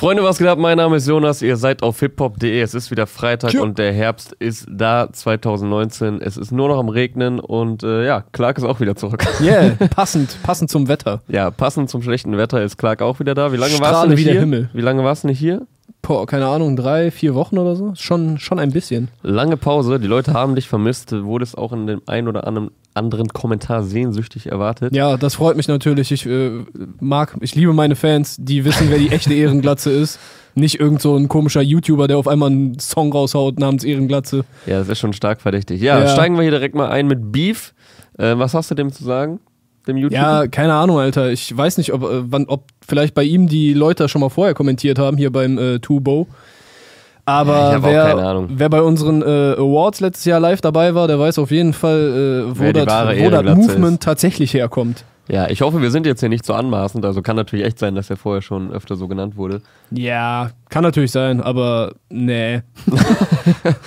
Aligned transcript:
Freunde, 0.00 0.22
was 0.22 0.38
geht 0.38 0.46
ab? 0.46 0.58
Mein 0.58 0.78
Name 0.78 0.96
ist 0.96 1.06
Jonas, 1.06 1.42
ihr 1.42 1.58
seid 1.58 1.82
auf 1.82 2.00
hiphop.de. 2.00 2.58
Es 2.62 2.72
ist 2.72 2.90
wieder 2.90 3.06
Freitag 3.06 3.50
Tschö. 3.50 3.60
und 3.60 3.76
der 3.76 3.92
Herbst 3.92 4.32
ist 4.38 4.66
da, 4.70 5.12
2019. 5.12 6.22
Es 6.22 6.38
ist 6.38 6.52
nur 6.52 6.68
noch 6.68 6.78
am 6.78 6.88
Regnen 6.88 7.38
und 7.38 7.82
äh, 7.82 8.06
ja, 8.06 8.24
Clark 8.32 8.56
ist 8.56 8.64
auch 8.64 8.80
wieder 8.80 8.96
zurück. 8.96 9.22
Yeah, 9.42 9.76
passend, 9.94 10.38
passend 10.42 10.70
zum 10.70 10.88
Wetter. 10.88 11.20
Ja, 11.28 11.50
passend 11.50 11.90
zum 11.90 12.00
schlechten 12.00 12.38
Wetter 12.38 12.62
ist 12.62 12.78
Clark 12.78 13.02
auch 13.02 13.20
wieder 13.20 13.34
da. 13.34 13.52
Wie 13.52 13.58
lange 13.58 13.78
warst 13.78 14.04
du 14.04 14.08
nicht 14.08 14.20
wie 14.20 14.24
der 14.24 14.32
hier? 14.32 14.40
Himmel. 14.40 14.70
Wie 14.72 14.80
lange 14.80 15.04
warst 15.04 15.24
du 15.24 15.28
nicht 15.28 15.38
hier? 15.38 15.66
Boah, 16.00 16.26
keine 16.26 16.46
Ahnung, 16.46 16.76
drei, 16.76 17.10
vier 17.10 17.34
Wochen 17.34 17.58
oder 17.58 17.76
so? 17.76 17.92
Schon, 17.94 18.38
schon 18.38 18.58
ein 18.58 18.70
bisschen. 18.70 19.08
Lange 19.22 19.58
Pause, 19.58 20.00
die 20.00 20.06
Leute 20.06 20.32
haben 20.32 20.54
dich 20.54 20.66
vermisst, 20.66 21.12
Du 21.12 21.24
wurdest 21.24 21.58
auch 21.58 21.74
in 21.74 21.86
dem 21.86 22.00
einen 22.06 22.26
oder 22.26 22.46
anderen 22.46 22.70
anderen 22.94 23.28
Kommentar 23.28 23.82
sehnsüchtig 23.82 24.46
erwartet. 24.46 24.94
Ja, 24.94 25.16
das 25.16 25.36
freut 25.36 25.56
mich 25.56 25.68
natürlich. 25.68 26.10
Ich 26.12 26.26
äh, 26.26 26.50
mag, 27.00 27.36
ich 27.40 27.54
liebe 27.54 27.72
meine 27.72 27.96
Fans, 27.96 28.36
die 28.38 28.64
wissen, 28.64 28.88
wer 28.90 28.98
die 28.98 29.10
echte 29.10 29.32
Ehrenglatze 29.34 29.90
ist. 29.90 30.18
Nicht 30.56 30.80
irgend 30.80 31.00
so 31.00 31.16
ein 31.16 31.28
komischer 31.28 31.62
YouTuber, 31.62 32.08
der 32.08 32.18
auf 32.18 32.26
einmal 32.26 32.50
einen 32.50 32.78
Song 32.80 33.12
raushaut 33.12 33.58
namens 33.60 33.84
Ehrenglatze. 33.84 34.44
Ja, 34.66 34.80
das 34.80 34.88
ist 34.88 34.98
schon 34.98 35.12
stark 35.12 35.40
verdächtig. 35.40 35.80
Ja, 35.80 36.00
Ja. 36.00 36.08
steigen 36.08 36.34
wir 36.34 36.42
hier 36.42 36.50
direkt 36.50 36.74
mal 36.74 36.88
ein 36.90 37.06
mit 37.06 37.30
Beef. 37.30 37.72
Äh, 38.18 38.36
was 38.36 38.54
hast 38.54 38.70
du 38.70 38.74
dem 38.74 38.92
zu 38.92 39.04
sagen? 39.04 39.38
Dem 39.86 39.96
YouTuber? 39.96 40.20
Ja, 40.20 40.46
keine 40.48 40.74
Ahnung, 40.74 40.98
Alter. 40.98 41.30
Ich 41.30 41.56
weiß 41.56 41.78
nicht, 41.78 41.92
ob, 41.92 42.02
äh, 42.02 42.30
wann, 42.30 42.46
ob 42.46 42.64
vielleicht 42.86 43.14
bei 43.14 43.22
ihm 43.22 43.46
die 43.46 43.72
Leute 43.72 44.08
schon 44.08 44.20
mal 44.20 44.28
vorher 44.28 44.54
kommentiert 44.54 44.98
haben, 44.98 45.16
hier 45.16 45.30
beim 45.30 45.56
äh, 45.56 45.78
Tubo. 45.78 46.26
Aber 47.30 47.82
wer, 47.82 48.44
wer 48.48 48.68
bei 48.68 48.82
unseren 48.82 49.22
äh, 49.22 49.54
Awards 49.56 50.00
letztes 50.00 50.24
Jahr 50.24 50.40
live 50.40 50.60
dabei 50.60 50.94
war, 50.94 51.06
der 51.06 51.18
weiß 51.18 51.38
auf 51.38 51.50
jeden 51.50 51.72
Fall, 51.72 52.50
äh, 52.54 52.58
wo 52.58 52.72
das, 52.72 52.86
wo 52.86 53.30
das 53.30 53.56
Movement 53.56 53.94
ist. 53.94 54.02
tatsächlich 54.02 54.54
herkommt. 54.54 55.04
Ja, 55.28 55.48
ich 55.48 55.62
hoffe, 55.62 55.80
wir 55.80 55.92
sind 55.92 56.06
jetzt 56.06 56.20
hier 56.20 56.28
nicht 56.28 56.44
so 56.44 56.54
anmaßend. 56.54 57.04
Also 57.04 57.22
kann 57.22 57.36
natürlich 57.36 57.64
echt 57.64 57.78
sein, 57.78 57.94
dass 57.94 58.10
er 58.10 58.16
vorher 58.16 58.42
schon 58.42 58.72
öfter 58.72 58.96
so 58.96 59.06
genannt 59.06 59.36
wurde. 59.36 59.62
Ja, 59.92 60.50
kann 60.70 60.82
natürlich 60.82 61.12
sein, 61.12 61.40
aber 61.40 61.92
nee. 62.08 62.62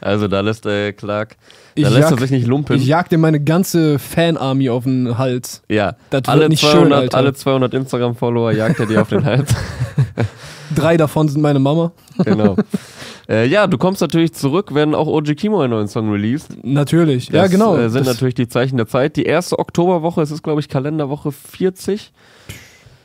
Also 0.00 0.28
da 0.28 0.40
lässt 0.40 0.66
äh, 0.66 0.92
Clark, 0.92 1.36
Ich 1.74 1.84
da 1.84 1.90
lässt 1.90 2.06
er 2.06 2.10
jag- 2.10 2.20
sich 2.20 2.30
nicht 2.30 2.46
lumpen. 2.46 2.76
Ich 2.76 2.86
jag 2.86 3.08
dir 3.08 3.18
meine 3.18 3.40
ganze 3.42 3.98
Fan-Army 3.98 4.70
auf 4.70 4.84
den 4.84 5.16
Hals. 5.18 5.62
ja, 5.68 5.94
Das 6.10 6.22
alle 6.26 6.48
nicht 6.48 6.60
200, 6.60 6.82
schön, 6.82 6.92
Alter. 6.92 7.16
alle 7.18 7.32
200 7.34 7.74
Instagram-Follower 7.74 8.52
jagt 8.52 8.80
er 8.80 8.86
dir 8.86 9.02
auf 9.02 9.08
den 9.08 9.24
Hals. 9.24 9.54
Drei 10.74 10.96
davon 10.96 11.28
sind 11.28 11.40
meine 11.42 11.58
Mama. 11.58 11.92
genau. 12.24 12.56
äh, 13.28 13.46
ja, 13.46 13.66
du 13.66 13.76
kommst 13.78 14.00
natürlich 14.00 14.32
zurück, 14.32 14.72
wenn 14.72 14.94
auch 14.94 15.06
OG 15.08 15.34
Kimo 15.34 15.60
einen 15.60 15.70
neuen 15.72 15.88
Song 15.88 16.10
released. 16.10 16.56
Natürlich. 16.64 17.28
ja, 17.28 17.42
Das, 17.42 17.50
genau. 17.50 17.76
Äh, 17.76 17.88
sind 17.90 18.06
Das- 18.06 18.14
natürlich 18.14 18.34
die 18.34 18.48
Zeichen 18.48 18.76
der 18.76 18.86
Zeit. 18.86 19.16
Die 19.16 19.24
erste 19.24 19.58
Oktoberwoche, 19.58 20.22
es 20.22 20.30
ist 20.30 20.42
glaube 20.42 20.60
ich 20.60 20.68
Kalenderwoche 20.68 21.32
40. 21.32 22.12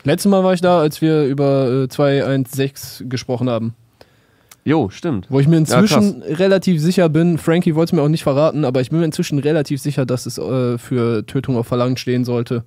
Letztes 0.04 0.30
Mal 0.30 0.44
war 0.44 0.52
ich 0.54 0.60
da, 0.60 0.78
als 0.80 1.00
wir 1.00 1.24
über 1.24 1.84
äh, 1.84 1.88
216 1.88 3.08
gesprochen 3.08 3.50
haben. 3.50 3.74
Jo, 4.66 4.90
stimmt. 4.90 5.26
Wo 5.30 5.38
ich 5.38 5.46
mir 5.46 5.54
Ja, 5.54 5.60
inzwischen 5.60 6.22
relativ 6.22 6.80
sicher 6.82 7.08
bin, 7.08 7.38
Frankie 7.38 7.74
wollte 7.76 7.90
es 7.90 7.92
mir 7.92 8.02
auch 8.02 8.08
nicht 8.08 8.24
verraten, 8.24 8.64
aber 8.64 8.80
ich 8.80 8.90
bin 8.90 8.98
mir 8.98 9.04
inzwischen 9.04 9.38
relativ 9.38 9.80
sicher, 9.80 10.04
dass 10.04 10.26
es 10.26 10.38
äh, 10.38 10.76
für 10.76 11.24
Tötung 11.24 11.56
auf 11.56 11.68
Verlangen 11.68 11.96
stehen 11.96 12.24
sollte. 12.24 12.64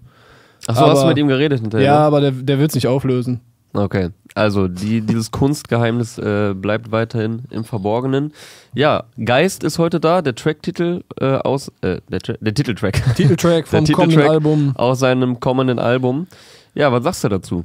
Achso, 0.65 0.85
hast 0.87 1.03
du 1.03 1.07
mit 1.07 1.17
ihm 1.17 1.27
geredet 1.27 1.59
hinterher? 1.59 1.85
Ja, 1.85 1.99
ne? 1.99 2.05
aber 2.05 2.21
der, 2.21 2.31
der 2.31 2.57
wird 2.57 2.69
es 2.71 2.75
nicht 2.75 2.87
auflösen. 2.87 3.41
Okay, 3.73 4.09
also 4.33 4.67
die, 4.67 5.01
dieses 5.01 5.29
Kunstgeheimnis 5.29 6.17
äh, 6.17 6.53
bleibt 6.55 6.91
weiterhin 6.91 7.43
im 7.51 7.63
Verborgenen. 7.65 8.31
Ja, 8.73 9.03
Geist 9.23 9.63
ist 9.63 9.77
heute 9.77 9.99
da, 9.99 10.21
der 10.23 10.33
Tracktitel 10.35 11.03
äh, 11.19 11.25
aus, 11.35 11.69
äh, 11.81 11.97
der, 12.09 12.19
Tra- 12.21 12.37
der 12.41 12.53
Titeltrack 12.53 12.99
Titeltrack 13.15 13.67
vom 13.67 13.85
Der 13.85 13.93
kommenden 13.93 14.17
Titeltrack. 14.21 14.31
Album. 14.31 14.71
aus 14.75 14.99
seinem 14.99 15.39
kommenden 15.39 15.77
Album. 15.79 16.27
Ja, 16.73 16.91
was 16.91 17.03
sagst 17.03 17.23
du 17.25 17.29
dazu? 17.29 17.63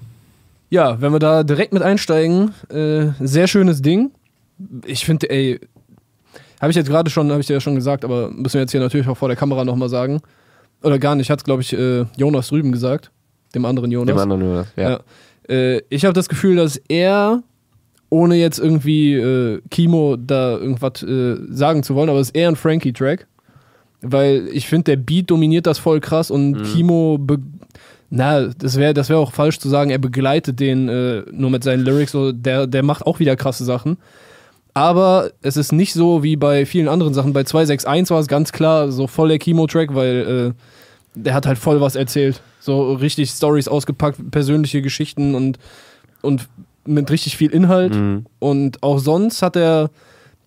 Ja, 0.70 1.00
wenn 1.00 1.12
wir 1.12 1.20
da 1.20 1.42
direkt 1.44 1.72
mit 1.72 1.82
einsteigen, 1.82 2.52
äh, 2.68 3.06
sehr 3.20 3.46
schönes 3.46 3.80
Ding. 3.80 4.10
Ich 4.86 5.04
finde, 5.04 5.30
ey, 5.30 5.60
habe 6.60 6.70
ich 6.70 6.76
jetzt 6.76 6.88
gerade 6.88 7.10
schon, 7.10 7.30
habe 7.30 7.40
ich 7.40 7.46
dir 7.46 7.54
ja 7.54 7.60
schon 7.60 7.74
gesagt, 7.74 8.04
aber 8.04 8.30
müssen 8.30 8.54
wir 8.54 8.62
jetzt 8.62 8.70
hier 8.70 8.80
natürlich 8.80 9.06
auch 9.08 9.16
vor 9.16 9.28
der 9.28 9.36
Kamera 9.36 9.64
nochmal 9.64 9.88
sagen. 9.88 10.20
Oder 10.82 10.98
gar 10.98 11.14
nicht, 11.14 11.30
hat 11.30 11.40
es, 11.40 11.44
glaube 11.44 11.62
ich, 11.62 11.72
äh, 11.72 12.04
Jonas 12.16 12.48
drüben 12.48 12.72
gesagt. 12.72 13.10
Dem 13.54 13.64
anderen 13.64 13.90
Jonas. 13.90 14.14
Dem 14.14 14.18
anderen 14.18 14.40
nur, 14.40 14.66
ja. 14.76 14.90
Ja. 14.90 15.00
Äh, 15.48 15.82
ich 15.88 16.04
habe 16.04 16.14
das 16.14 16.28
Gefühl, 16.28 16.56
dass 16.56 16.80
er, 16.88 17.42
ohne 18.10 18.36
jetzt 18.36 18.58
irgendwie 18.58 19.14
äh, 19.14 19.60
Kimo 19.70 20.16
da 20.16 20.56
irgendwas 20.56 21.02
äh, 21.02 21.36
sagen 21.50 21.82
zu 21.82 21.94
wollen, 21.94 22.08
aber 22.08 22.20
es 22.20 22.28
ist 22.28 22.36
eher 22.36 22.48
ein 22.48 22.56
Frankie-Track. 22.56 23.26
Weil 24.00 24.48
ich 24.52 24.68
finde, 24.68 24.84
der 24.84 24.96
Beat 24.96 25.30
dominiert 25.30 25.66
das 25.66 25.78
voll 25.78 26.00
krass 26.00 26.30
und 26.30 26.62
Kimo, 26.62 27.16
be 27.18 27.38
na, 28.10 28.48
das 28.48 28.76
wäre 28.76 28.94
das 28.94 29.08
wär 29.08 29.18
auch 29.18 29.32
falsch 29.32 29.58
zu 29.58 29.68
sagen, 29.68 29.90
er 29.90 29.98
begleitet 29.98 30.60
den 30.60 30.88
äh, 30.88 31.22
nur 31.32 31.50
mit 31.50 31.64
seinen 31.64 31.84
Lyrics, 31.84 32.12
so, 32.12 32.30
der, 32.30 32.66
der 32.66 32.82
macht 32.82 33.06
auch 33.06 33.18
wieder 33.18 33.34
krasse 33.34 33.64
Sachen. 33.64 33.96
Aber 34.74 35.30
es 35.40 35.56
ist 35.56 35.72
nicht 35.72 35.92
so 35.92 36.24
wie 36.24 36.36
bei 36.36 36.66
vielen 36.66 36.88
anderen 36.88 37.14
Sachen. 37.14 37.32
Bei 37.32 37.44
261 37.44 38.10
war 38.10 38.20
es 38.20 38.26
ganz 38.26 38.50
klar 38.50 38.90
so 38.90 39.06
voll 39.06 39.28
der 39.28 39.38
Kimo-Track, 39.38 39.94
weil 39.94 40.54
äh, 40.56 41.20
der 41.20 41.34
hat 41.34 41.46
halt 41.46 41.58
voll 41.58 41.80
was 41.80 41.94
erzählt. 41.94 42.40
So 42.58 42.94
richtig 42.94 43.30
Stories 43.30 43.68
ausgepackt, 43.68 44.32
persönliche 44.32 44.82
Geschichten 44.82 45.36
und, 45.36 45.58
und 46.22 46.48
mit 46.84 47.08
richtig 47.10 47.36
viel 47.36 47.52
Inhalt. 47.52 47.94
Mhm. 47.94 48.26
Und 48.40 48.82
auch 48.82 48.98
sonst 48.98 49.42
hat 49.42 49.56
er 49.56 49.90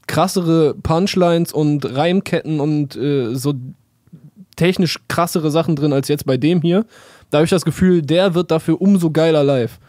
krassere 0.08 0.74
Punchlines 0.76 1.54
und 1.54 1.86
Reimketten 1.96 2.60
und 2.60 2.98
äh, 2.98 3.34
so 3.34 3.54
technisch 4.58 5.00
krassere 5.08 5.52
Sachen 5.52 5.76
drin 5.78 5.94
als 5.94 6.10
jetzt 6.10 6.26
bei 6.26 6.36
dem 6.36 6.62
hier. 6.62 6.86
Da 7.30 7.38
habe 7.38 7.46
ich 7.46 7.52
das 7.52 7.66
Gefühl, 7.66 8.02
der 8.02 8.34
wird 8.34 8.52
dafür 8.52 8.82
umso 8.82 9.12
geiler 9.12 9.44
live. 9.44 9.80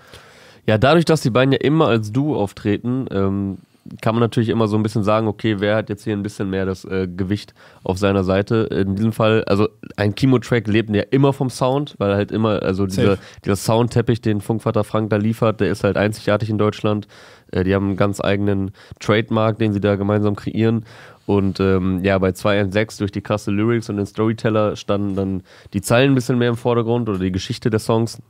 Ja, 0.66 0.76
dadurch, 0.76 1.06
dass 1.06 1.22
die 1.22 1.30
beiden 1.30 1.52
ja 1.52 1.58
immer 1.60 1.88
als 1.88 2.12
Duo 2.12 2.36
auftreten, 2.36 3.06
ähm, 3.10 3.58
kann 4.00 4.14
man 4.14 4.20
natürlich 4.20 4.48
immer 4.48 4.68
so 4.68 4.76
ein 4.76 4.82
bisschen 4.82 5.02
sagen, 5.02 5.26
okay, 5.28 5.56
wer 5.58 5.76
hat 5.76 5.88
jetzt 5.88 6.04
hier 6.04 6.14
ein 6.14 6.22
bisschen 6.22 6.50
mehr 6.50 6.66
das 6.66 6.84
äh, 6.84 7.08
Gewicht 7.08 7.54
auf 7.84 7.98
seiner 7.98 8.24
Seite. 8.24 8.68
In 8.70 8.96
diesem 8.96 9.12
Fall, 9.12 9.44
also 9.44 9.68
ein 9.96 10.14
Kimo-Track 10.14 10.66
lebt 10.66 10.90
ja 10.90 11.02
immer 11.10 11.32
vom 11.32 11.50
Sound, 11.50 11.94
weil 11.98 12.14
halt 12.14 12.32
immer, 12.32 12.62
also 12.62 12.86
dieser, 12.86 13.18
dieser 13.44 13.56
Soundteppich, 13.56 14.20
den 14.20 14.40
Funkvater 14.40 14.84
Frank 14.84 15.10
da 15.10 15.16
liefert, 15.16 15.60
der 15.60 15.70
ist 15.70 15.84
halt 15.84 15.96
einzigartig 15.96 16.50
in 16.50 16.58
Deutschland. 16.58 17.08
Äh, 17.52 17.64
die 17.64 17.74
haben 17.74 17.86
einen 17.86 17.96
ganz 17.96 18.20
eigenen 18.20 18.72
Trademark, 19.00 19.58
den 19.58 19.72
sie 19.72 19.80
da 19.80 19.96
gemeinsam 19.96 20.36
kreieren. 20.36 20.84
Und 21.26 21.60
ähm, 21.60 22.02
ja, 22.04 22.16
bei 22.18 22.32
216 22.32 23.04
durch 23.04 23.12
die 23.12 23.20
krasse 23.20 23.50
Lyrics 23.50 23.90
und 23.90 23.96
den 23.96 24.06
Storyteller 24.06 24.76
standen 24.76 25.14
dann 25.14 25.42
die 25.74 25.82
Zeilen 25.82 26.12
ein 26.12 26.14
bisschen 26.14 26.38
mehr 26.38 26.48
im 26.48 26.56
Vordergrund 26.56 27.08
oder 27.08 27.18
die 27.18 27.32
Geschichte 27.32 27.68
der 27.68 27.80
Songs. 27.80 28.22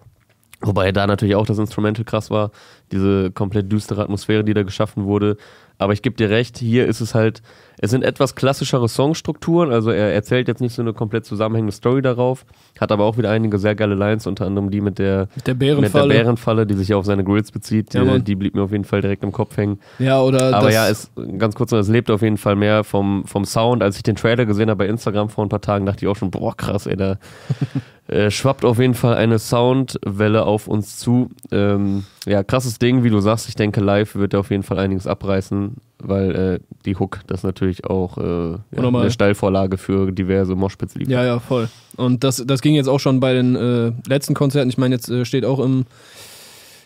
Wobei 0.61 0.91
da 0.91 1.07
natürlich 1.07 1.37
auch 1.37 1.47
das 1.47 1.59
Instrumental 1.59 2.05
krass 2.05 2.31
war, 2.31 2.51
diese 2.91 3.31
komplett 3.31 3.71
düstere 3.71 4.03
Atmosphäre, 4.03 4.43
die 4.43 4.55
da 4.55 4.65
geschaffen 4.65 5.05
wurde. 5.05 5.37
Aber 5.79 5.93
ich 5.93 6.03
gebe 6.03 6.17
dir 6.17 6.31
recht, 6.31 6.59
hier 6.59 6.87
ist 6.87 7.01
es 7.01 7.15
halt, 7.15 7.43
es 7.81 7.91
sind 7.91 8.05
etwas 8.05 8.35
klassischere 8.35 8.89
Songstrukturen, 8.89 9.73
also 9.73 9.91
er 9.91 10.13
erzählt 10.13 10.49
jetzt 10.49 10.61
nicht 10.61 10.75
so 10.75 10.83
eine 10.83 10.93
komplett 10.93 11.25
zusammenhängende 11.25 11.73
Story 11.73 12.03
darauf, 12.03 12.45
hat 12.79 12.93
aber 12.93 13.05
auch 13.05 13.19
wieder 13.19 13.31
einige 13.31 13.59
sehr 13.59 13.75
geile 13.75 13.95
Lines, 13.95 14.27
unter 14.27 14.47
anderem 14.47 14.71
die 14.71 14.81
mit 14.81 14.99
der, 14.99 15.29
Mit 15.37 15.47
der 15.47 15.55
mit 15.55 15.63
der 15.63 15.75
Bärenfalle. 15.75 16.15
Bärenfalle, 16.15 16.67
die 16.67 16.75
sich 16.75 16.89
ja 16.89 16.97
auf 16.97 17.05
seine 17.05 17.25
Grills 17.25 17.53
bezieht, 17.53 17.95
die, 17.95 18.21
die 18.21 18.35
blieb 18.35 18.55
mir 18.55 18.63
auf 18.63 18.73
jeden 18.73 18.85
Fall 18.85 19.01
direkt 19.01 19.23
im 19.23 19.33
Kopf 19.33 19.57
hängen. 19.57 19.79
ja, 19.99 20.21
oder 20.21 20.55
Aber 20.55 20.73
ja, 20.73 20.89
es, 20.89 21.11
ganz 21.39 21.55
kurz 21.55 21.71
noch, 21.71 21.79
es 21.79 21.89
lebt 21.89 22.11
auf 22.11 22.23
jeden 22.23 22.37
Fall 22.39 22.57
mehr 22.57 22.85
vom, 22.85 23.25
vom 23.27 23.45
Sound. 23.45 23.83
Als 23.83 23.97
ich 23.97 24.03
den 24.03 24.17
Trailer 24.17 24.47
gesehen 24.47 24.71
habe 24.71 24.85
bei 24.85 24.87
Instagram 24.87 25.29
vor 25.29 25.45
ein 25.45 25.49
paar 25.49 25.61
Tagen, 25.61 25.87
dachte 25.87 26.05
ich 26.05 26.09
auch 26.09 26.17
schon, 26.17 26.31
boah, 26.31 26.57
krass, 26.57 26.87
ey, 26.87 26.97
da 26.97 27.19
äh, 28.09 28.31
schwappt 28.31 28.65
auf 28.65 28.79
jeden 28.79 28.95
Fall 28.95 29.15
eine 29.15 29.39
Soundwelle 29.39 30.45
auf 30.45 30.67
uns 30.67 30.99
zu. 30.99 31.31
Ähm, 31.53 32.05
ja, 32.27 32.43
krasses 32.43 32.79
Ding, 32.79 33.05
wie 33.05 33.11
du 33.11 33.21
sagst. 33.21 33.49
Ich 33.49 33.55
denke, 33.55 33.81
live 33.81 34.17
wird 34.17 34.35
er 34.35 34.41
auf 34.41 34.51
jeden 34.51 34.63
Fall 34.63 34.79
einiges 34.79 35.07
abreißen, 35.07 35.77
weil 36.01 36.35
äh, 36.35 36.59
die 36.85 36.97
Hook 36.97 37.21
das 37.27 37.43
natürlich 37.43 37.85
auch 37.85 38.19
äh, 38.19 38.51
ja, 38.53 38.59
eine 38.77 39.11
Steilvorlage 39.11 39.79
für 39.79 40.13
diverse 40.13 40.55
Moshpits 40.55 40.95
liefert. 40.95 41.13
Ja, 41.13 41.25
ja, 41.25 41.41
voll. 41.41 41.69
Und 41.97 42.25
das, 42.25 42.43
das 42.47 42.63
ging 42.63 42.75
jetzt 42.75 42.89
auch 42.89 43.01
schon 43.01 43.21
bei 43.21 43.35
den 43.35 43.57
äh, 43.57 43.93
letzten 44.07 44.35
Konzerten. 44.35 44.69
Ich 44.69 44.79
meine, 44.79 44.95
jetzt 44.95 45.09
äh, 45.09 45.25
steht 45.25 45.45
auch 45.45 45.59
im, 45.59 45.87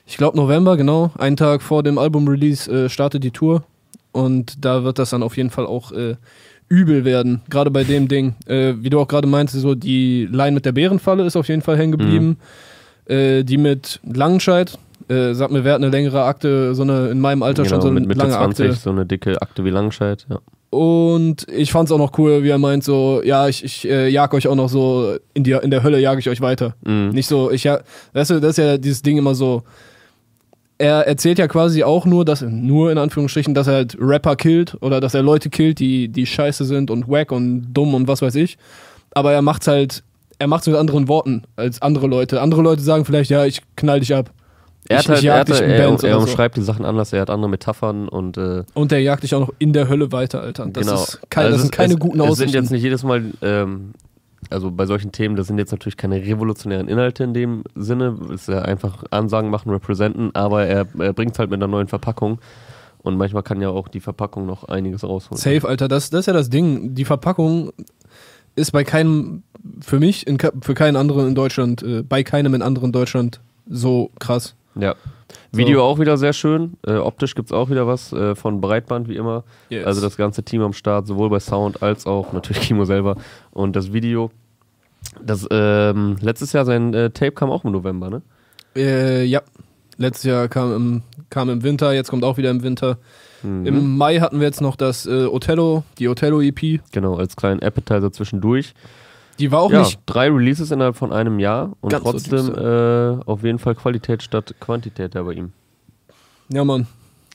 ich 0.07 0.17
glaube 0.17 0.37
November, 0.37 0.77
genau, 0.77 1.11
einen 1.19 1.37
Tag 1.37 1.63
vor 1.63 1.83
dem 1.83 1.99
Album-Release 1.99 2.71
äh, 2.71 2.89
startet 2.89 3.25
die 3.25 3.31
Tour. 3.31 3.65
Und 4.13 4.65
da 4.65 4.85
wird 4.85 4.99
das 4.99 5.11
dann 5.11 5.23
auf 5.23 5.37
jeden 5.37 5.51
Fall 5.51 5.67
auch 5.67 5.93
äh, 5.93 6.17
übel 6.69 7.05
werden. 7.05 7.41
Gerade 7.49 7.71
bei 7.71 7.85
dem 7.85 8.09
Ding. 8.09 8.35
Wie 8.47 8.91
du 8.91 9.01
auch 9.01 9.09
gerade 9.09 9.27
meinst, 9.27 9.55
so 9.55 9.75
die 9.75 10.27
Line 10.31 10.53
mit 10.53 10.67
der 10.67 10.73
Bärenfalle 10.73 11.25
ist 11.25 11.37
auf 11.37 11.49
jeden 11.49 11.63
Fall 11.63 11.79
hängen 11.79 11.93
geblieben. 11.93 12.39
Äh, 13.07 13.45
die 13.45 13.59
mit 13.59 14.01
Langenscheid. 14.05 14.79
Äh, 15.13 15.35
sag 15.35 15.51
mir, 15.51 15.65
wer 15.65 15.75
hat 15.75 15.83
eine 15.83 15.91
längere 15.91 16.23
Akte, 16.25 16.75
so 16.75 16.83
eine 16.83 17.09
in 17.09 17.21
meinem 17.21 17.43
Alter 17.43 17.65
Genau, 17.65 17.75
schon 17.75 17.83
so 17.83 17.89
eine 17.89 18.01
mit 18.01 18.09
Mitte 18.09 18.21
lange 18.21 18.33
20, 18.33 18.67
Akte. 18.67 18.81
so 18.81 18.91
eine 18.91 19.05
dicke 19.05 19.41
Akte 19.43 19.65
wie 19.65 19.71
Langenscheid. 19.71 20.27
Ja. 20.31 20.39
Und 20.71 21.47
ich 21.51 21.71
fand's 21.71 21.93
auch 21.93 21.99
noch 21.99 22.17
cool, 22.19 22.45
wie 22.45 22.49
er 22.49 22.57
meint, 22.57 22.83
so, 22.83 23.21
ja, 23.23 23.47
ich, 23.47 23.63
ich 23.63 23.87
äh, 23.87 24.09
jag 24.09 24.33
euch 24.33 24.49
auch 24.49 24.55
noch 24.55 24.71
so, 24.71 25.17
in, 25.35 25.45
die, 25.45 25.53
in 25.53 25.71
der 25.71 25.83
Hölle 25.83 26.01
jag 26.01 26.19
ich 26.19 26.31
euch 26.31 26.41
weiter. 26.41 26.77
Mhm. 26.83 27.11
Nicht 27.11 27.27
so, 27.27 27.51
ich 27.51 27.65
ja, 27.65 27.81
weißt 28.15 28.31
du, 28.31 28.41
das 28.41 28.53
ist 28.53 28.57
ja 28.57 28.79
dieses 28.79 29.03
Ding 29.03 29.19
immer 29.19 29.35
so. 29.35 29.65
Er 30.79 31.07
erzählt 31.07 31.39
ja 31.39 31.47
quasi 31.47 31.85
auch 31.85 32.07
nur, 32.07 32.25
dass, 32.25 32.41
nur 32.41 32.91
in 32.91 32.97
Anführungsstrichen, 32.97 33.53
dass 33.53 33.67
er 33.67 33.75
halt 33.75 33.97
Rapper 34.01 34.35
killt 34.35 34.77
oder 34.81 35.01
dass 35.01 35.13
er 35.13 35.23
Leute 35.23 35.51
killt, 35.51 35.79
die, 35.79 36.09
die 36.09 36.25
scheiße 36.25 36.65
sind 36.65 36.91
und 36.91 37.07
wack 37.07 37.33
und 37.33 37.73
dumm 37.75 37.95
und 37.95 38.09
was 38.09 38.23
weiß 38.23 38.35
ich. 38.37 38.57
Aber 39.13 39.33
er 39.33 39.43
macht's 39.43 39.69
halt, 39.69 40.03
er 40.39 40.49
macht's 40.49 40.67
mit 40.67 40.77
anderen 40.77 41.07
Worten 41.07 41.43
als 41.55 41.83
andere 41.83 42.07
Leute. 42.07 42.41
Andere 42.41 42.63
Leute 42.63 42.81
sagen 42.81 43.05
vielleicht, 43.05 43.31
ja, 43.31 43.45
ich 43.45 43.61
knall 43.77 44.01
dich 44.01 44.15
ab. 44.15 44.31
Er, 44.89 44.99
Ich- 45.01 45.09
hat 45.09 45.15
halt, 45.17 45.25
er, 45.25 45.39
hat, 45.39 45.51
er, 45.51 45.63
er 45.63 45.93
oder 45.93 45.99
so. 46.13 46.19
umschreibt 46.19 46.57
die 46.57 46.63
Sachen 46.63 46.85
anders, 46.85 47.13
er 47.13 47.21
hat 47.23 47.31
andere 47.31 47.49
Metaphern 47.51 48.09
und 48.09 48.37
äh, 48.37 48.65
Und 48.75 48.91
der 48.91 49.01
jagt 49.01 49.23
dich 49.23 49.35
auch 49.35 49.41
noch 49.41 49.53
in 49.59 49.73
der 49.73 49.89
Hölle 49.89 50.11
weiter, 50.13 50.41
Alter. 50.41 50.67
Das, 50.67 50.87
genau. 50.87 51.03
ist 51.03 51.21
kein, 51.31 51.45
Also 51.45 51.55
das 51.57 51.63
sind 51.63 51.73
keine 51.73 51.95
es, 51.95 51.99
guten 52.01 52.19
Es 52.21 52.23
sind 52.25 52.31
Aussichten. 52.33 52.55
jetzt 52.63 52.71
nicht 52.73 52.83
jedes 52.83 53.05
Mal, 53.05 53.23
ähm, 53.43 53.93
also 54.51 54.71
bei 54.73 54.87
solchen 54.87 55.13
Themen, 55.13 55.37
das 55.37 55.47
sind 55.47 55.59
jetzt 55.59 55.71
natürlich 55.71 55.97
keine 55.97 56.17
revolutionären 56.17 56.89
Inhalte 56.89 57.23
in 57.25 57.33
dem 57.33 57.63
Sinne, 57.77 58.17
es 58.35 58.43
ist 58.43 58.49
ja 58.49 58.63
einfach 58.63 59.05
Ansagen 59.11 59.51
machen, 59.51 59.71
representen, 59.71 60.35
aber 60.35 60.67
er, 60.67 60.87
er 60.99 61.13
bringt 61.13 61.33
es 61.33 61.39
halt 61.39 61.49
mit 61.51 61.59
einer 61.63 61.69
neuen 61.71 61.87
Verpackung 61.87 62.39
und 63.03 63.17
manchmal 63.17 63.45
kann 63.45 63.61
ja 63.61 63.69
auch 63.69 63.87
die 63.89 64.01
Verpackung 64.01 64.47
noch 64.47 64.65
einiges 64.65 65.05
rausholen. 65.05 65.39
Safe, 65.41 65.67
Alter. 65.69 65.87
Das, 65.89 66.11
das 66.11 66.21
ist 66.21 66.27
ja 66.27 66.33
das 66.33 66.51
Ding. 66.51 66.95
Die 66.95 67.05
Verpackung 67.05 67.71
ist 68.57 68.73
bei 68.73 68.83
keinem, 68.85 69.43
für 69.81 69.99
mich, 70.01 70.27
in, 70.27 70.39
für 70.61 70.75
keinen 70.75 70.97
anderen 70.97 71.29
in 71.29 71.35
Deutschland, 71.37 71.83
äh, 71.83 72.03
bei 72.03 72.23
keinem 72.25 72.55
in 72.55 72.63
anderen 72.63 72.91
Deutschland 72.93 73.41
so 73.69 74.11
krass. 74.19 74.55
Ja. 74.75 74.95
Video 75.53 75.83
auch 75.85 75.99
wieder 75.99 76.17
sehr 76.17 76.33
schön. 76.33 76.75
Äh, 76.87 76.97
optisch 76.97 77.35
gibt 77.35 77.49
es 77.49 77.53
auch 77.53 77.71
wieder 77.71 77.87
was 77.87 78.13
äh, 78.13 78.35
von 78.35 78.61
Breitband, 78.61 79.09
wie 79.09 79.17
immer. 79.17 79.45
Yes. 79.69 79.87
Also 79.87 80.01
das 80.01 80.17
ganze 80.17 80.43
Team 80.43 80.63
am 80.63 80.73
Start, 80.73 81.07
sowohl 81.07 81.31
bei 81.31 81.41
Sound 81.41 81.83
als 81.83 82.07
auch 82.07 82.33
natürlich 82.33 82.63
Kimo 82.69 82.85
selber. 82.85 83.17
Und 83.51 83.77
das 83.77 83.93
Video, 83.93 84.31
das 85.25 85.47
ähm, 85.51 86.17
letztes 86.21 86.53
Jahr 86.53 86.65
sein 86.65 86.95
äh, 86.95 87.11
Tape 87.11 87.33
kam 87.33 87.51
auch 87.51 87.65
im 87.65 87.73
November, 87.73 88.11
ne? 88.11 88.23
Äh, 88.75 89.25
ja. 89.25 89.43
Letztes 89.99 90.25
Jahr 90.25 90.49
kam 90.49 90.75
im, 90.75 91.03
kam 91.29 91.51
im 91.51 91.63
Winter, 91.63 91.93
jetzt 91.93 92.09
kommt 92.09 92.25
auch 92.25 92.39
wieder 92.39 92.51
im 92.51 92.63
Winter. 92.63 92.99
Mhm. 93.43 93.67
Im 93.67 93.97
Mai 93.97 94.21
hatten 94.21 94.41
wir 94.41 94.47
jetzt 94.47 94.63
noch 94.63 94.77
das 94.77 95.07
äh, 95.07 95.27
Othello, 95.27 95.85
die 95.99 96.09
Othello-EP. 96.09 96.81
Genau, 96.93 97.17
als 97.17 97.37
kleinen 97.37 97.63
Appetizer 97.63 98.11
zwischendurch. 98.11 98.75
Die 99.39 99.51
war 99.51 99.61
auch 99.61 99.73
ja, 99.73 99.81
nicht. 99.81 100.01
drei 100.07 100.29
Releases 100.31 100.71
innerhalb 100.71 100.97
von 100.97 101.13
einem 101.13 101.39
Jahr 101.39 101.73
und 101.81 101.91
Ganz 101.91 102.05
trotzdem 102.05 102.55
äh, 102.55 103.23
auf 103.25 103.43
jeden 103.43 103.59
Fall 103.59 103.75
Qualität 103.75 104.23
statt 104.23 104.55
Quantität 104.61 105.15
da 105.15 105.23
bei 105.23 105.33
ihm. 105.33 105.53
Ja, 106.49 106.65
Mann. 106.65 106.87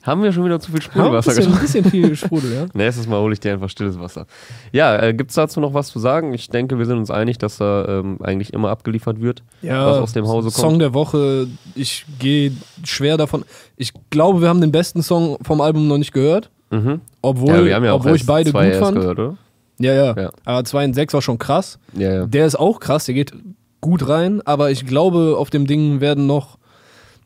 Haben 0.04 0.22
wir 0.22 0.32
schon 0.32 0.44
wieder 0.44 0.60
zu 0.60 0.70
viel 0.70 0.80
Sprudelwasser 0.80 1.34
bisschen, 1.34 1.52
ein 1.52 1.60
getrunken? 1.60 1.90
bisschen 1.90 1.90
viel 1.90 2.16
Sprudel, 2.16 2.54
ja. 2.54 2.66
Nächstes 2.72 3.06
Mal 3.08 3.20
hole 3.20 3.32
ich 3.34 3.40
dir 3.40 3.52
einfach 3.52 3.68
stilles 3.68 3.98
Wasser. 3.98 4.26
Ja, 4.72 4.96
äh, 5.02 5.12
gibt 5.12 5.30
es 5.30 5.34
dazu 5.36 5.60
noch 5.60 5.74
was 5.74 5.88
zu 5.88 5.98
sagen? 5.98 6.32
Ich 6.34 6.48
denke, 6.48 6.78
wir 6.78 6.86
sind 6.86 6.98
uns 6.98 7.10
einig, 7.10 7.36
dass 7.38 7.58
da 7.58 7.84
ähm, 7.86 8.18
eigentlich 8.22 8.52
immer 8.52 8.70
abgeliefert 8.70 9.20
wird. 9.20 9.42
ja. 9.60 9.86
was 9.86 9.98
aus 9.98 10.12
dem 10.12 10.26
Hause 10.26 10.50
kommt. 10.50 10.56
Song 10.56 10.78
der 10.78 10.94
Woche. 10.94 11.48
Ich 11.74 12.06
gehe 12.18 12.52
schwer 12.84 13.16
davon. 13.16 13.44
Ich 13.76 13.92
glaube, 14.10 14.40
wir 14.40 14.48
haben 14.48 14.60
den 14.60 14.72
besten 14.72 15.02
Song 15.02 15.36
vom 15.42 15.60
Album 15.60 15.88
noch 15.88 15.98
nicht 15.98 16.12
gehört. 16.12 16.48
Mhm. 16.70 17.00
Obwohl, 17.20 17.56
ja, 17.56 17.64
wir 17.64 17.74
haben 17.74 17.84
ja 17.84 17.94
obwohl 17.94 18.14
ich 18.16 18.24
beide 18.24 18.52
gut 18.52 18.76
fand. 18.76 18.96
gehört? 18.96 19.36
Ja, 19.78 19.92
ja, 19.94 20.14
Ja. 20.16 20.30
Aber 20.44 20.64
2 20.64 20.86
und 20.86 20.94
6 20.94 21.14
war 21.14 21.22
schon 21.22 21.38
krass. 21.38 21.78
Ja, 21.96 22.12
ja. 22.12 22.26
Der 22.26 22.46
ist 22.46 22.58
auch 22.58 22.80
krass, 22.80 23.06
der 23.06 23.14
geht 23.14 23.32
gut 23.80 24.08
rein, 24.08 24.42
aber 24.44 24.70
ich 24.70 24.86
glaube, 24.86 25.36
auf 25.38 25.50
dem 25.50 25.66
Ding 25.66 26.00
werden 26.00 26.26
noch 26.26 26.58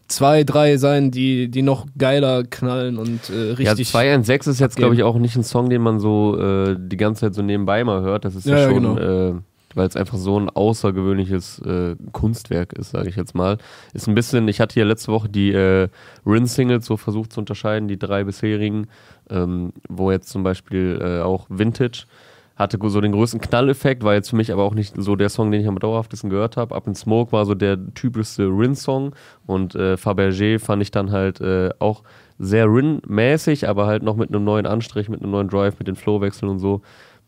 zwei, 0.09 0.45
drei 0.45 0.77
sein, 0.77 1.11
die, 1.11 1.49
die 1.49 1.63
noch 1.63 1.87
geiler 1.97 2.45
knallen 2.45 2.99
und 2.99 3.31
äh, 3.31 3.53
Ja, 3.63 3.73
richtig. 3.73 3.89
216 3.89 4.53
ist 4.53 4.61
jetzt, 4.61 4.77
glaube 4.77 4.95
ich, 4.95 5.03
auch 5.03 5.17
nicht 5.17 5.37
ein 5.37 5.45
Song, 5.45 5.71
den 5.71 5.81
man 5.81 5.99
so 6.01 6.39
äh, 6.39 6.77
die 6.79 6.99
ganze 6.99 7.23
Zeit 7.23 7.35
so 7.35 7.41
nebenbei 7.43 7.83
mal 7.85 8.03
hört. 8.03 8.27
Das 8.27 8.35
ist 8.35 8.45
ja, 8.47 8.57
Ja, 8.57 8.63
ja, 8.65 8.69
schon, 8.69 8.83
genau. 8.83 8.99
äh, 8.99 9.35
weil 9.75 9.89
es 9.89 9.97
einfach 9.97 10.19
so 10.19 10.39
ein 10.39 10.51
außergewöhnliches 10.51 11.61
äh, 11.61 11.97
Kunstwerk 12.13 12.75
ist, 12.75 12.91
sage 12.91 13.09
ich 13.09 13.17
jetzt 13.17 13.35
mal. 13.35 13.57
Ist 13.95 14.07
ein 14.07 14.15
bisschen, 14.15 14.47
ich 14.49 14.61
hatte 14.61 14.75
hier 14.75 14.85
letzte 14.85 15.13
Woche 15.13 15.31
die 15.31 15.53
äh, 15.53 15.89
Rin-Singles 16.27 16.85
so 16.85 16.99
versucht 16.99 17.33
zu 17.33 17.41
unterscheiden, 17.41 17.89
die 17.89 17.99
drei 17.99 18.25
bisherigen, 18.25 18.89
ähm, 19.31 19.73
wo 19.89 20.11
jetzt 20.11 20.29
zum 20.29 20.43
Beispiel 20.43 21.01
äh, 21.03 21.23
auch 21.23 21.47
Vintage 21.49 22.05
hatte 22.57 22.79
so 22.89 23.01
den 23.01 23.13
größten 23.13 23.41
Knalleffekt, 23.41 24.05
war 24.05 24.15
jetzt 24.15 24.31
für 24.31 24.37
mich 24.37 24.53
aber 24.53 24.63
auch 24.63 24.75
nicht 24.75 24.95
so 24.97 25.17
der 25.17 25.29
Song, 25.29 25.51
den 25.51 25.61
ich 25.61 25.69
am 25.69 25.79
dauerhaftesten 25.79 26.31
gehört 26.31 26.57
habe. 26.57 26.75
Up 26.75 26.87
in 26.87 26.95
Smoke 26.95 27.33
war 27.33 27.47
so 27.47 27.55
der 27.55 27.79
typischste 27.95 28.45
Rin-Song 28.45 29.15
und 29.47 29.75
äh, 29.75 29.95
Fabergé 29.95 30.59
fand 30.59 30.83
ich 30.83 30.91
dann 30.91 31.11
halt 31.11 31.41
äh, 31.41 31.71
auch 31.79 32.03
sehr 32.39 32.67
Rin-mäßig, 32.67 33.69
aber 33.69 33.87
halt 33.87 34.03
noch 34.03 34.17
mit 34.17 34.31
einem 34.31 34.45
neuen 34.45 34.67
Anstrich, 34.67 35.09
mit 35.09 35.23
einem 35.23 35.31
neuen 35.31 35.49
Drive, 35.49 35.79
mit 35.79 35.89
den 35.89 35.97
Flowwechseln 35.97 36.51
und 36.51 36.59
so, 36.59 36.83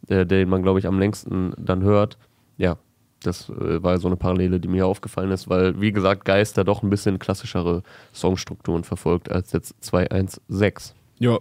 äh, 0.09 0.27
den 0.27 0.49
man, 0.49 0.63
glaube 0.63 0.79
ich, 0.79 0.87
am 0.87 0.99
längsten 0.99 1.55
dann 1.57 1.83
hört. 1.83 2.19
Ja, 2.57 2.77
das 3.23 3.49
äh, 3.49 3.83
war 3.83 3.99
so 3.99 4.09
eine 4.09 4.17
Parallele, 4.17 4.61
die 4.61 4.69
mir 4.69 4.87
aufgefallen 4.87 5.31
ist, 5.31 5.49
weil, 5.49 5.81
wie 5.81 5.93
gesagt, 5.93 6.25
Geister 6.25 6.65
doch 6.65 6.83
ein 6.83 6.91
bisschen 6.91 7.19
klassischere 7.19 7.83
Songstrukturen 8.13 8.85
verfolgt 8.85 9.31
als 9.31 9.53
jetzt 9.53 9.75
216. 9.81 10.95
ja. 11.19 11.39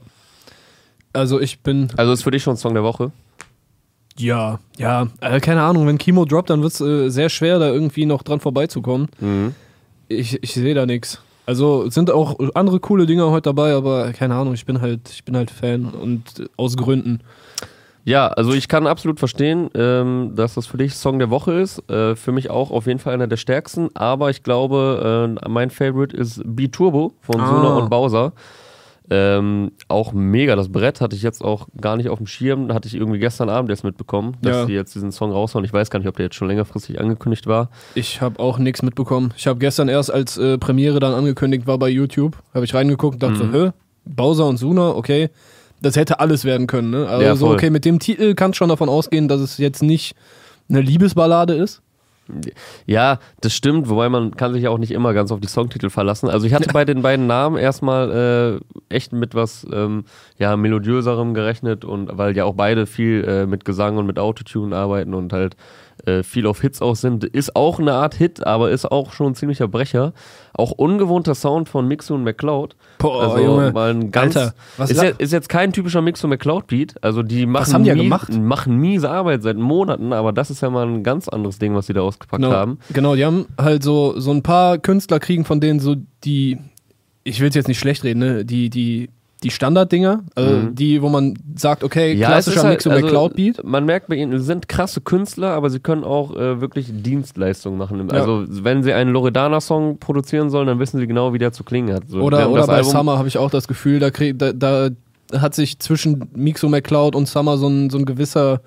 Also 1.15 1.39
ich 1.39 1.59
bin. 1.59 1.89
Also 1.95 2.11
ist 2.11 2.23
für 2.23 2.31
dich 2.31 2.41
schon 2.41 2.57
Song 2.57 2.73
der 2.73 2.81
Woche? 2.81 3.11
Ja, 4.17 4.59
ja. 4.77 5.07
Äh, 5.21 5.39
keine 5.39 5.61
Ahnung, 5.63 5.87
wenn 5.87 5.97
Kimo 5.97 6.25
droppt, 6.25 6.49
dann 6.49 6.61
wird 6.61 6.73
es 6.73 6.81
äh, 6.81 7.09
sehr 7.09 7.29
schwer, 7.29 7.59
da 7.59 7.69
irgendwie 7.69 8.05
noch 8.05 8.21
dran 8.23 8.39
vorbeizukommen. 8.39 9.07
Mhm. 9.19 9.55
Ich, 10.07 10.41
ich 10.43 10.53
sehe 10.53 10.75
da 10.75 10.85
nichts. 10.85 11.19
Also 11.45 11.83
es 11.87 11.93
sind 11.93 12.09
auch 12.11 12.37
andere 12.53 12.79
coole 12.79 13.05
Dinge 13.05 13.29
heute 13.29 13.49
dabei, 13.49 13.73
aber 13.73 14.13
keine 14.13 14.35
Ahnung, 14.35 14.53
ich 14.53 14.65
bin 14.65 14.79
halt, 14.81 15.09
ich 15.09 15.25
bin 15.25 15.35
halt 15.35 15.51
Fan 15.51 15.85
und 15.85 16.39
äh, 16.39 16.45
aus 16.57 16.77
Gründen. 16.77 17.19
Ja, 18.05 18.27
also 18.27 18.51
ich 18.53 18.67
kann 18.67 18.85
absolut 18.85 19.17
verstehen, 19.19 19.69
ähm, 19.75 20.33
dass 20.35 20.55
das 20.55 20.67
für 20.67 20.77
dich 20.77 20.93
Song 20.95 21.19
der 21.19 21.29
Woche 21.29 21.53
ist. 21.53 21.89
Äh, 21.89 22.15
für 22.17 22.33
mich 22.33 22.49
auch 22.49 22.69
auf 22.69 22.85
jeden 22.85 22.99
Fall 22.99 23.13
einer 23.13 23.27
der 23.27 23.37
stärksten. 23.37 23.89
Aber 23.95 24.29
ich 24.29 24.43
glaube, 24.43 25.37
äh, 25.41 25.49
mein 25.49 25.69
Favorite 25.69 26.15
ist 26.15 26.41
B-Turbo 26.45 27.13
von 27.21 27.39
Ah. 27.39 27.47
Sona 27.47 27.75
und 27.77 27.89
Bowser. 27.89 28.33
Ähm, 29.09 29.71
auch 29.89 30.13
mega. 30.13 30.55
Das 30.55 30.69
Brett 30.71 31.01
hatte 31.01 31.15
ich 31.15 31.21
jetzt 31.23 31.43
auch 31.43 31.67
gar 31.79 31.97
nicht 31.97 32.09
auf 32.09 32.17
dem 32.19 32.27
Schirm. 32.27 32.73
Hatte 32.73 32.87
ich 32.87 32.95
irgendwie 32.95 33.19
gestern 33.19 33.49
Abend 33.49 33.69
erst 33.69 33.83
mitbekommen, 33.83 34.37
dass 34.41 34.67
Ja. 34.69 34.75
jetzt 34.75 34.95
diesen 34.95 35.11
Song 35.11 35.31
raushauen. 35.31 35.65
Ich 35.65 35.73
weiß 35.73 35.89
gar 35.89 35.99
nicht, 35.99 36.07
ob 36.07 36.15
der 36.15 36.25
jetzt 36.27 36.35
schon 36.35 36.47
längerfristig 36.47 36.99
angekündigt 37.01 37.45
war. 37.45 37.69
Ich 37.95 38.21
habe 38.21 38.39
auch 38.39 38.57
nichts 38.59 38.81
mitbekommen. 38.81 39.33
Ich 39.37 39.45
habe 39.47 39.59
gestern 39.59 39.89
erst 39.89 40.11
als 40.11 40.37
äh, 40.37 40.57
Premiere 40.57 40.99
dann 40.99 41.13
angekündigt 41.13 41.67
war 41.67 41.77
bei 41.77 41.89
YouTube, 41.89 42.37
habe 42.53 42.63
ich 42.65 42.73
reingeguckt 42.73 43.15
und 43.15 43.23
dachte 43.23 43.43
Mhm. 43.45 43.51
so, 43.51 43.65
hä, 43.65 43.71
Bowser 44.05 44.45
und 44.47 44.57
Suna, 44.57 44.89
okay, 44.95 45.29
das 45.81 45.95
hätte 45.97 46.19
alles 46.21 46.45
werden 46.45 46.65
können. 46.67 46.91
Ne? 46.91 47.07
Also 47.07 47.25
Ja, 47.25 47.35
so, 47.35 47.49
okay, 47.51 47.69
mit 47.69 47.83
dem 47.85 47.99
Titel 47.99 48.35
kannst 48.35 48.57
schon 48.57 48.69
davon 48.69 48.87
ausgehen, 48.89 49.27
dass 49.27 49.41
es 49.41 49.57
jetzt 49.57 49.83
nicht 49.83 50.15
eine 50.69 50.79
Liebesballade 50.81 51.53
ist. 51.55 51.81
Ja, 52.85 53.19
das 53.41 53.53
stimmt, 53.53 53.89
wobei 53.89 54.07
man 54.07 54.35
kann 54.35 54.53
sich 54.53 54.63
ja 54.63 54.69
auch 54.69 54.77
nicht 54.77 54.91
immer 54.91 55.13
ganz 55.13 55.31
auf 55.31 55.41
die 55.41 55.47
Songtitel 55.47 55.89
verlassen. 55.89 56.29
Also 56.29 56.47
ich 56.47 56.53
hatte 56.53 56.71
bei 56.71 56.85
den 56.85 57.01
beiden 57.01 57.27
Namen 57.27 57.57
erstmal 57.57 58.61
äh, 58.89 58.93
echt 58.93 59.11
mit 59.11 59.35
was 59.35 59.67
ähm, 59.71 60.05
ja, 60.37 60.55
melodiöserem 60.55 61.33
gerechnet 61.33 61.83
und 61.83 62.17
weil 62.17 62.35
ja 62.35 62.45
auch 62.45 62.55
beide 62.55 62.85
viel 62.85 63.23
äh, 63.25 63.45
mit 63.45 63.65
Gesang 63.65 63.97
und 63.97 64.05
mit 64.05 64.19
Autotune 64.19 64.75
arbeiten 64.75 65.13
und 65.13 65.33
halt 65.33 65.57
äh, 66.05 66.23
viel 66.23 66.47
auf 66.47 66.61
Hits 66.61 66.81
aus 66.81 67.01
sind. 67.01 67.23
Ist 67.23 67.55
auch 67.55 67.79
eine 67.79 67.93
Art 67.93 68.15
Hit, 68.15 68.45
aber 68.45 68.71
ist 68.71 68.91
auch 68.91 69.13
schon 69.13 69.27
ein 69.31 69.35
ziemlicher 69.35 69.67
Brecher. 69.67 70.13
Auch 70.53 70.71
ungewohnter 70.71 71.33
Sound 71.35 71.69
von 71.69 71.87
Mixo 71.87 72.13
und 72.13 72.23
McCloud. 72.23 72.75
Boah, 72.99 73.23
also 73.23 73.37
Junge. 73.39 73.71
mal 73.71 73.89
ein 73.91 74.11
ganz 74.11 74.35
Alter, 74.37 74.53
was 74.77 74.91
ist, 74.91 75.01
jetzt, 75.01 75.19
ist 75.21 75.33
jetzt 75.33 75.49
kein 75.49 75.71
typischer 75.73 76.01
Mixo 76.01 76.27
McCloud 76.27 76.67
Beat. 76.67 76.95
Also 77.01 77.23
die 77.23 77.45
machen, 77.45 77.73
haben 77.73 77.83
die 77.83 77.89
ja 77.89 77.95
gemacht? 77.95 78.33
machen 78.37 78.77
miese 78.77 79.09
Arbeit 79.09 79.43
seit 79.43 79.57
Monaten, 79.57 80.13
aber 80.13 80.31
das 80.33 80.51
ist 80.51 80.61
ja 80.61 80.69
mal 80.69 80.85
ein 80.87 81.03
ganz 81.03 81.27
anderes 81.27 81.57
Ding, 81.59 81.73
was 81.75 81.87
sie 81.87 81.93
da 81.93 82.01
ausgepackt 82.01 82.43
Genau, 82.43 82.53
haben. 82.55 82.79
genau, 82.91 83.15
die 83.15 83.25
haben 83.25 83.45
halt 83.57 83.83
so, 83.83 84.19
so 84.19 84.31
ein 84.31 84.43
paar 84.43 84.77
Künstler 84.77 85.19
kriegen 85.19 85.45
von 85.45 85.59
denen 85.59 85.79
so 85.79 85.95
die, 86.23 86.57
ich 87.23 87.39
will 87.39 87.49
es 87.49 87.55
jetzt 87.55 87.67
nicht 87.67 87.79
schlecht 87.79 88.03
reden, 88.03 88.19
ne? 88.19 88.45
die, 88.45 88.69
die, 88.69 89.09
die 89.43 89.51
Standarddinger, 89.51 90.23
also 90.35 90.49
Mhm. 90.55 90.75
die, 90.75 91.01
wo 91.01 91.09
man 91.09 91.33
sagt, 91.55 91.83
okay, 91.83 92.13
es 92.13 92.19
klassischer 92.25 92.63
halt- 92.63 92.71
Mix 92.73 92.87
also, 92.87 93.01
McCloud 93.05 93.35
Beat. 93.35 93.63
Man 93.63 93.85
merkt 93.85 94.07
bei 94.07 94.15
ihnen, 94.15 94.37
sie 94.39 94.45
sind 94.45 94.67
krasse 94.69 95.01
Künstler, 95.01 95.49
aber 95.51 95.69
sie 95.69 95.79
können 95.79 96.03
auch 96.03 96.35
äh, 96.35 96.61
wirklich 96.61 96.87
Dienstleistungen 96.91 97.77
machen. 97.77 98.07
Ja. 98.09 98.15
Also 98.19 98.45
wenn 98.47 98.83
sie 98.83 98.93
einen 98.93 99.11
Loredana-Song 99.11 99.97
produzieren 99.99 100.49
sollen, 100.49 100.67
dann 100.67 100.79
wissen 100.79 100.99
sie 100.99 101.07
genau, 101.07 101.33
wie 101.33 101.37
der 101.37 101.51
zu 101.51 101.63
klingen 101.63 101.93
hat. 101.93 102.03
So, 102.07 102.19
Oder, 102.21 102.49
oder 102.49 102.65
bei 102.67 102.77
Album- 102.77 102.91
Summer 102.91 103.17
habe 103.17 103.27
ich 103.27 103.37
auch 103.37 103.51
das 103.51 103.67
Gefühl, 103.67 103.99
da, 103.99 104.09
krieg, 104.11 104.39
da, 104.39 104.53
da 104.53 104.89
hat 105.37 105.55
sich 105.55 105.79
zwischen 105.79 106.29
Mixo 106.35 106.69
McCloud 106.69 107.15
und 107.15 107.27
Summer 107.27 107.57
so 107.57 107.67
ein, 107.67 107.89
so 107.89 107.97
ein 107.97 108.05
gewisser 108.05 108.61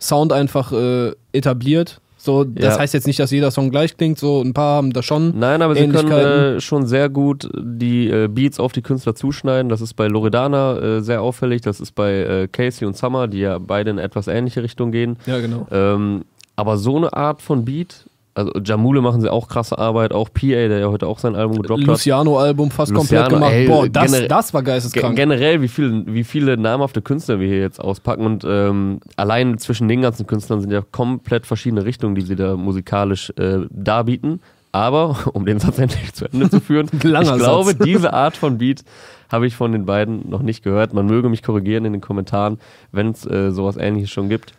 Sound 0.00 0.32
einfach 0.32 0.72
äh, 0.72 1.12
etabliert. 1.32 2.00
So, 2.24 2.44
das 2.44 2.74
Ja. 2.74 2.78
heißt 2.80 2.94
jetzt 2.94 3.06
nicht, 3.06 3.18
dass 3.20 3.30
jeder 3.30 3.50
Song 3.50 3.70
gleich 3.70 3.96
klingt, 3.96 4.18
so 4.18 4.40
ein 4.40 4.54
paar 4.54 4.76
haben 4.76 4.92
da 4.94 5.02
schon. 5.02 5.38
Nein, 5.38 5.60
aber 5.60 5.74
sie 5.74 5.86
können 5.88 6.10
äh, 6.56 6.60
schon 6.60 6.86
sehr 6.86 7.08
gut 7.10 7.48
die 7.54 8.08
äh, 8.08 8.28
Beats 8.28 8.58
auf 8.58 8.72
die 8.72 8.80
Künstler 8.82 9.14
zuschneiden. 9.14 9.68
Das 9.68 9.80
ist 9.82 9.94
bei 9.94 10.06
Loredana 10.08 10.78
äh, 10.78 11.00
sehr 11.02 11.20
auffällig. 11.20 11.60
Das 11.60 11.80
ist 11.80 11.92
bei 11.94 12.12
äh, 12.12 12.48
Casey 12.48 12.86
und 12.86 12.96
Summer, 12.96 13.28
die 13.28 13.40
ja 13.40 13.58
beide 13.58 13.90
in 13.90 13.98
etwas 13.98 14.26
ähnliche 14.26 14.62
Richtung 14.62 14.90
gehen. 14.90 15.16
Ja, 15.26 15.38
genau. 15.40 15.66
Ähm, 15.70 16.24
aber 16.56 16.78
so 16.78 16.96
eine 16.96 17.12
Art 17.12 17.42
von 17.42 17.64
Beat, 17.66 18.06
also 18.34 18.52
Jamule 18.64 19.00
machen 19.00 19.20
sie 19.20 19.30
auch 19.30 19.48
krasse 19.48 19.78
Arbeit, 19.78 20.12
auch 20.12 20.28
PA, 20.32 20.40
der 20.42 20.78
ja 20.80 20.88
heute 20.88 21.06
auch 21.06 21.20
sein 21.20 21.36
Album 21.36 21.62
gedroppt 21.62 21.82
hat. 21.82 21.86
Luciano-Album 21.86 22.70
fast 22.70 22.92
Luciano, 22.92 23.28
komplett 23.28 23.40
gemacht. 23.40 23.52
ey, 23.52 23.68
Boah, 23.68 23.88
das, 23.88 24.28
das 24.28 24.52
war 24.52 24.62
Ge 24.62 24.72
geisteskrank. 24.72 25.14
generell, 25.16 25.62
wie 25.62 25.68
viele, 25.68 26.04
wie 26.06 26.24
viele 26.24 26.56
namhafte 26.56 27.00
Künstler 27.00 27.38
wir 27.38 27.46
hier 27.46 27.60
jetzt 27.60 27.80
auspacken 27.80 28.26
und 28.26 28.44
ähm, 28.44 28.98
allein 29.16 29.58
zwischen 29.58 29.86
den 29.86 30.02
ganzen 30.02 30.26
Künstlern 30.26 30.60
sind 30.60 30.72
ja 30.72 30.82
komplett 30.82 31.46
verschiedene 31.46 31.84
Richtungen, 31.84 32.16
die 32.16 32.22
sie 32.22 32.34
da 32.36 32.56
musikalisch 32.56 33.32
äh, 33.36 33.60
darbieten. 33.70 34.40
Aber, 34.72 35.16
um 35.32 35.46
den 35.46 35.60
Satz 35.60 35.78
endlich 35.78 36.12
zu 36.14 36.24
Ende 36.24 36.50
zu 36.50 36.60
führen, 36.60 36.88
ich 36.92 36.98
glaube, 36.98 37.38
Satz. 37.38 37.78
diese 37.84 38.12
Art 38.12 38.36
von 38.36 38.58
Beat 38.58 38.82
habe 39.30 39.46
ich 39.46 39.54
von 39.54 39.70
den 39.70 39.86
beiden 39.86 40.28
noch 40.28 40.42
nicht 40.42 40.64
gehört. 40.64 40.92
Man 40.92 41.06
möge 41.06 41.28
mich 41.28 41.44
korrigieren 41.44 41.84
in 41.84 41.92
den 41.92 42.02
Kommentaren, 42.02 42.58
wenn 42.90 43.10
es 43.10 43.24
äh, 43.24 43.52
sowas 43.52 43.76
ähnliches 43.76 44.10
schon 44.10 44.28
gibt. 44.28 44.54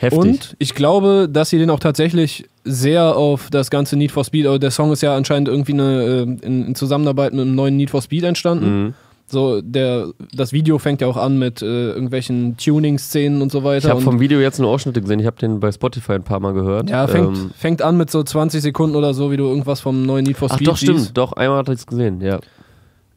Heftig. 0.00 0.18
Und 0.18 0.56
ich 0.60 0.74
glaube, 0.76 1.28
dass 1.30 1.50
sie 1.50 1.58
den 1.58 1.70
auch 1.70 1.80
tatsächlich 1.80 2.44
sehr 2.64 3.16
auf 3.16 3.50
das 3.50 3.68
ganze 3.68 3.96
Need 3.96 4.12
for 4.12 4.24
Speed, 4.24 4.46
aber 4.46 4.60
der 4.60 4.70
Song 4.70 4.92
ist 4.92 5.02
ja 5.02 5.16
anscheinend 5.16 5.48
irgendwie 5.48 5.72
eine, 5.72 6.02
äh, 6.42 6.46
in, 6.46 6.74
Zusammenarbeit 6.76 7.32
mit 7.32 7.42
einem 7.42 7.56
neuen 7.56 7.76
Need 7.76 7.90
for 7.90 8.00
Speed 8.00 8.22
entstanden. 8.22 8.84
Mhm. 8.84 8.94
So, 9.26 9.60
der, 9.60 10.06
das 10.32 10.52
Video 10.52 10.78
fängt 10.78 11.00
ja 11.00 11.08
auch 11.08 11.16
an 11.16 11.38
mit 11.38 11.60
äh, 11.60 11.66
irgendwelchen 11.90 12.56
Tuning-Szenen 12.56 13.42
und 13.42 13.52
so 13.52 13.62
weiter. 13.64 13.88
Ich 13.88 13.90
habe 13.90 14.00
vom 14.00 14.20
Video 14.20 14.38
jetzt 14.38 14.58
nur 14.58 14.70
Ausschnitte 14.70 15.02
gesehen. 15.02 15.20
Ich 15.20 15.26
habe 15.26 15.36
den 15.36 15.60
bei 15.60 15.70
Spotify 15.70 16.12
ein 16.12 16.22
paar 16.22 16.40
Mal 16.40 16.54
gehört. 16.54 16.88
ja, 16.88 17.06
fängt, 17.08 17.36
Ähm, 17.36 17.50
fängt 17.54 17.82
an 17.82 17.96
mit 17.98 18.10
so 18.10 18.22
20 18.22 18.62
Sekunden 18.62 18.96
oder 18.96 19.12
so, 19.12 19.30
wie 19.30 19.36
du 19.36 19.44
irgendwas 19.44 19.80
vom 19.80 20.06
neuen 20.06 20.24
Need 20.24 20.38
for 20.38 20.48
ach 20.50 20.54
Speed 20.54 20.68
doch, 20.68 20.76
stimmt. 20.76 21.00
siehst. 21.00 21.16
Doch, 21.16 21.32
einmal 21.32 21.58
hatte 21.58 21.72
ich 21.72 21.80
es 21.80 21.86
gesehen, 21.86 22.20
ja. 22.22 22.38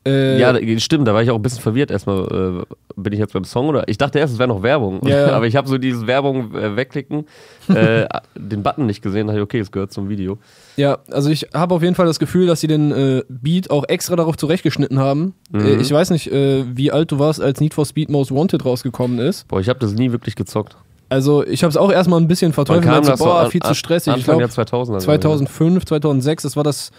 Äh, 0.05 0.39
ja, 0.39 0.55
stimmt, 0.79 1.07
da 1.07 1.13
war 1.13 1.21
ich 1.21 1.29
auch 1.29 1.35
ein 1.35 1.41
bisschen 1.41 1.61
verwirrt. 1.61 1.91
Erstmal, 1.91 2.63
äh, 2.63 2.73
bin 2.95 3.13
ich 3.13 3.19
jetzt 3.19 3.33
beim 3.33 3.43
Song 3.43 3.67
oder? 3.67 3.87
Ich 3.87 3.97
dachte 3.97 4.17
erst, 4.17 4.33
es 4.33 4.39
wäre 4.39 4.49
noch 4.49 4.63
Werbung. 4.63 4.99
Ja. 5.07 5.27
Aber 5.35 5.45
ich 5.45 5.55
habe 5.55 5.67
so 5.67 5.77
dieses 5.77 6.07
Werbung 6.07 6.55
äh, 6.55 6.75
wegklicken, 6.75 7.25
äh, 7.69 8.07
den 8.35 8.63
Button 8.63 8.87
nicht 8.87 9.01
gesehen. 9.01 9.27
Da 9.27 9.33
dachte 9.33 9.41
ich, 9.41 9.43
okay, 9.43 9.59
es 9.59 9.71
gehört 9.71 9.91
zum 9.93 10.09
Video. 10.09 10.37
Ja, 10.75 10.99
also 11.11 11.29
ich 11.29 11.49
habe 11.53 11.75
auf 11.75 11.83
jeden 11.83 11.95
Fall 11.95 12.07
das 12.07 12.17
Gefühl, 12.17 12.47
dass 12.47 12.61
sie 12.61 12.67
den 12.67 12.91
äh, 12.91 13.23
Beat 13.29 13.69
auch 13.69 13.83
extra 13.87 14.15
darauf 14.15 14.37
zurechtgeschnitten 14.37 14.97
haben. 14.99 15.35
Mhm. 15.51 15.65
Äh, 15.65 15.75
ich 15.75 15.91
weiß 15.91 16.09
nicht, 16.09 16.31
wie 16.31 16.91
alt 16.91 17.11
du 17.11 17.19
warst, 17.19 17.41
als 17.41 17.59
Need 17.59 17.73
for 17.73 17.85
Speed 17.85 18.09
Most 18.09 18.31
Wanted 18.33 18.65
rausgekommen 18.65 19.19
ist. 19.19 19.47
Boah, 19.47 19.59
ich 19.59 19.69
habe 19.69 19.79
das 19.79 19.93
nie 19.93 20.11
wirklich 20.11 20.35
gezockt. 20.35 20.75
Also 21.11 21.45
ich 21.45 21.61
habe 21.61 21.69
es 21.69 21.75
auch 21.75 21.91
erstmal 21.91 22.21
ein 22.21 22.27
bisschen 22.29 22.53
verteufelt. 22.53 22.87
Das 23.05 23.19
so, 23.19 23.25
boah, 23.25 23.41
an- 23.41 23.51
viel 23.51 23.61
zu 23.61 23.75
stressig. 23.75 24.13
Ich 24.15 24.29
Anfang 24.29 24.37
glaube 24.37 24.53
der 24.53 24.65
2000er. 24.65 24.99
2005, 24.99 25.83
2006, 25.85 26.43
das 26.43 26.55
war 26.55 26.63
das, 26.63 26.91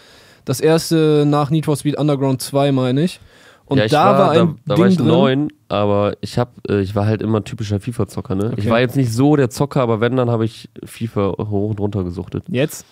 das 0.45 0.59
erste 0.59 1.25
nach 1.27 1.49
Need 1.49 1.65
for 1.65 1.75
Speed 1.75 1.97
Underground 1.97 2.41
2, 2.41 2.71
meine 2.71 3.03
ich. 3.03 3.19
Und 3.65 3.77
ja, 3.77 3.85
ich 3.85 3.91
da 3.91 4.05
war, 4.17 4.31
ein 4.31 4.37
da, 4.37 4.55
da 4.65 4.75
Ding 4.75 4.83
war 4.83 4.89
ich 4.91 4.97
drin. 4.97 5.07
neun, 5.07 5.47
aber 5.69 6.15
ich 6.21 6.37
hab, 6.37 6.51
äh, 6.69 6.81
ich 6.81 6.95
war 6.95 7.05
halt 7.05 7.21
immer 7.21 7.43
typischer 7.43 7.79
FIFA-Zocker, 7.79 8.35
ne? 8.35 8.51
Ich 8.57 8.63
Okay. 8.63 8.69
war 8.69 8.79
jetzt 8.81 8.95
nicht 8.97 9.11
so 9.13 9.35
der 9.35 9.49
Zocker, 9.49 9.81
aber 9.81 10.01
wenn, 10.01 10.15
dann 10.17 10.29
habe 10.29 10.43
ich 10.45 10.69
FIFA 10.83 11.35
hoch 11.37 11.69
und 11.69 11.79
runter 11.79 12.03
gesuchtet. 12.03 12.43
Jetzt? 12.49 12.85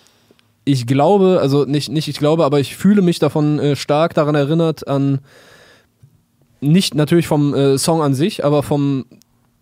Ich 0.63 0.87
glaube, 0.87 1.39
also 1.41 1.65
nicht, 1.65 1.89
nicht 1.89 2.07
ich 2.07 2.17
glaube, 2.19 2.45
aber 2.45 2.59
ich 2.59 2.75
fühle 2.77 3.01
mich 3.01 3.19
davon 3.19 3.59
äh, 3.59 3.75
stark 3.75 4.13
daran 4.13 4.35
erinnert 4.35 4.87
an, 4.87 5.19
nicht 6.61 6.95
natürlich 6.95 7.27
vom 7.27 7.53
äh, 7.53 7.77
Song 7.77 8.01
an 8.01 8.13
sich, 8.13 8.45
aber 8.45 8.61
vom, 8.63 9.05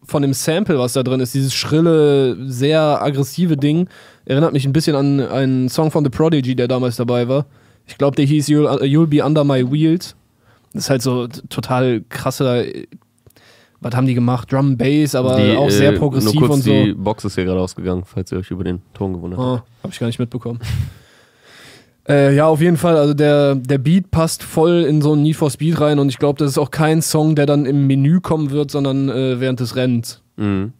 von 0.03 0.21
dem 0.21 0.33
Sample, 0.33 0.77
was 0.77 0.93
da 0.93 1.03
drin 1.03 1.21
ist, 1.21 1.33
dieses 1.33 1.53
schrille, 1.53 2.37
sehr 2.49 3.01
aggressive 3.01 3.55
Ding, 3.57 3.87
erinnert 4.25 4.53
mich 4.53 4.65
ein 4.65 4.73
bisschen 4.73 4.95
an 4.95 5.21
einen 5.21 5.69
Song 5.69 5.89
von 5.91 6.03
The 6.03 6.09
Prodigy, 6.09 6.55
der 6.55 6.67
damals 6.67 6.97
dabei 6.97 7.27
war. 7.27 7.45
Ich 7.89 7.97
glaube, 7.97 8.15
der 8.15 8.25
hieß 8.25 8.47
You'll, 8.47 8.81
You'll 8.83 9.07
Be 9.07 9.23
Under 9.23 9.43
My 9.43 9.69
Wheels. 9.69 10.15
Das 10.73 10.83
ist 10.83 10.89
halt 10.89 11.01
so 11.01 11.27
total 11.27 12.03
krasser, 12.07 12.65
äh, 12.65 12.85
was 13.81 13.95
haben 13.95 14.05
die 14.05 14.13
gemacht? 14.13 14.51
Drum 14.51 14.77
Bass, 14.77 15.15
aber 15.15 15.37
Die, 15.37 15.55
auch 15.55 15.69
sehr 15.69 15.93
äh, 15.93 15.97
progressiv 15.97 16.33
nur 16.33 16.49
kurz, 16.49 16.53
und 16.57 16.61
so. 16.63 16.71
Die 16.71 16.93
Box 16.93 17.25
ist 17.25 17.35
hier 17.35 17.45
gerade 17.45 17.59
ausgegangen, 17.59 18.03
falls 18.05 18.31
ihr 18.31 18.37
euch 18.37 18.51
über 18.51 18.63
den 18.63 18.81
Ton 18.93 19.13
gewundert 19.13 19.39
habt. 19.39 19.61
Ah, 19.61 19.83
hab 19.83 19.91
ich 19.91 19.99
gar 19.99 20.07
nicht 20.07 20.19
mitbekommen. 20.19 20.59
äh, 22.07 22.35
ja, 22.35 22.45
auf 22.47 22.61
jeden 22.61 22.77
Fall. 22.77 22.97
Also 22.97 23.13
der, 23.13 23.55
der 23.55 23.77
Beat 23.79 24.11
passt 24.11 24.43
voll 24.43 24.83
in 24.83 25.01
so 25.01 25.15
ein 25.15 25.23
Need 25.23 25.37
for 25.37 25.49
Speed 25.49 25.81
rein 25.81 25.97
und 25.97 26.09
ich 26.09 26.19
glaube, 26.19 26.37
das 26.37 26.51
ist 26.51 26.57
auch 26.57 26.71
kein 26.71 27.01
Song, 27.01 27.35
der 27.35 27.47
dann 27.47 27.65
im 27.65 27.87
Menü 27.87 28.19
kommen 28.19 28.51
wird, 28.51 28.69
sondern 28.69 29.09
äh, 29.09 29.39
während 29.39 29.59
des 29.59 29.75
Rennens. 29.75 30.21
Mhm. 30.37 30.73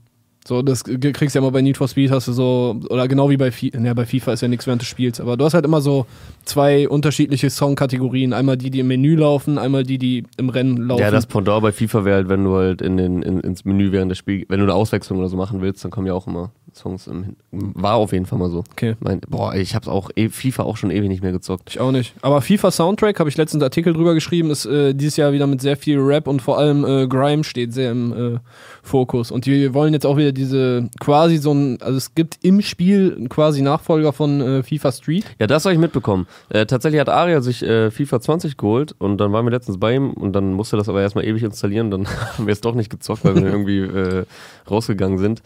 So, 0.50 0.64
das 0.64 0.84
kriegst 0.84 1.36
du 1.36 1.40
ja 1.40 1.44
immer 1.44 1.52
bei 1.52 1.62
Need 1.62 1.78
for 1.78 1.88
Speed, 1.88 2.10
hast 2.10 2.28
du 2.28 2.34
so, 2.34 2.76
oder 2.90 3.08
genau 3.08 3.30
wie 3.30 3.38
bei 3.38 3.52
FIFA, 3.52 3.78
ja, 3.82 3.94
bei 3.94 4.08
FIFA 4.08 4.34
ist 4.34 4.42
ja 4.42 4.48
nichts 4.48 4.66
während 4.66 4.82
des 4.82 4.90
Spiels, 4.90 5.22
aber 5.22 5.38
du 5.38 5.46
hast 5.46 5.54
halt 5.54 5.64
immer 5.64 5.80
so 5.80 6.08
zwei 6.44 6.90
unterschiedliche 6.90 7.52
Songkategorien. 7.52 8.34
Einmal 8.34 8.58
die, 8.58 8.72
die 8.72 8.80
im 8.80 8.88
Menü 8.88 9.16
laufen, 9.16 9.60
einmal 9.60 9.84
die, 9.84 10.00
die 10.00 10.24
im 10.38 10.50
Rennen 10.50 10.78
laufen. 10.78 11.02
Ja, 11.04 11.12
das 11.12 11.28
Pendant 11.28 11.62
bei 11.62 11.72
FIFA 11.72 12.04
wäre 12.04 12.16
halt, 12.16 12.30
wenn 12.30 12.44
du 12.44 12.56
halt 12.56 12.82
in 12.82 12.98
den, 12.98 13.22
in, 13.22 13.42
ins 13.42 13.64
Menü 13.64 13.92
während 13.92 14.10
des 14.10 14.18
Spiels, 14.18 14.48
wenn 14.50 14.58
du 14.58 14.66
eine 14.66 14.74
Auswechslung 14.74 15.20
oder 15.20 15.30
so 15.30 15.38
machen 15.38 15.62
willst, 15.62 15.84
dann 15.84 15.92
kommen 15.92 16.08
ja 16.08 16.16
auch 16.16 16.26
immer 16.26 16.52
Songs 16.76 17.08
im 17.08 17.24
Hin 17.24 17.36
War 17.52 17.96
auf 17.96 18.12
jeden 18.14 18.26
Fall 18.26 18.40
mal 18.40 18.50
so. 18.50 18.64
okay. 18.72 18.96
Mein, 19.00 19.22
boah, 19.28 19.56
ich 19.56 19.76
hab's 19.76 19.88
auch, 19.88 20.10
eh- 20.16 20.30
FIFA 20.30 20.64
auch 20.64 20.78
schon 20.78 20.92
ewig 20.92 21.10
nicht 21.10 21.22
mehr 21.24 21.32
gezockt. 21.32 21.70
Ich 21.70 21.80
auch 21.80 21.92
nicht. 21.92 22.14
Aber 22.22 22.42
FIFA 22.42 22.72
Soundtrack, 22.72 23.20
habe 23.20 23.30
ich 23.30 23.38
letztens 23.38 23.62
einen 23.62 23.68
Artikel 23.68 23.94
drüber 23.94 24.14
geschrieben, 24.14 24.52
ist 24.52 24.66
äh, 24.66 24.94
dieses 24.94 25.18
Jahr 25.18 25.32
wieder 25.34 25.48
mit 25.48 25.62
sehr 25.62 25.78
viel 25.78 26.00
Rap 26.00 26.28
und 26.28 26.42
vor 26.42 26.58
allem 26.58 26.86
äh, 26.86 27.08
Grime 27.08 27.44
steht 27.44 27.74
sehr 27.74 27.92
im 27.92 28.36
äh, 28.36 28.40
Fokus. 28.84 29.32
Und 29.32 29.46
die 29.46 29.74
wollen 29.74 29.94
jetzt 29.94 30.06
auch 30.06 30.18
wieder 30.18 30.32
diese 30.32 30.90
quasi 31.00 31.38
so 31.38 31.52
ein, 31.54 31.82
also 31.82 31.98
es 31.98 32.16
gibt 32.16 32.38
im 32.44 32.62
Spiel 32.62 33.28
quasi 33.30 33.62
Nachfolger 33.62 34.14
von 34.14 34.42
äh, 34.42 34.64
FIFA 34.64 34.92
Street. 34.92 35.26
Ja, 35.40 35.48
das 35.48 35.66
habe 35.66 35.74
ich 35.74 35.80
mitbekommen. 35.80 36.28
Äh, 36.50 36.66
tatsächlich 36.66 37.00
hat 37.02 37.10
Aria 37.10 37.42
sich 37.42 37.64
äh, 37.64 37.92
FIFA 37.92 38.20
20 38.22 38.58
geholt 38.58 38.96
und 38.98 39.18
dann 39.18 39.32
waren 39.34 39.46
wir 39.46 39.52
letztens 39.52 39.80
bei 39.80 39.96
ihm 39.96 40.12
und 40.12 40.34
dann 40.34 40.54
musste 40.54 40.78
das 40.78 40.90
aber 40.90 41.02
erstmal 41.02 41.26
ewig 41.26 41.44
installieren. 41.44 41.92
Dann 41.92 42.08
haben 42.38 42.46
wir 42.48 42.52
es 42.52 42.62
doch 42.62 42.76
nicht 42.76 42.90
gezockt, 42.90 43.24
weil 43.26 43.36
wir 43.36 43.44
irgendwie 43.52 44.26
rausgegangen 44.70 45.18
sind. 45.18 45.42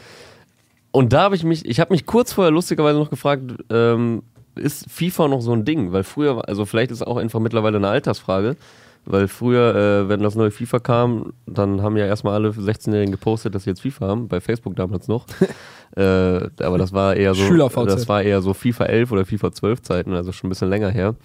Und 0.93 1.11
da 1.11 1.23
habe 1.23 1.35
ich 1.35 1.43
mich, 1.43 1.65
ich 1.65 1.79
habe 1.79 1.91
mich 1.91 2.05
kurz 2.05 2.33
vorher 2.33 2.51
lustigerweise 2.51 2.99
noch 2.99 3.09
gefragt, 3.09 3.51
ähm, 3.71 4.21
ist 4.55 4.85
FIFA 4.91 5.27
noch 5.27 5.41
so 5.41 5.51
ein 5.51 5.65
Ding? 5.65 5.91
Weil 5.91 6.03
früher, 6.03 6.47
also 6.47 6.65
vielleicht 6.65 6.91
ist 6.91 7.01
es 7.01 7.07
auch 7.07 7.17
einfach 7.17 7.39
mittlerweile 7.39 7.77
eine 7.77 7.87
Altersfrage, 7.87 8.55
weil 9.03 9.27
früher, 9.27 9.75
äh, 9.75 10.09
wenn 10.09 10.21
das 10.21 10.35
neue 10.35 10.51
FIFA 10.51 10.79
kam, 10.79 11.33
dann 11.47 11.81
haben 11.81 11.97
ja 11.97 12.05
erstmal 12.05 12.35
alle 12.35 12.51
16-Jährigen 12.51 13.11
gepostet, 13.11 13.55
dass 13.55 13.63
sie 13.63 13.71
jetzt 13.71 13.81
FIFA 13.81 14.07
haben, 14.07 14.27
bei 14.27 14.39
Facebook 14.39 14.75
damals 14.75 15.07
noch. 15.07 15.25
äh, 15.97 16.49
aber 16.63 16.77
das 16.77 16.93
war 16.93 17.15
eher 17.15 17.33
so, 17.33 17.67
das 17.85 18.07
war 18.07 18.21
eher 18.21 18.43
so 18.43 18.53
FIFA 18.53 18.85
11 18.85 19.11
oder 19.11 19.25
FIFA 19.25 19.51
12 19.51 19.81
Zeiten, 19.81 20.13
also 20.13 20.31
schon 20.31 20.47
ein 20.47 20.51
bisschen 20.51 20.69
länger 20.69 20.89
her. 20.89 21.15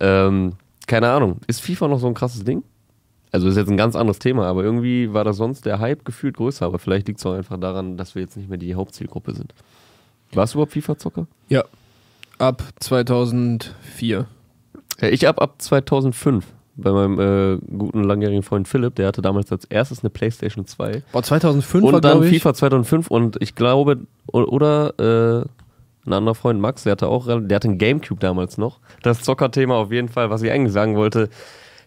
Ähm, 0.00 0.54
keine 0.86 1.10
Ahnung, 1.10 1.36
ist 1.48 1.60
FIFA 1.60 1.88
noch 1.88 1.98
so 1.98 2.06
ein 2.06 2.14
krasses 2.14 2.44
Ding? 2.44 2.62
Also 3.32 3.48
ist 3.48 3.56
jetzt 3.56 3.70
ein 3.70 3.78
ganz 3.78 3.96
anderes 3.96 4.18
Thema, 4.18 4.46
aber 4.46 4.62
irgendwie 4.62 5.12
war 5.14 5.24
da 5.24 5.32
sonst 5.32 5.64
der 5.64 5.78
Hype 5.80 6.04
gefühlt 6.04 6.36
größer, 6.36 6.66
aber 6.66 6.78
vielleicht 6.78 7.08
liegt 7.08 7.18
es 7.18 7.26
auch 7.26 7.32
einfach 7.32 7.58
daran, 7.58 7.96
dass 7.96 8.14
wir 8.14 8.20
jetzt 8.20 8.36
nicht 8.36 8.50
mehr 8.50 8.58
die 8.58 8.74
Hauptzielgruppe 8.74 9.34
sind. 9.34 9.54
Warst 10.34 10.54
du 10.54 10.58
überhaupt 10.58 10.72
FIFA-Zocker? 10.72 11.26
Ja. 11.48 11.64
Ab 12.38 12.62
2004. 12.80 14.26
Ja, 15.00 15.08
ich 15.08 15.26
ab 15.26 15.40
ab 15.40 15.54
2005 15.58 16.44
bei 16.76 16.90
meinem 16.90 17.18
äh, 17.20 17.58
guten 17.76 18.04
langjährigen 18.04 18.42
Freund 18.42 18.68
Philipp, 18.68 18.94
der 18.94 19.08
hatte 19.08 19.22
damals 19.22 19.50
als 19.52 19.64
erstes 19.66 20.00
eine 20.02 20.10
Playstation 20.10 20.66
2 20.66 21.02
Boah, 21.12 21.22
2005 21.22 21.84
war, 21.84 21.94
und 21.94 22.04
dann 22.04 22.12
glaube 22.18 22.28
ich. 22.28 22.42
FIFA 22.42 22.54
2005 22.54 23.10
und 23.10 23.36
ich 23.40 23.54
glaube, 23.54 24.00
oder 24.26 24.94
äh, 24.98 25.46
ein 26.06 26.12
anderer 26.12 26.34
Freund 26.34 26.60
Max, 26.60 26.82
der 26.82 26.92
hatte 26.92 27.08
auch, 27.08 27.26
der 27.26 27.54
hatte 27.56 27.68
einen 27.68 27.78
Gamecube 27.78 28.20
damals 28.20 28.58
noch. 28.58 28.80
Das 29.02 29.22
Zockerthema 29.22 29.76
auf 29.76 29.92
jeden 29.92 30.08
Fall, 30.08 30.30
was 30.30 30.42
ich 30.42 30.50
eigentlich 30.50 30.72
sagen 30.72 30.96
wollte, 30.96 31.28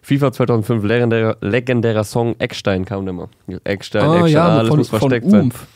FIFA 0.06 0.30
2005, 0.30 0.84
legendärer, 0.84 1.36
legendärer 1.40 2.04
Song, 2.04 2.36
Eckstein 2.38 2.84
kam 2.84 3.04
der 3.06 3.12
mal. 3.12 3.26
Eckstein, 3.64 4.02
ah, 4.04 4.14
Eckstein, 4.14 4.32
ja, 4.32 4.48
alles 4.58 4.68
von, 4.68 4.78
muss 4.78 4.88
versteckt 4.88 5.28
sein. 5.28 5.40
Umf. 5.40 5.66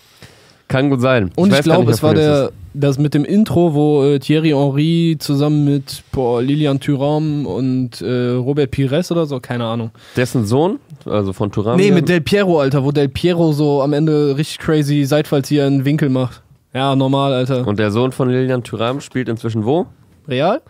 Kann 0.69 0.89
gut 0.89 1.01
sein. 1.01 1.33
Und 1.35 1.49
ich, 1.49 1.55
gar 1.55 1.63
glaube, 1.63 1.91
es 1.91 2.01
war 2.01 2.15
der, 2.15 2.53
das 2.73 3.01
mit 3.01 3.13
dem 3.13 3.25
Intro, 3.25 3.75
wo 3.75 4.05
äh, 4.05 4.21
Thierry 4.21 4.51
Henry 4.51 5.17
zusammen 5.19 5.65
mit 5.65 6.05
boah, 6.13 6.41
Lilian 6.41 6.79
Thuram 6.79 7.45
und 7.45 8.01
äh, 8.03 8.29
Robert 8.35 8.71
Pires 8.71 9.11
oder 9.11 9.27
so, 9.27 9.41
keine 9.41 9.65
Ahnung. 9.65 9.91
Dessen 10.17 10.47
Sohn, 10.47 10.79
also 11.07 11.33
von 11.33 11.51
Turan. 11.51 11.77
Nee, 11.77 11.91
mit 11.91 12.09
Del 12.09 12.21
Piero, 12.21 12.61
Alter, 12.61 12.85
wo 12.85 12.93
Del 12.93 13.09
Piero 13.09 13.51
so 13.51 13.83
am 13.83 13.93
Ende 13.93 14.37
richtig 14.37 14.61
crazy 14.61 15.07
Seitfallzieher 15.07 15.67
in 15.67 15.79
den 15.79 15.85
Winkel 15.85 16.09
macht. 16.09 16.41
Ja, 16.73 16.95
normal, 16.95 17.33
Alter. 17.33 17.67
Und 17.67 17.81
der 17.81 17.91
Sohn 17.91 18.13
von 18.13 18.31
Lilian 18.31 18.63
Thuram 18.63 19.01
spielt 19.01 19.29
inzwischen 19.29 19.65
wo? 19.65 19.87
Real? 20.29 20.63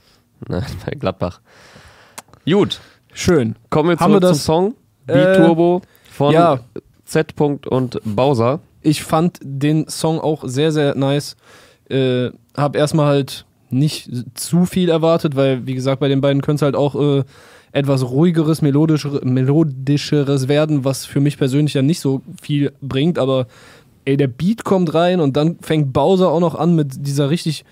Nein, 0.48 0.64
bei 0.86 0.92
Gladbach. 0.92 1.40
Gut, 2.46 2.80
Schön. 3.12 3.56
kommen 3.70 3.90
wir 3.90 3.96
Haben 3.98 4.12
zurück 4.12 4.22
wir 4.22 4.28
zum 4.28 4.34
das- 4.36 4.44
Song. 4.44 4.74
Äh, 5.06 5.14
B-Turbo 5.36 5.82
von 6.12 6.32
ja. 6.32 6.60
Z. 7.04 7.34
und 7.40 7.98
Bowser. 8.04 8.60
Ich 8.82 9.02
fand 9.02 9.38
den 9.42 9.88
Song 9.88 10.20
auch 10.20 10.44
sehr, 10.46 10.70
sehr 10.72 10.94
nice. 10.94 11.36
Äh, 11.88 12.30
hab 12.56 12.76
erstmal 12.76 13.06
halt 13.06 13.44
nicht 13.70 14.08
zu 14.34 14.64
viel 14.64 14.88
erwartet, 14.88 15.36
weil, 15.36 15.66
wie 15.66 15.74
gesagt, 15.74 16.00
bei 16.00 16.08
den 16.08 16.20
beiden 16.20 16.42
könnte 16.42 16.56
es 16.56 16.62
halt 16.62 16.76
auch 16.76 16.94
äh, 16.94 17.24
etwas 17.72 18.02
ruhigeres, 18.08 18.62
melodischeres, 18.62 19.20
melodischeres 19.24 20.48
werden, 20.48 20.84
was 20.84 21.04
für 21.04 21.20
mich 21.20 21.38
persönlich 21.38 21.74
ja 21.74 21.82
nicht 21.82 22.00
so 22.00 22.22
viel 22.42 22.72
bringt, 22.80 23.18
aber 23.18 23.46
ey, 24.04 24.16
der 24.16 24.26
Beat 24.28 24.64
kommt 24.64 24.92
rein 24.94 25.20
und 25.20 25.36
dann 25.36 25.58
fängt 25.60 25.92
Bowser 25.92 26.30
auch 26.30 26.40
noch 26.40 26.54
an 26.56 26.74
mit 26.74 27.06
dieser 27.06 27.30
richtig, 27.30 27.64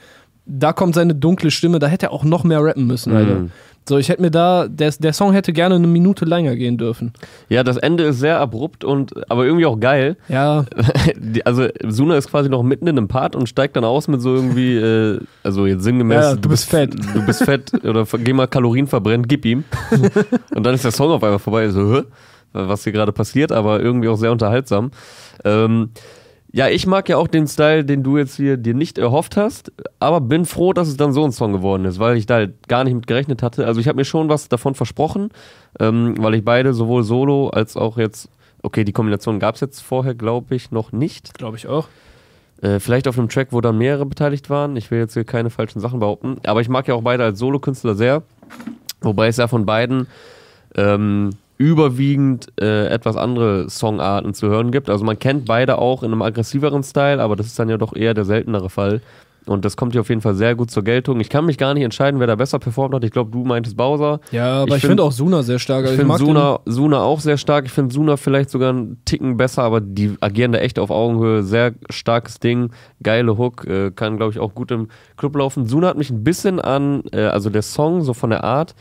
da 0.47 0.73
kommt 0.73 0.95
seine 0.95 1.15
dunkle 1.15 1.51
Stimme, 1.51 1.79
da 1.81 1.89
hätte 1.89 2.07
er 2.07 2.13
auch 2.13 2.25
noch 2.25 2.45
mehr 2.45 2.63
rappen 2.63 2.87
müssen, 2.87 3.13
Alter. 3.15 3.47
So, 3.89 3.97
ich 3.97 4.11
hätte 4.11 4.21
mir 4.21 4.31
da, 4.31 4.69
der, 4.69 4.93
der 4.99 5.13
Song 5.15 5.33
hätte 5.33 5.55
gerne 5.55 5.77
eine 5.77 5.87
Minute 5.87 6.27
länger 6.27 6.57
gehen 6.57 6.77
dürfen. 6.77 7.13
Ja, 7.49 7.65
das 7.65 7.79
Ende 7.79 8.05
ist 8.05 8.19
sehr 8.19 8.39
abrupt 8.39 8.85
und 8.85 9.13
aber 9.31 9.47
irgendwie 9.47 9.65
auch 9.65 9.81
geil. 9.81 10.17
Ja, 10.29 10.65
Also 11.45 11.69
Suna 11.87 12.17
ist 12.17 12.31
quasi 12.31 12.51
noch 12.51 12.63
mitten 12.63 12.87
in 12.87 12.99
einem 12.99 13.09
Part 13.09 13.35
und 13.35 13.49
steigt 13.49 13.77
dann 13.77 13.85
aus 13.85 14.07
mit 14.09 14.21
so 14.21 14.35
irgendwie, 14.35 14.77
äh, 14.77 15.21
also 15.43 15.67
jetzt 15.67 15.85
sinngemäß, 15.85 16.23
Ja, 16.23 16.35
du 16.37 16.49
bist 16.51 16.69
fett. 16.69 16.95
Du 17.15 17.25
bist 17.25 17.43
fett 17.45 17.73
oder 17.85 18.05
geh 18.19 18.33
mal 18.35 18.47
Kalorien 18.47 18.87
verbrennen, 18.87 19.27
gib 19.27 19.47
ihm. 19.47 19.65
und 20.55 20.67
dann 20.67 20.75
ist 20.75 20.85
der 20.85 20.93
Song 20.93 21.11
auf 21.11 21.23
einmal 21.23 21.39
vorbei. 21.39 21.71
So, 21.71 22.03
was 22.53 22.85
hier 22.85 22.93
gerade 22.93 23.13
passiert, 23.13 23.53
aber 23.53 23.81
irgendwie 23.81 24.09
auch 24.09 24.17
sehr 24.17 24.33
unterhaltsam. 24.33 24.91
Ähm, 25.45 25.91
ja, 26.51 26.69
ich 26.69 26.87
mag 26.87 27.09
ja 27.09 27.19
auch 27.19 27.29
den 27.29 27.47
Style, 27.47 27.85
den 27.85 28.03
du 28.03 28.17
jetzt 28.17 28.37
hier 28.37 28.57
dir 28.57 28.75
nicht 28.75 28.97
erhofft 28.97 29.37
hast, 29.37 29.71
aber 29.99 30.21
bin 30.21 30.47
froh, 30.47 30.73
dass 30.73 30.89
es 30.89 30.97
dann 30.97 31.13
so 31.13 31.25
ein 31.25 31.33
Song 31.33 31.53
geworden 31.53 31.85
ist, 31.85 31.99
weil 31.99 32.17
ich 32.17 32.25
da 32.27 32.37
halt 32.37 32.69
gar 32.69 32.85
nicht 32.85 32.95
mit 32.95 33.07
gerechnet 33.07 33.43
hatte. 33.43 33.67
Also 33.67 33.81
ich 33.81 33.89
habe 33.89 33.97
mir 33.97 34.07
schon 34.07 34.29
was 34.31 34.49
davon 34.49 34.75
versprochen, 34.75 35.31
ähm, 35.79 36.15
weil 36.19 36.35
ich 36.35 36.45
beide 36.45 36.73
sowohl 36.73 37.03
Solo 37.03 37.49
als 37.51 37.77
auch 37.77 37.99
jetzt, 37.99 38.31
okay, 38.63 38.85
die 38.85 38.93
Kombination 38.93 39.39
gab 39.39 39.57
es 39.57 39.61
jetzt 39.61 39.81
vorher, 39.81 40.15
glaube 40.15 40.55
ich, 40.55 40.71
noch 40.71 40.91
nicht. 40.91 41.35
glaube 41.35 41.59
ich 41.59 41.67
auch. 41.67 41.89
Äh, 42.63 42.81
vielleicht 42.81 43.07
auf 43.09 43.19
einem 43.19 43.29
Track, 43.29 43.49
wo 43.51 43.61
dann 43.61 43.77
mehrere 43.77 44.07
beteiligt 44.07 44.49
waren. 44.49 44.77
Ich 44.77 44.91
will 44.91 44.99
jetzt 44.99 45.15
hier 45.15 45.25
keine 45.25 45.51
falschen 45.51 45.81
Sachen 45.81 46.01
behaupten. 46.01 46.39
Aber 46.47 46.63
ich 46.63 46.69
mag 46.71 46.89
ja 46.89 46.95
auch 46.95 47.03
beide 47.03 47.25
als 47.25 47.39
Solokünstler 47.39 47.95
sehr. 47.95 48.23
Wobei 49.01 49.29
es 49.29 49.37
ja 49.37 49.49
von 49.49 49.67
beiden 49.67 50.07
ähm, 50.75 51.31
überwiegend 51.59 52.47
äh, 52.61 52.87
etwas 52.87 53.17
andere 53.17 53.69
Songarten 53.69 54.33
zu 54.33 54.49
hören 54.49 54.71
gibt. 54.71 54.89
Also 54.89 55.05
man 55.05 55.19
kennt 55.19 55.45
beide 55.45 55.79
auch 55.79 56.03
in 56.03 56.13
einem 56.13 56.23
aggressiveren 56.23 56.83
Style, 56.83 57.21
aber 57.21 57.37
das 57.37 57.47
ist 57.47 57.59
dann 57.59 57.69
ja 57.69 57.77
doch 57.77 57.95
eher 57.95 58.15
der 58.15 58.25
seltenere 58.25 58.71
Fall. 58.71 59.01
Und 59.47 59.65
das 59.65 59.79
kommt 59.79 59.93
hier 59.93 60.03
auf 60.03 60.11
jeden 60.11 60.21
Fall 60.21 60.35
sehr 60.35 60.55
gut 60.55 60.71
zur 60.71 60.85
Geltung. 60.85 61.21
Ich 61.21 61.31
kann 61.31 61.47
mich 61.47 61.57
gar 61.57 61.73
nicht 61.73 61.83
entscheiden, 61.83 62.21
wer 62.21 62.27
da 62.27 62.35
besser 62.35 62.59
performt 62.59 62.95
hat. 62.95 63.03
Ich 63.03 63.11
glaube, 63.13 63.31
du 63.31 63.45
meintest 63.45 63.79
Bowser. 63.79 64.21
Ja, 64.31 64.61
aber 64.63 64.69
Ich 64.73 64.75
ich, 64.77 64.81
find- 64.83 64.91
finde 64.91 65.03
auch 65.05 65.13
Suna 65.13 65.43
sehr 65.43 65.59
stark. 65.59 65.85
Ich 65.85 65.91
Also 65.93 65.97
finde 65.97 66.09
mag 66.09 66.19
den- 66.19 66.27
Suna, 66.27 66.61
Suna 66.67 67.01
auch 67.01 67.21
sehr 67.21 67.39
stark. 67.39 67.65
Ich 67.65 67.73
finde 67.73 67.95
Suna 67.95 68.19
vielleicht 68.19 68.51
sogar 68.51 68.69
einen 68.71 69.03
Ticken 69.07 69.39
besser, 69.39 69.63
aber 69.63 69.81
die 69.81 70.17
agieren 70.21 70.53
da 70.53 70.59
echt 70.59 70.79
auf 70.79 70.91
Augenhöhe. 70.91 71.43
Sehr 71.45 71.73
starkes 71.89 72.41
Ding, 72.41 72.73
geile 73.03 73.39
Hook, 73.39 73.67
äh, 73.67 73.91
kann 73.91 74.19
glaube 74.19 74.33
ich 74.33 74.39
auch 74.39 74.55
gut 74.55 74.71
im 74.71 74.89
Club 75.17 75.35
laufen. 75.35 75.67
Suna 75.67 75.89
hat 75.89 75.97
mich 75.97 76.11
ein 76.11 76.23
bisschen 76.25 76.61
an, 76.61 77.03
äh, 77.13 77.23
also 77.23 77.49
der 77.49 77.63
Song 77.63 78.03
so 78.03 78.13
von 78.13 78.29
der 78.29 78.45
Art, 78.45 78.75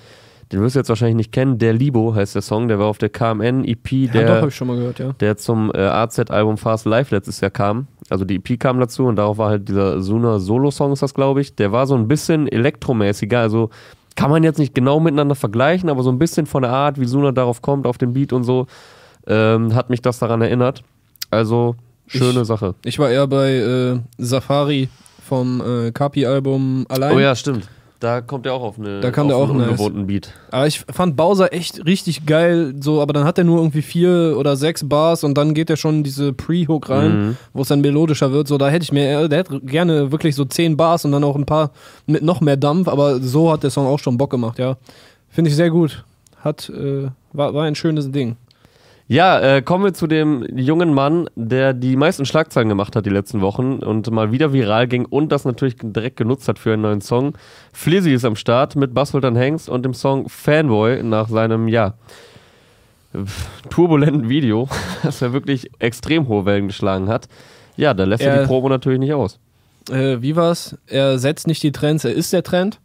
den 0.51 0.61
wirst 0.61 0.75
du 0.75 0.79
jetzt 0.79 0.89
wahrscheinlich 0.89 1.15
nicht 1.17 1.31
kennen. 1.31 1.57
Der 1.57 1.73
Libo 1.73 2.15
heißt 2.15 2.35
der 2.35 2.41
Song, 2.41 2.67
der 2.67 2.79
war 2.79 2.87
auf 2.87 2.97
der 2.97 3.09
KMN 3.09 3.65
EP, 3.65 3.91
Ja, 3.91 4.11
der 4.13 4.41
doch, 4.41 4.49
gehört, 4.49 4.99
ja. 4.99 5.13
der 5.19 5.37
zum 5.37 5.71
äh, 5.73 5.79
AZ-Album 5.79 6.57
Fast 6.57 6.85
Life 6.85 7.13
letztes 7.13 7.41
Jahr 7.41 7.51
kam. 7.51 7.87
Also 8.09 8.23
die 8.23 8.35
EP 8.35 8.59
kam 8.59 8.79
dazu 8.79 9.05
und 9.05 9.17
darauf 9.17 9.37
war 9.37 9.49
halt 9.49 9.67
dieser 9.67 10.01
Suna 10.01 10.39
Solo-Song, 10.39 10.93
ist 10.93 11.01
das 11.01 11.13
glaube 11.13 11.41
ich. 11.41 11.55
Der 11.55 11.71
war 11.71 11.85
so 11.87 11.95
ein 11.95 12.07
bisschen 12.07 12.47
elektromäßiger, 12.47 13.39
also 13.39 13.69
kann 14.15 14.31
man 14.31 14.43
jetzt 14.43 14.57
nicht 14.57 14.73
genau 14.73 14.99
miteinander 14.99 15.35
vergleichen, 15.35 15.89
aber 15.89 16.01
so 16.03 16.09
ein 16.11 16.17
bisschen 16.17 16.45
von 16.45 16.63
der 16.63 16.71
Art, 16.71 16.99
wie 16.99 17.05
Suna 17.05 17.31
darauf 17.33 17.61
kommt, 17.61 17.85
auf 17.85 17.97
den 17.97 18.13
Beat 18.13 18.31
und 18.33 18.43
so, 18.45 18.65
ähm, 19.27 19.75
hat 19.75 19.89
mich 19.89 20.01
das 20.01 20.19
daran 20.19 20.41
erinnert. 20.41 20.83
Also 21.29 21.75
schöne 22.07 22.41
Ich- 22.41 22.47
Sache. 22.47 22.73
Ich 22.85 22.97
war 22.99 23.09
eher 23.09 23.27
bei 23.27 23.51
äh, 23.55 23.99
Safari 24.17 24.87
vom 25.27 25.61
äh, 25.61 25.91
Kapi-Album 25.91 26.85
allein. 26.87 27.15
Oh 27.15 27.19
ja, 27.19 27.35
stimmt. 27.35 27.67
Da 27.99 28.21
kommt 28.21 28.45
er 28.45 28.53
auch 28.53 28.61
auf, 28.61 28.77
eine, 28.77 28.99
Da 29.01 29.09
kam 29.09 29.25
auf 29.25 29.29
der 29.29 29.37
auch 29.37 29.49
einen 29.49 29.57
nice. 29.59 29.69
ungewohnten 29.71 30.05
Beat. 30.07 30.31
Aber 30.51 30.67
ich 30.67 30.81
fand 30.81 31.15
Bowser 31.15 31.51
echt 31.51 31.83
richtig 31.85 32.25
geil, 32.27 32.75
so, 32.79 33.01
aber 33.01 33.11
dann 33.13 33.23
hat 33.23 33.37
er 33.39 33.43
nur 33.43 33.57
irgendwie 33.57 33.81
vier 33.81 34.35
oder 34.37 34.55
sechs 34.55 34.87
Bars 34.87 35.23
und 35.23 35.35
dann 35.35 35.53
geht 35.55 35.69
er 35.71 35.77
schon 35.77 35.95
in 35.95 36.03
diese 36.03 36.31
Pre-Hook 36.31 36.89
rein, 36.91 37.27
Mhm. 37.29 37.37
wo 37.53 37.61
es 37.63 37.69
dann 37.69 37.81
melodischer 37.81 38.31
wird. 38.31 38.47
So, 38.47 38.57
da 38.59 38.69
hätte 38.69 38.83
ich 38.83 38.91
mir, 38.91 39.27
der 39.27 39.39
hätte 39.39 39.59
gerne 39.61 40.11
wirklich 40.11 40.35
so 40.35 40.45
zehn 40.45 40.77
Bars 40.77 41.05
und 41.05 41.11
dann 41.11 41.23
auch 41.23 41.35
ein 41.35 41.45
paar 41.47 41.71
mit 42.05 42.21
noch 42.21 42.39
mehr 42.39 42.57
Dampf, 42.57 42.87
aber 42.87 43.19
so 43.19 43.51
hat 43.51 43.63
der 43.63 43.71
Song 43.71 43.87
auch 43.87 43.99
schon 43.99 44.17
Bock 44.17 44.29
gemacht, 44.29 44.59
ja. 44.59 44.77
Finde 45.29 45.49
ich 45.49 45.55
sehr 45.55 45.69
gut. 45.71 46.03
Hat, 46.43 46.69
äh, 46.69 47.07
war, 47.33 47.53
war 47.55 47.63
ein 47.65 47.75
schönes 47.75 48.11
Ding. 48.11 48.35
Ja, 49.09 49.39
äh, 49.39 49.61
kommen 49.61 49.85
wir 49.85 49.93
zu 49.93 50.05
dem 50.05 50.45
jungen 50.57 50.93
Mann, 50.93 51.29
der 51.35 51.73
die 51.73 51.95
meisten 51.95 52.25
Schlagzeilen 52.25 52.67
gemacht 52.67 52.93
hat 52.95 53.05
die 53.05 53.09
letzten 53.09 53.39
Wochen 53.39 53.75
und 53.79 54.11
mal 54.11 54.33
wieder 54.33 54.51
viral 54.51 54.85
ging 54.87 55.05
und 55.05 55.31
das 55.31 55.45
natürlich 55.45 55.75
direkt 55.81 56.17
genutzt 56.17 56.47
hat 56.49 56.59
für 56.59 56.73
einen 56.73 56.81
neuen 56.81 56.99
Song. 57.01 57.33
Flizzy 57.71 58.11
ist 58.13 58.25
am 58.25 58.35
Start 58.35 58.75
mit 58.75 58.93
Bassholtern 58.93 59.37
Hengst 59.37 59.69
und 59.69 59.83
dem 59.83 59.93
Song 59.93 60.27
Fanboy 60.27 61.03
nach 61.03 61.29
seinem, 61.29 61.69
ja, 61.69 61.93
turbulenten 63.69 64.27
Video, 64.27 64.67
das 65.03 65.21
er 65.21 65.31
wirklich 65.31 65.71
extrem 65.79 66.27
hohe 66.27 66.45
Wellen 66.45 66.67
geschlagen 66.67 67.07
hat. 67.07 67.29
Ja, 67.77 67.93
da 67.93 68.03
lässt 68.03 68.23
er 68.23 68.33
Er- 68.33 68.41
die 68.41 68.47
Probe 68.47 68.67
natürlich 68.69 68.99
nicht 68.99 69.13
aus. 69.13 69.39
Äh, 69.89 70.21
wie 70.21 70.35
war's? 70.35 70.75
Er 70.87 71.17
setzt 71.17 71.47
nicht 71.47 71.63
die 71.63 71.71
Trends, 71.71 72.03
er 72.03 72.11
ist 72.13 72.33
der 72.33 72.43
Trend. 72.43 72.79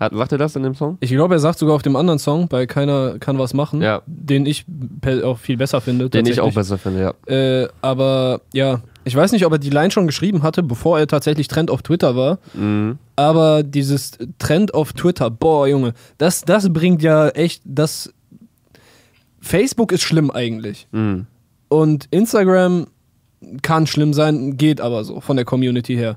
Hat, 0.00 0.12
sagt 0.14 0.32
er 0.32 0.38
das 0.38 0.56
in 0.56 0.62
dem 0.62 0.74
Song? 0.74 0.96
Ich 1.00 1.10
glaube, 1.10 1.34
er 1.34 1.38
sagt 1.38 1.58
sogar 1.58 1.74
auf 1.76 1.82
dem 1.82 1.96
anderen 1.96 2.18
Song, 2.18 2.48
bei 2.48 2.66
Keiner 2.66 3.18
kann 3.18 3.38
was 3.38 3.54
machen, 3.54 3.82
Ja. 3.82 4.02
den 4.06 4.46
ich 4.46 4.64
auch 5.22 5.38
viel 5.38 5.56
besser 5.56 5.80
finde. 5.80 6.08
Den 6.10 6.26
ich 6.26 6.40
auch 6.40 6.52
besser 6.54 6.78
finde, 6.78 7.00
ja. 7.28 7.32
Äh, 7.32 7.68
aber 7.82 8.40
ja, 8.52 8.80
ich 9.04 9.14
weiß 9.14 9.32
nicht, 9.32 9.44
ob 9.46 9.52
er 9.52 9.58
die 9.58 9.70
Line 9.70 9.90
schon 9.90 10.06
geschrieben 10.06 10.42
hatte, 10.42 10.62
bevor 10.62 10.98
er 10.98 11.06
tatsächlich 11.06 11.46
Trend 11.48 11.70
auf 11.70 11.82
Twitter 11.82 12.16
war. 12.16 12.38
Mhm. 12.54 12.98
Aber 13.16 13.62
dieses 13.62 14.12
Trend 14.38 14.74
auf 14.74 14.92
Twitter, 14.92 15.30
boah, 15.30 15.66
Junge, 15.68 15.92
das, 16.18 16.42
das 16.42 16.72
bringt 16.72 17.02
ja 17.02 17.28
echt, 17.28 17.62
das. 17.64 18.12
Facebook 19.40 19.92
ist 19.92 20.02
schlimm 20.02 20.30
eigentlich. 20.30 20.86
Mhm. 20.92 21.26
Und 21.68 22.06
Instagram 22.10 22.86
kann 23.62 23.86
schlimm 23.86 24.14
sein, 24.14 24.56
geht 24.56 24.80
aber 24.80 25.04
so 25.04 25.20
von 25.20 25.36
der 25.36 25.44
Community 25.44 25.96
her. 25.96 26.16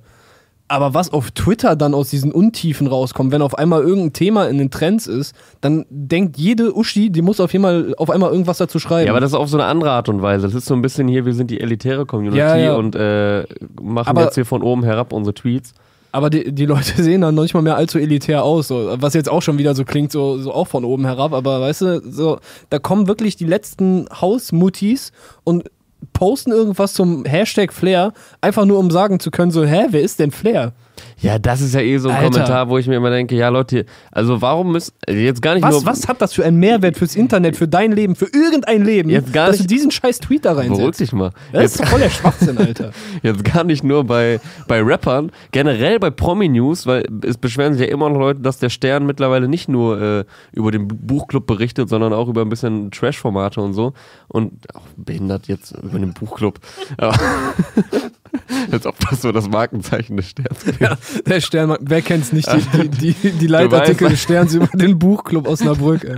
Aber 0.68 0.96
was 0.96 1.14
auf 1.14 1.30
Twitter 1.32 1.76
dann 1.76 1.94
aus 1.94 2.10
diesen 2.10 2.32
Untiefen 2.32 2.88
rauskommt, 2.88 3.32
wenn 3.32 3.44
auf 3.44 3.56
einmal 3.56 3.84
irgendein 3.84 4.14
Thema 4.14 4.48
in 4.48 4.58
den 4.58 4.72
Trends 4.72 5.06
ist, 5.06 5.36
dann 5.62 5.86
denkt 5.92 6.38
jede 6.38 6.76
Uschi, 6.76 7.12
die 7.12 7.22
muss 7.22 7.40
auf, 7.40 7.54
einmal, 7.54 7.94
auf 7.98 8.10
einmal 8.10 8.32
irgendwas 8.32 8.58
dazu 8.58 8.80
schreiben. 8.80 9.06
Ja, 9.06 9.12
aber 9.14 9.20
das 9.20 9.32
ist 9.32 9.36
auf 9.36 9.48
so 9.50 9.58
eine 9.58 9.68
andere 9.68 9.92
Art 9.92 10.10
und 10.10 10.24
Weise. 10.24 10.48
Das 10.48 10.56
ist 10.56 10.66
so 10.66 10.74
ein 10.74 10.82
bisschen 10.82 11.08
hier, 11.08 11.26
wir 11.26 11.36
sind 11.36 11.52
die 11.52 11.62
elitäre 11.62 12.08
Community 12.08 12.40
Ja, 12.40 12.56
ja. 12.58 12.76
und 12.76 12.96
äh, 12.96 13.44
machen 13.80 14.08
Aber- 14.10 14.24
jetzt 14.24 14.36
hier 14.36 14.46
von 14.46 14.64
oben 14.64 14.84
herab 14.84 15.14
unsere 15.14 15.36
Tweets. 15.36 15.74
Aber 16.12 16.30
die, 16.30 16.52
die 16.52 16.66
Leute 16.66 16.94
sehen 17.04 17.22
dann 17.22 17.36
noch 17.36 17.44
nicht 17.44 17.54
mal 17.54 17.62
mehr 17.62 17.76
allzu 17.76 18.00
elitär 18.00 18.44
aus, 18.44 18.70
so. 18.70 18.96
was 19.00 19.14
jetzt 19.14 19.30
auch 19.30 19.42
schon 19.44 19.58
wieder 19.60 19.76
so 19.76 19.84
klingt, 19.84 20.12
so, 20.14 20.38
so 20.40 20.52
auch 20.52 20.68
von 20.68 20.84
oben 20.86 21.06
herab. 21.06 21.34
Aber 21.34 21.62
weißt 21.62 21.82
du, 21.82 22.02
so, 22.10 22.40
da 22.72 22.80
kommen 22.80 23.08
wirklich 23.08 23.36
die 23.36 23.46
letzten 23.46 24.08
Hausmuttis 24.20 25.12
und 25.44 25.70
posten 26.14 26.52
irgendwas 26.52 26.94
zum 26.94 27.26
Hashtag 27.26 27.74
Flair, 27.74 28.14
einfach 28.42 28.66
nur 28.66 28.80
um 28.80 28.92
sagen 28.92 29.20
zu 29.20 29.32
können, 29.32 29.52
so, 29.52 29.66
hä, 29.66 29.88
wer 29.90 30.02
ist 30.02 30.20
denn 30.20 30.32
Flair? 30.32 30.74
Ja, 31.22 31.40
das 31.40 31.62
ist 31.62 31.74
ja 31.74 31.80
eh 31.82 31.98
so 31.98 32.10
ein 32.10 32.16
Alter. 32.16 32.30
Kommentar, 32.32 32.70
wo 32.70 32.78
ich 32.78 32.88
mir 32.88 32.96
immer 32.96 33.10
denke, 33.10 33.36
ja 33.36 33.50
Leute, 33.50 33.86
also 34.12 34.42
warum 34.42 34.74
müssen, 34.74 34.94
jetzt 35.08 35.42
gar 35.42 35.54
nicht 35.56 35.64
Was, 35.64 35.72
nur, 35.76 35.86
was 35.86 36.08
hat 36.08 36.22
das 36.22 36.34
für 36.34 36.44
einen 36.46 36.58
Mehrwert 36.58 36.98
fürs 36.98 37.16
Internet, 37.16 37.56
für 37.56 37.68
dein 37.68 37.92
Leben, 37.94 38.16
für 38.16 38.26
irgendein 38.26 38.84
Leben, 38.84 39.10
Jetzt 39.10 39.32
gar 39.32 39.48
dass 39.48 39.60
nicht- 39.60 39.70
du 39.70 39.74
diesen 39.74 39.92
scheiß 39.92 40.20
Tweet 40.20 40.44
da 40.46 40.54
beruhig 40.54 40.72
reinsetzt? 40.72 41.00
dich 41.00 41.14
mal. 41.14 41.32
Das 41.54 41.62
Jetzt, 41.64 41.76
ist 41.76 41.84
doch 41.84 41.88
voll 41.90 42.00
der 42.02 42.10
Schwachsinn, 42.10 42.58
Alter. 42.58 42.92
jetzt 43.24 43.44
gar 43.46 43.64
nicht 43.64 43.84
nur 43.84 44.04
bei, 44.04 44.40
bei 44.68 44.82
Rappern, 44.82 45.32
generell 45.52 46.00
bei 46.00 46.10
Promi-News, 46.10 46.86
weil 46.86 47.06
es 47.26 47.38
beschweren 47.38 47.74
sich 47.74 47.82
ja 47.84 47.88
immer 47.94 48.10
noch 48.10 48.20
Leute, 48.20 48.42
dass 48.42 48.60
der 48.60 48.70
Stern 48.70 49.06
mittlerweile 49.06 49.48
nicht 49.48 49.70
nur 49.70 50.02
äh, 50.02 50.26
über 50.52 50.72
den 50.72 50.88
Buchclub 50.88 51.48
berichtet, 51.48 51.88
sondern 51.90 52.12
auch 52.14 52.28
über 52.28 52.42
ein 52.42 52.50
bisschen 52.50 52.92
Trash-Formate 52.92 53.62
und 53.62 53.74
so. 53.74 53.94
Und 54.28 54.52
auch 54.76 54.82
behindert 54.98 55.48
jetzt 55.48 55.72
über 55.82 55.98
den 56.00 56.14
Buchclub. 56.14 56.60
Als 58.72 58.86
ob 58.86 58.96
das 59.00 59.22
so 59.22 59.32
das 59.32 59.50
Markenzeichen 59.50 60.18
des 60.18 60.30
Sterns 60.30 60.80
wäre. 60.80 60.98
Der 61.26 61.42
Stern, 61.42 61.76
wer 61.80 62.02
kennt's 62.02 62.32
nicht, 62.32 62.48
die, 62.52 62.90
die, 62.90 63.14
die, 63.14 63.32
die 63.32 63.48
Leitartikel 63.48 64.10
des 64.10 64.22
Sterns 64.22 64.54
über 64.54 64.68
den 64.68 65.00
Buchclub 65.00 65.48
Osnabrück, 65.48 66.04
ey. 66.04 66.16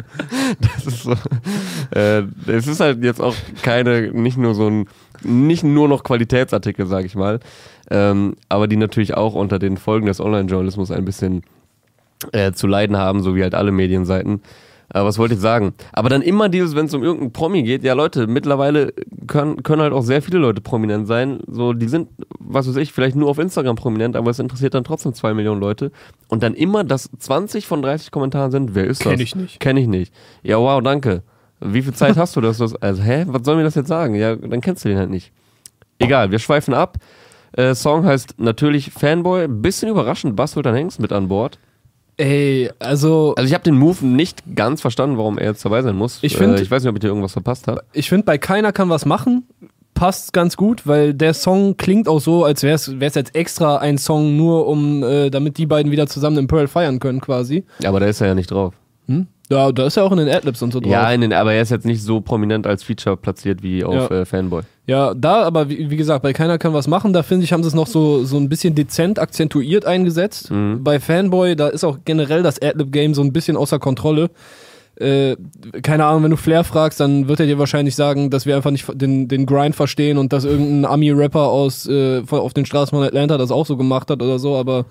Das 0.60 0.86
ist 0.86 1.04
so. 1.04 1.16
Äh, 1.96 2.24
es 2.48 2.68
ist 2.68 2.80
halt 2.80 3.04
jetzt 3.04 3.22
auch 3.22 3.36
keine, 3.62 4.12
nicht 4.12 4.38
nur 4.38 4.56
so 4.56 4.70
ein, 4.70 4.88
nicht 5.24 5.64
nur 5.64 5.88
noch 5.88 6.04
Qualitätsartikel, 6.04 6.86
sag 6.86 7.06
ich 7.06 7.16
mal, 7.16 7.40
ähm, 7.90 8.36
aber 8.50 8.68
die 8.68 8.78
natürlich 8.78 9.16
auch 9.16 9.34
unter 9.34 9.60
den 9.60 9.78
Folgen 9.78 10.08
des 10.08 10.20
Online-Journalismus 10.20 10.92
ein 10.92 11.06
bisschen 11.06 11.44
äh, 12.32 12.52
zu 12.52 12.68
leiden 12.68 12.98
haben, 12.98 13.22
so 13.22 13.36
wie 13.36 13.44
halt 13.44 13.56
alle 13.56 13.72
Medienseiten. 13.72 14.42
Aber 14.90 15.10
was 15.10 15.18
wollte 15.18 15.34
ich 15.34 15.40
sagen? 15.42 15.74
Aber 15.92 16.08
dann 16.10 16.22
immer 16.22 16.48
dieses, 16.48 16.76
wenn 16.76 16.86
es 16.86 16.94
um 16.94 17.04
irgendeinen 17.04 17.34
Promi 17.34 17.64
geht, 17.64 17.84
ja 17.84 17.94
Leute, 17.94 18.26
mittlerweile 18.28 18.94
können, 19.28 19.62
können 19.64 19.82
halt 19.82 19.92
auch 19.92 20.02
sehr 20.02 20.22
viele 20.22 20.38
Leute 20.38 20.62
prominent 20.62 21.08
sein. 21.08 21.40
So, 21.48 21.74
die 21.74 21.90
sind, 21.90 22.10
was 22.40 22.70
weiß 22.70 22.78
ich, 22.78 22.94
vielleicht 22.94 23.16
nur 23.16 23.30
auf 23.30 23.38
Instagram 23.38 23.76
prominent, 23.76 24.16
aber 24.16 24.32
es 24.32 24.40
interessiert 24.40 24.74
dann 24.74 24.86
trotzdem 24.86 25.14
zwei 25.14 25.34
Millionen 25.34 25.60
Leute. 25.60 25.92
Und 26.30 26.42
dann 26.42 26.54
immer, 26.54 26.86
dass 26.86 27.10
20 27.20 27.68
von 27.68 27.82
30 27.82 28.12
Kommentaren 28.12 28.52
sind, 28.52 28.76
wer 28.76 28.86
ist 28.86 29.02
das? 29.06 29.12
Kenn 29.12 29.20
ich 29.20 29.36
nicht. 29.36 29.60
Kenn 29.60 29.76
ich 29.76 29.88
nicht. 29.88 30.14
Ja, 30.44 30.58
wow, 30.58 30.82
danke. 30.82 31.24
Wie 31.60 31.82
viel 31.82 31.94
Zeit 31.94 32.16
hast 32.16 32.36
du, 32.36 32.42
dass 32.42 32.60
du 32.60 32.64
das, 32.64 32.76
also, 32.76 33.02
hä, 33.02 33.26
was 33.28 33.44
soll 33.44 33.58
mir 33.58 33.64
das 33.64 33.76
jetzt 33.76 33.88
sagen? 33.88 34.16
Ja, 34.16 34.36
dann 34.36 34.62
kennst 34.62 34.86
du 34.86 34.90
den 34.90 34.98
halt 34.98 35.10
nicht. 35.10 35.32
Egal, 36.00 36.32
wir 36.32 36.40
schweifen 36.40 36.74
ab. 36.74 36.98
Äh, 37.54 37.76
Song 37.76 38.06
heißt 38.06 38.36
natürlich 38.38 38.92
Fanboy. 38.92 39.48
Bisschen 39.48 39.90
überraschend, 39.90 40.36
Bass 40.36 40.54
dann 40.54 40.76
Hengst 40.76 41.00
mit 41.00 41.12
an 41.12 41.28
Bord. 41.28 41.60
Ey, 42.18 42.70
also 42.80 43.36
Also 43.38 43.48
ich 43.48 43.54
habe 43.54 43.64
den 43.64 43.78
Move 43.78 44.06
nicht 44.06 44.44
ganz 44.56 44.82
verstanden, 44.82 45.18
warum 45.18 45.38
er 45.38 45.48
jetzt 45.50 45.64
dabei 45.64 45.82
sein 45.84 45.96
muss. 45.96 46.20
Ich 46.24 46.36
find- 46.36 46.58
äh, 46.58 46.62
ich 46.62 46.72
weiß 46.72 46.82
nicht, 46.84 46.90
ob 46.90 46.96
ich 46.96 47.02
dir 47.02 47.08
irgendwas 47.10 47.34
verpasst 47.34 47.68
habe. 47.68 47.84
ich 47.94 48.10
finde, 48.10 48.26
bei 48.26 48.38
keiner 48.38 48.72
kann 48.72 48.90
was 48.90 49.06
machen. 49.06 49.48
Passt 49.94 50.32
ganz 50.34 50.58
gut, 50.58 50.86
weil 50.86 51.14
der 51.16 51.34
Song 51.34 51.76
klingt 51.78 52.08
auch 52.08 52.20
so, 52.20 52.44
als 52.44 52.62
wäre 52.62 52.76
es 52.76 52.88
jetzt 53.16 53.34
extra 53.36 53.78
ein 53.78 53.98
Song 53.98 54.36
nur 54.38 54.68
um, 54.68 55.02
äh, 55.04 55.30
damit 55.32 55.58
die 55.58 55.66
beiden 55.66 55.92
wieder 55.92 56.06
zusammen 56.08 56.38
im 56.38 56.48
Pearl 56.48 56.68
feiern 56.68 57.00
können, 57.00 57.20
quasi. 57.20 57.64
Aber 57.84 58.00
da 58.00 58.06
ist 58.06 58.22
er 58.22 58.28
ja 58.28 58.36
nicht 58.36 58.52
drauf. 58.52 58.74
Hm? 59.08 59.26
Ja, 59.50 59.72
da 59.72 59.86
ist 59.88 59.96
er 59.96 60.04
auch 60.04 60.12
in 60.12 60.18
den 60.18 60.30
Adlibs 60.30 60.62
und 60.62 60.74
so 60.74 60.80
drauf. 60.82 60.92
Ja, 60.92 61.10
in 61.12 61.22
den, 61.22 61.32
aber 61.32 61.54
er 61.54 61.62
ist 61.62 61.72
jetzt 61.72 61.86
nicht 61.86 62.04
so 62.04 62.20
prominent 62.20 62.68
als 62.68 62.84
Feature 62.84 63.16
platziert 63.16 63.64
wie 63.64 63.84
auf 63.84 64.10
Ja. 64.10 64.22
äh, 64.22 64.26
Fanboy. 64.26 64.64
Ja, 64.88 65.14
da, 65.14 65.44
aber 65.44 65.70
wie, 65.70 65.90
wie 65.90 65.96
gesagt, 65.98 66.22
bei 66.24 66.34
keiner 66.34 66.58
kann 66.58 66.74
was 66.74 66.88
machen, 66.88 67.14
da 67.14 67.24
finde 67.24 67.46
ich, 67.46 67.54
haben 67.54 67.64
sie 67.64 67.70
es 67.70 67.76
noch 67.76 67.88
so, 67.88 68.24
so 68.26 68.38
ein 68.38 68.50
bisschen 68.50 68.76
dezent 68.76 69.20
akzentuiert 69.20 69.86
eingesetzt. 69.86 70.52
Mhm. 70.52 70.84
Bei 70.84 71.00
Fanboy, 71.00 71.56
da 71.56 71.68
ist 71.70 71.84
auch 71.86 72.00
generell 72.04 72.44
das 72.44 72.62
Adlib-Game 72.62 73.14
so 73.14 73.22
ein 73.22 73.32
bisschen 73.34 73.56
außer 73.58 73.80
Kontrolle. 73.80 74.30
Äh, 75.00 75.36
keine 75.84 76.06
Ahnung, 76.06 76.24
wenn 76.24 76.32
du 76.32 76.38
Flair 76.38 76.64
fragst, 76.64 77.00
dann 77.00 77.28
wird 77.28 77.40
er 77.40 77.46
dir 77.46 77.60
wahrscheinlich 77.60 77.96
sagen, 77.96 78.30
dass 78.32 78.46
wir 78.48 78.56
einfach 78.56 78.72
nicht 78.72 78.86
den, 78.96 79.28
den 79.28 79.46
Grind 79.46 79.76
verstehen 79.76 80.18
und 80.18 80.34
dass 80.34 80.44
irgendein 80.44 80.92
Ami-Rapper 80.92 81.44
aus 81.48 81.88
äh, 81.88 82.24
auf 82.30 82.54
den 82.54 82.66
Straßen 82.66 82.98
von 82.98 83.06
Atlanta 83.06 83.38
das 83.38 83.52
auch 83.52 83.66
so 83.66 83.78
gemacht 83.78 84.10
hat 84.10 84.22
oder 84.24 84.40
so, 84.40 84.56
aber 84.56 84.86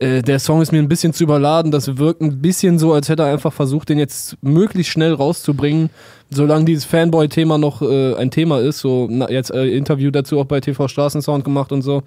Äh, 0.00 0.22
der 0.22 0.38
Song 0.38 0.62
ist 0.62 0.72
mir 0.72 0.78
ein 0.78 0.88
bisschen 0.88 1.12
zu 1.12 1.22
überladen. 1.22 1.70
Das 1.70 1.98
wirkt 1.98 2.22
ein 2.22 2.40
bisschen 2.40 2.78
so, 2.78 2.92
als 2.92 3.08
hätte 3.08 3.22
er 3.22 3.32
einfach 3.32 3.52
versucht, 3.52 3.90
den 3.90 3.98
jetzt 3.98 4.36
möglichst 4.42 4.92
schnell 4.92 5.12
rauszubringen, 5.12 5.90
solange 6.30 6.64
dieses 6.64 6.86
Fanboy-Thema 6.86 7.58
noch 7.58 7.82
äh, 7.82 8.14
ein 8.14 8.30
Thema 8.30 8.60
ist. 8.60 8.78
So 8.78 9.06
na, 9.10 9.30
jetzt 9.30 9.52
äh, 9.52 9.66
Interview 9.66 10.10
dazu 10.10 10.40
auch 10.40 10.46
bei 10.46 10.60
TV 10.60 10.88
Straßensound 10.88 11.44
gemacht 11.44 11.70
und 11.70 11.82
so. 11.82 12.02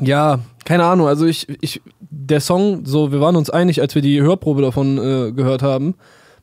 Ja, 0.00 0.40
keine 0.64 0.84
Ahnung. 0.84 1.06
Also 1.06 1.26
ich, 1.26 1.46
ich, 1.60 1.82
der 2.00 2.40
Song, 2.40 2.86
so, 2.86 3.12
wir 3.12 3.20
waren 3.20 3.36
uns 3.36 3.50
einig, 3.50 3.80
als 3.80 3.94
wir 3.94 4.02
die 4.02 4.22
Hörprobe 4.22 4.62
davon 4.62 4.98
äh, 4.98 5.32
gehört 5.32 5.62
haben, 5.62 5.94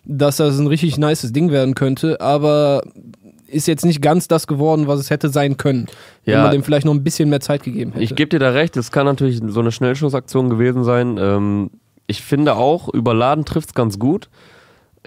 dass 0.05 0.37
das 0.37 0.57
ein 0.59 0.67
richtig 0.67 0.97
nices 0.97 1.33
Ding 1.33 1.51
werden 1.51 1.75
könnte, 1.75 2.21
aber 2.21 2.83
ist 3.51 3.67
jetzt 3.67 3.85
nicht 3.85 4.01
ganz 4.01 4.27
das 4.27 4.47
geworden, 4.47 4.87
was 4.87 4.99
es 4.99 5.09
hätte 5.09 5.29
sein 5.29 5.57
können, 5.57 5.87
wenn 6.25 6.33
Ja. 6.35 6.43
man 6.43 6.51
dem 6.51 6.63
vielleicht 6.63 6.85
noch 6.85 6.93
ein 6.93 7.03
bisschen 7.03 7.29
mehr 7.29 7.39
Zeit 7.41 7.63
gegeben 7.63 7.91
hätte. 7.91 8.03
Ich 8.03 8.15
gebe 8.15 8.29
dir 8.29 8.39
da 8.39 8.49
recht, 8.51 8.77
es 8.77 8.91
kann 8.91 9.05
natürlich 9.05 9.41
so 9.47 9.59
eine 9.59 9.71
Schnellschussaktion 9.71 10.49
gewesen 10.49 10.83
sein. 10.83 11.17
Ähm, 11.19 11.69
ich 12.07 12.21
finde 12.21 12.55
auch, 12.55 12.89
überladen 12.89 13.45
trifft 13.45 13.69
es 13.69 13.73
ganz 13.75 13.99
gut. 13.99 14.29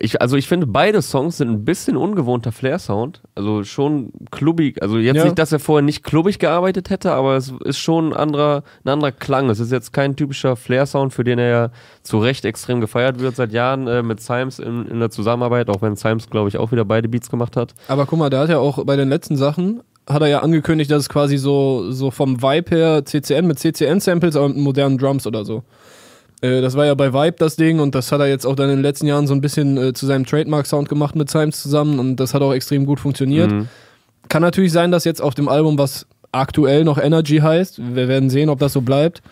Ich, 0.01 0.21
also 0.21 0.37
ich 0.37 0.49
finde, 0.49 0.67
beide 0.67 1.01
Songs 1.03 1.37
sind 1.37 1.51
ein 1.51 1.65
bisschen 1.65 1.97
ungewohnter 1.97 2.51
Flair-Sound. 2.51 3.21
Also 3.37 3.63
schon 3.63 4.11
klubbig. 4.33 4.83
Also 4.83 4.99
jetzt 4.99 5.17
Ja. 5.19 5.25
nicht, 5.25 5.39
dass 5.39 5.53
er 5.53 5.61
vorher 5.61 5.83
nicht 5.83 6.03
klubbig 6.03 6.41
gearbeitet 6.41 6.91
hätte, 6.91 7.13
aber 7.13 7.37
es 7.37 7.53
ist 7.65 7.79
schon 7.79 8.09
ein 8.09 8.17
anderer, 8.17 8.65
ein 8.85 8.89
anderer 8.89 9.13
Klang. 9.13 9.51
Es 9.51 9.61
ist 9.61 9.71
jetzt 9.71 9.93
kein 9.93 10.17
typischer 10.17 10.57
Flair-Sound, 10.57 11.13
für 11.13 11.23
den 11.23 11.39
er 11.39 11.49
ja 11.49 11.71
zu 12.03 12.19
Recht 12.19 12.45
extrem 12.45 12.81
gefeiert 12.81 13.21
wird 13.21 13.37
seit 13.37 13.53
Jahren 13.53 13.87
äh, 13.87 14.03
mit 14.03 14.21
Symes 14.21 14.59
in, 14.59 14.87
in 14.87 14.99
der 14.99 15.11
Zusammenarbeit, 15.11 15.71
auch 15.71 15.81
wenn 15.81 15.95
Symes, 15.95 16.29
glaube 16.29 16.49
ich, 16.49 16.59
auch 16.59 16.73
wieder 16.73 16.85
beide 16.85 17.09
Beats 17.09 17.31
gemacht 17.31 17.57
hat. 17.57 17.73
Aber 17.87 18.05
guck 18.07 18.19
mal, 18.19 18.31
der 18.31 18.41
hat 18.41 18.49
ja 18.51 18.59
auch 18.59 18.85
bei 18.85 18.97
den 18.97 19.09
letzten 19.09 19.37
Sachen, 19.37 19.81
hat 20.09 20.23
er 20.23 20.29
ja 20.29 20.41
angekündigt, 20.41 20.91
dass 20.91 21.03
es 21.05 21.09
quasi 21.09 21.37
so, 21.39 21.91
so 21.93 22.11
vom 22.11 22.43
Vibe 22.43 22.75
her 22.77 23.05
CCN 23.05 23.47
mit 23.47 23.59
CCN-Samples, 23.61 24.35
aber 24.35 24.49
mit 24.49 24.59
modernen 24.59 24.99
Drums 24.99 25.25
oder 25.27 25.45
so. 25.45 25.63
Äh, 26.45 26.61
Das 26.61 26.77
war 26.77 26.85
ja 26.87 26.95
bei 26.95 27.13
Vibe 27.13 27.37
das 27.39 27.57
Ding 27.57 27.81
und 27.81 27.95
das 27.95 28.13
hat 28.13 28.21
er 28.21 28.27
jetzt 28.29 28.47
auch 28.47 28.55
dann 28.57 28.69
in 28.71 28.77
den 28.77 28.83
letzten 28.83 29.07
Jahren 29.07 29.27
so 29.27 29.35
ein 29.35 29.41
bisschen 29.41 29.77
äh, 29.77 29.93
zu 29.95 30.07
seinem 30.07 30.27
Trademark-Sound 30.27 30.89
gemacht 30.89 31.17
mit 31.17 31.31
Symes 31.31 31.63
zusammen 31.63 31.99
und 31.99 32.17
das 32.17 32.35
hat 32.35 32.43
auch 32.43 32.53
extrem 32.53 32.87
gut 32.87 33.01
funktioniert. 33.01 33.51
Mhm. 33.51 33.69
Kann 34.29 34.43
natürlich 34.43 34.73
sein, 34.73 34.91
dass 34.91 35.05
jetzt 35.05 35.21
auf 35.21 35.35
dem 35.35 35.49
Album, 35.49 35.79
was 35.79 36.07
aktuell 36.33 36.85
noch 36.85 36.99
Energy 36.99 37.39
heißt, 37.39 37.81
wir 37.95 38.09
werden 38.09 38.31
sehen, 38.31 38.49
ob 38.49 38.59
das 38.59 38.73
so 38.73 38.81
bleibt, 38.81 39.23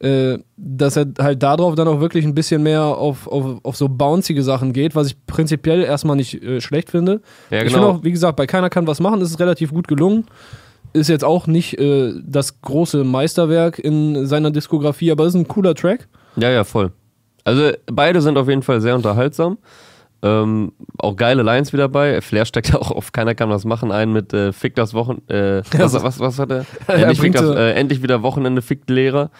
äh, 0.00 0.38
dass 0.56 0.96
er 0.96 1.06
halt 1.18 1.42
darauf 1.42 1.74
dann 1.74 1.88
auch 1.88 2.00
wirklich 2.00 2.24
ein 2.24 2.34
bisschen 2.34 2.62
mehr 2.62 2.82
auf, 2.82 3.28
auf, 3.28 3.60
auf 3.62 3.76
so 3.76 3.88
bouncige 3.88 4.42
Sachen 4.42 4.72
geht, 4.72 4.94
was 4.94 5.06
ich 5.08 5.26
prinzipiell 5.26 5.82
erstmal 5.82 6.16
nicht 6.16 6.42
äh, 6.42 6.60
schlecht 6.60 6.90
finde. 6.90 7.22
Ja, 7.50 7.58
Ich 7.58 7.70
finde 7.72 7.86
genau. 7.86 7.90
auch, 7.90 8.04
wie 8.04 8.10
gesagt, 8.12 8.36
bei 8.36 8.46
Keiner 8.46 8.68
kann 8.68 8.86
was 8.86 9.00
machen, 9.00 9.20
ist 9.20 9.30
es 9.30 9.38
relativ 9.40 9.72
gut 9.72 9.88
gelungen. 9.88 10.26
Ist 10.92 11.08
jetzt 11.08 11.24
auch 11.24 11.46
nicht 11.46 11.78
äh, 11.78 12.12
das 12.22 12.60
große 12.60 13.04
Meisterwerk 13.04 13.78
in 13.78 14.26
seiner 14.26 14.50
Diskografie, 14.50 15.10
aber 15.10 15.24
ist 15.26 15.34
ein 15.34 15.48
cooler 15.48 15.74
Track. 15.74 16.08
Ja, 16.36 16.50
ja, 16.50 16.64
voll. 16.64 16.92
Also 17.44 17.70
beide 17.86 18.20
sind 18.22 18.38
auf 18.38 18.48
jeden 18.48 18.62
Fall 18.62 18.80
sehr 18.80 18.94
unterhaltsam. 18.94 19.58
Ähm, 20.24 20.72
auch 20.98 21.16
geile 21.16 21.42
Lines 21.42 21.72
wieder 21.72 21.88
bei. 21.88 22.20
Flair 22.20 22.44
steckt 22.44 22.74
auch 22.76 22.90
auf 22.92 23.10
keiner 23.12 23.34
kann 23.34 23.50
was 23.50 23.64
machen 23.64 23.90
ein 23.90 24.12
mit 24.12 24.32
äh, 24.32 24.52
Fick 24.52 24.74
das 24.76 24.94
Wochen. 24.94 25.20
Äh, 25.28 25.62
was, 25.76 25.94
was, 26.02 26.20
was 26.20 26.38
hat 26.38 26.50
er? 26.50 26.64
Er 26.86 26.94
endlich, 26.96 27.18
bringt 27.18 27.34
das, 27.34 27.56
äh, 27.56 27.72
endlich 27.72 28.02
wieder 28.02 28.22
Wochenende 28.22 28.62
fickt 28.62 28.88
Lehrer. 28.88 29.30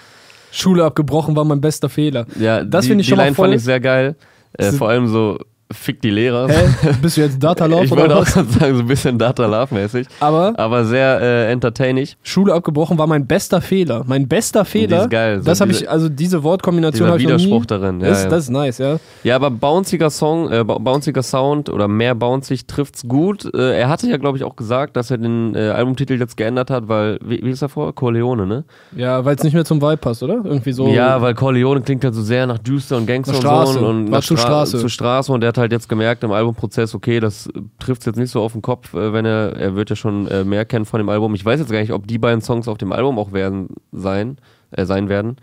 Schule 0.51 0.85
abgebrochen 0.85 1.35
war 1.37 1.45
mein 1.45 1.61
bester 1.61 1.89
Fehler. 1.89 2.27
Ja, 2.39 2.63
Das 2.65 2.83
die, 2.85 2.89
finde 2.89 3.01
ich 3.03 3.07
die 3.07 3.11
schon 3.11 3.19
mal 3.19 3.25
Line 3.25 3.35
voll- 3.37 3.47
fand 3.49 3.57
ich 3.57 3.65
sehr 3.65 3.81
geil. 3.81 4.17
Äh, 4.59 4.73
vor 4.73 4.89
allem 4.89 5.07
so 5.09 5.39
Fick 5.73 6.01
die 6.03 6.11
Lehrer. 6.11 6.49
Hä? 6.49 6.69
Bist 7.01 7.17
du 7.17 7.21
jetzt 7.23 7.43
Data 7.43 7.67
Love 7.67 7.85
ich 7.87 7.93
oder 7.93 8.03
wollte 8.03 8.17
auch 8.17 8.27
sagen, 8.27 8.49
so 8.51 8.65
ein 8.67 8.87
bisschen 8.87 9.19
Data 9.19 9.47
Love 9.47 9.75
mäßig. 9.75 10.07
Aber 10.21 10.53
Aber 10.59 10.85
sehr 10.85 11.21
äh, 11.21 11.51
entertaining. 11.53 12.09
Schule 12.23 12.53
abgebrochen 12.55 12.99
war 12.99 13.07
mein 13.07 13.27
bester 13.27 13.61
Fehler. 13.61 14.03
Mein 14.07 14.27
bester 14.29 14.65
Fehler. 14.65 15.03
ist 15.05 15.11
geil. 15.11 15.39
So 15.41 15.45
Das 15.47 15.61
habe 15.61 15.71
ich, 15.73 15.89
also 15.89 16.09
diese 16.09 16.43
Wortkombination 16.43 17.09
habe 17.09 17.19
ich 17.19 17.25
noch 17.25 17.35
Widerspruch 17.39 17.61
nie. 17.61 17.67
darin. 17.67 18.01
Ja, 18.01 18.09
das, 18.09 18.25
ja. 18.25 18.29
das 18.31 18.45
ist 18.45 18.51
nice, 18.51 18.79
ja. 18.79 18.97
Ja, 19.25 19.37
aber 19.37 19.51
bounciger 19.51 20.11
Song, 20.11 20.51
äh, 20.51 20.61
bou- 20.65 20.79
bounciger 20.81 21.23
Sound 21.23 21.69
oder 21.69 21.89
mehr 21.89 22.15
bouncig 22.15 22.67
trifft's 22.67 23.07
gut. 23.07 23.49
Äh, 23.55 23.79
er 23.81 23.89
hatte 23.89 24.09
ja, 24.09 24.17
glaube 24.17 24.39
ich, 24.39 24.45
auch 24.45 24.57
gesagt, 24.57 24.97
dass 24.97 25.11
er 25.11 25.19
den 25.19 25.55
äh, 25.55 25.69
Albumtitel 25.71 26.19
jetzt 26.19 26.37
geändert 26.37 26.71
hat, 26.71 26.89
weil, 26.89 27.19
wie, 27.25 27.41
wie 27.43 27.51
ist 27.51 27.63
er 27.63 27.69
vor? 27.69 27.95
Corleone, 27.95 28.47
ne? 28.47 28.65
Ja, 28.97 29.25
weil 29.25 29.37
es 29.37 29.43
nicht 29.43 29.55
mehr 29.55 29.65
zum 29.65 29.81
Vibe 29.81 29.97
passt, 29.99 30.23
oder? 30.23 30.41
Irgendwie 30.45 30.73
so. 30.73 30.89
Ja, 30.89 31.21
weil 31.23 31.35
Corleone 31.35 31.81
klingt 31.83 32.05
halt 32.05 32.15
so 32.15 32.23
sehr 32.23 32.47
nach 32.47 32.59
Düster 32.59 32.97
und 32.97 33.07
Gangster 33.07 33.35
und 33.37 33.67
so. 33.69 33.79
Und 33.87 34.11
War 34.11 34.19
nach 34.19 34.25
zu 34.25 34.37
Straße. 34.37 34.79
Zu 34.79 34.89
Straße 34.89 35.33
und 35.33 35.41
der 35.41 35.49
hat 35.49 35.59
halt 35.63 35.73
jetzt 35.73 35.89
gemerkt 35.89 36.23
im 36.25 36.33
Albumprozess, 36.33 36.95
okay, 36.95 37.21
das 37.21 37.49
trifft's 37.79 38.05
jetzt 38.05 38.17
nicht 38.17 38.31
so 38.31 38.43
auf 38.43 38.53
den 38.53 38.61
Kopf, 38.61 38.93
äh, 38.93 39.13
wenn 39.13 39.25
er, 39.25 39.57
er 39.57 39.75
wird 39.75 39.89
ja 39.89 39.97
schon 39.97 40.27
äh, 40.29 40.45
mehr 40.45 40.67
kennen 40.67 40.85
von 40.85 40.99
dem 40.99 41.09
Album. 41.09 41.35
Ich 41.35 41.45
weiß 41.45 41.59
jetzt 41.59 41.73
gar 41.73 41.81
nicht, 41.81 41.93
ob 41.93 42.07
die 42.07 42.19
beiden 42.19 42.43
Songs 42.43 42.69
auf 42.69 42.77
dem 42.77 42.93
Album 42.93 43.19
auch 43.19 43.33
werden 43.33 43.69
sein, 43.93 44.37
äh, 44.73 44.85
sein 44.85 45.09
werden. 45.09 45.37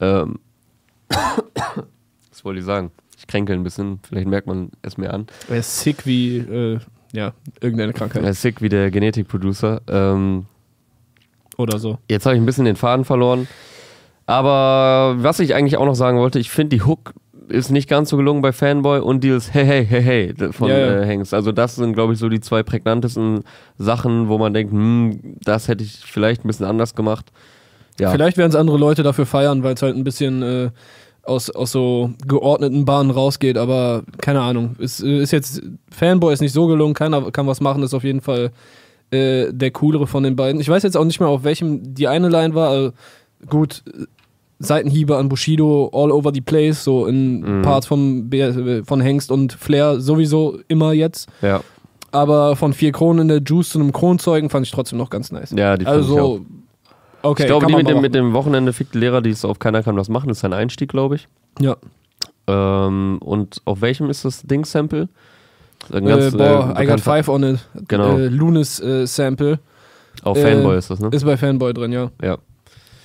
Ähm, 0.00 0.38
was 1.08 2.44
wollte 2.44 2.60
ich 2.60 2.64
sagen? 2.64 2.90
Ich 3.18 3.26
kränkel 3.26 3.56
ein 3.56 3.62
bisschen, 3.62 4.00
vielleicht 4.02 4.28
merkt 4.28 4.46
man 4.46 4.70
es 4.82 4.96
mir 4.96 5.12
an. 5.12 5.26
Er 5.48 5.58
ist 5.58 5.80
sick 5.80 6.06
wie, 6.06 6.38
äh, 6.38 6.78
ja, 7.12 7.32
irgendeine 7.60 7.92
Krankheit 7.92 8.22
Er 8.22 8.30
ist 8.30 8.42
sick 8.42 8.62
wie 8.62 8.68
der 8.68 8.90
Genetikproducer. 8.90 9.82
Ähm, 9.88 10.46
oder 11.56 11.78
so. 11.78 11.98
jetzt 12.10 12.26
habe 12.26 12.36
ich 12.36 12.42
ein 12.42 12.46
bisschen 12.46 12.66
den 12.66 12.76
Faden 12.76 13.04
verloren. 13.04 13.48
Aber 14.26 15.14
was 15.18 15.38
ich 15.38 15.54
eigentlich 15.54 15.76
auch 15.76 15.86
noch 15.86 15.94
sagen 15.94 16.18
wollte, 16.18 16.38
ich 16.38 16.50
finde 16.50 16.76
die 16.76 16.82
Hook 16.82 17.14
ist 17.48 17.70
nicht 17.70 17.88
ganz 17.88 18.10
so 18.10 18.16
gelungen 18.16 18.42
bei 18.42 18.52
Fanboy 18.52 19.00
und 19.00 19.22
dieses 19.24 19.52
Hey, 19.54 19.66
hey, 19.66 19.86
hey, 19.86 20.02
hey 20.02 20.52
von 20.52 20.68
Ja, 20.68 20.78
ja. 20.78 21.00
Äh, 21.00 21.06
Hengst. 21.06 21.34
Also 21.34 21.52
das 21.52 21.76
sind, 21.76 21.92
glaube 21.94 22.12
ich, 22.12 22.18
so 22.18 22.28
die 22.28 22.40
zwei 22.40 22.62
prägnantesten 22.62 23.44
Sachen, 23.78 24.28
wo 24.28 24.38
man 24.38 24.54
denkt, 24.54 24.72
hm, 24.72 25.36
das 25.42 25.68
hätte 25.68 25.84
ich 25.84 25.98
vielleicht 26.04 26.44
ein 26.44 26.48
bisschen 26.48 26.66
anders 26.66 26.94
gemacht. 26.94 27.26
Ja, 27.98 28.10
Vielleicht 28.10 28.36
werden 28.36 28.50
es 28.50 28.56
andere 28.56 28.76
Leute 28.76 29.02
dafür 29.02 29.26
feiern, 29.26 29.62
weil 29.62 29.74
es 29.74 29.82
halt 29.82 29.96
ein 29.96 30.04
bisschen 30.04 30.42
äh, 30.42 30.70
aus, 31.22 31.50
aus 31.50 31.72
so 31.72 32.10
geordneten 32.26 32.84
Bahnen 32.84 33.10
rausgeht, 33.10 33.56
aber 33.58 34.02
keine 34.18 34.40
Ahnung. 34.42 34.76
Ist, 34.78 35.02
äh, 35.02 35.22
ist 35.22 35.32
jetzt, 35.32 35.62
Fanboy 35.90 36.32
ist 36.32 36.40
nicht 36.40 36.52
so 36.52 36.66
gelungen, 36.66 36.94
keiner 36.94 37.30
kann 37.30 37.46
was 37.46 37.60
machen, 37.60 37.82
ist 37.82 37.94
auf 37.94 38.04
jeden 38.04 38.20
Fall 38.20 38.50
äh, 39.10 39.52
der 39.52 39.70
coolere 39.70 40.06
von 40.06 40.22
den 40.22 40.36
beiden. 40.36 40.60
Ich 40.60 40.68
weiß 40.68 40.82
jetzt 40.82 40.96
auch 40.96 41.04
nicht 41.04 41.20
mehr, 41.20 41.28
auf 41.28 41.44
welchem 41.44 41.94
die 41.94 42.08
eine 42.08 42.28
Line 42.28 42.54
war. 42.54 42.70
Also, 42.70 42.92
gut, 43.48 43.82
Seitenhiebe 44.58 45.16
an 45.16 45.28
Bushido 45.28 45.90
all 45.92 46.10
over 46.10 46.30
the 46.32 46.40
place, 46.40 46.82
so 46.82 47.06
in 47.06 47.40
Mhm. 47.40 47.62
Parts 47.62 47.86
vom, 47.86 48.30
äh, 48.32 48.82
von 48.84 49.00
Hengst 49.00 49.30
und 49.30 49.52
Flair 49.52 50.00
sowieso 50.00 50.58
immer 50.68 50.92
jetzt. 50.92 51.28
ja, 51.42 51.60
Aber 52.12 52.56
von 52.56 52.72
vier 52.72 52.92
Kronen 52.92 53.22
in 53.22 53.28
der 53.28 53.42
Juice 53.44 53.70
zu 53.70 53.78
einem 53.80 53.92
Kronzeugen 53.92 54.48
fand 54.48 54.64
ich 54.66 54.72
trotzdem 54.72 54.98
noch 54.98 55.10
ganz 55.10 55.30
nice. 55.32 55.50
ja, 55.50 55.76
die 55.76 55.84
fand 55.84 56.04
ich 56.04 56.10
auch. 56.10 56.16
also, 56.16 56.40
okay. 57.22 57.42
ich 57.42 57.46
glaube, 57.48 57.66
die 57.66 57.74
mit 57.74 57.88
dem, 57.88 58.00
mit 58.00 58.14
dem 58.14 58.32
Wochenende 58.32 58.72
fickte 58.72 58.98
Lehrer, 58.98 59.20
die 59.20 59.30
es 59.30 59.44
auf 59.44 59.58
keiner 59.58 59.82
kann 59.82 59.96
was 59.96 60.08
machen, 60.08 60.30
ist 60.30 60.40
sein 60.40 60.52
Einstieg, 60.54 60.88
glaube 60.88 61.16
ich. 61.16 61.28
Ja. 61.60 61.76
Ähm, 62.48 63.18
und 63.20 63.60
auf 63.64 63.80
welchem 63.82 64.08
ist 64.08 64.24
das 64.24 64.42
Ding-Sample? 64.42 65.08
Äh, 65.92 66.00
ganz, 66.00 66.34
boah, 66.36 66.74
I 66.80 66.86
got 66.86 67.00
five 67.00 67.28
on 67.28 67.42
it. 67.42 67.68
Genau. 67.88 68.16
Äh, 68.16 68.28
Lunis 68.28 68.80
äh, 68.80 69.06
Sample 69.06 69.58
Auf 70.22 70.38
äh, 70.38 70.42
Fanboy 70.42 70.78
ist 70.78 70.90
das, 70.90 71.00
ne? 71.00 71.08
ist 71.12 71.24
bei 71.24 71.36
Fanboy 71.36 71.74
drin, 71.74 71.92
ja. 71.92 72.10
Ja. 72.22 72.38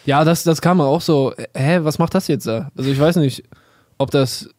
Ja, 0.05 0.23
das, 0.23 0.43
das 0.43 0.61
kam 0.61 0.81
auch 0.81 1.01
so. 1.01 1.33
Hä, 1.55 1.79
was 1.83 1.99
macht 1.99 2.15
das 2.15 2.27
jetzt 2.27 2.47
da? 2.47 2.71
Also 2.75 2.89
ich 2.89 2.99
weiß 2.99 3.17
nicht, 3.17 3.43
ob 3.97 4.11
das, 4.11 4.49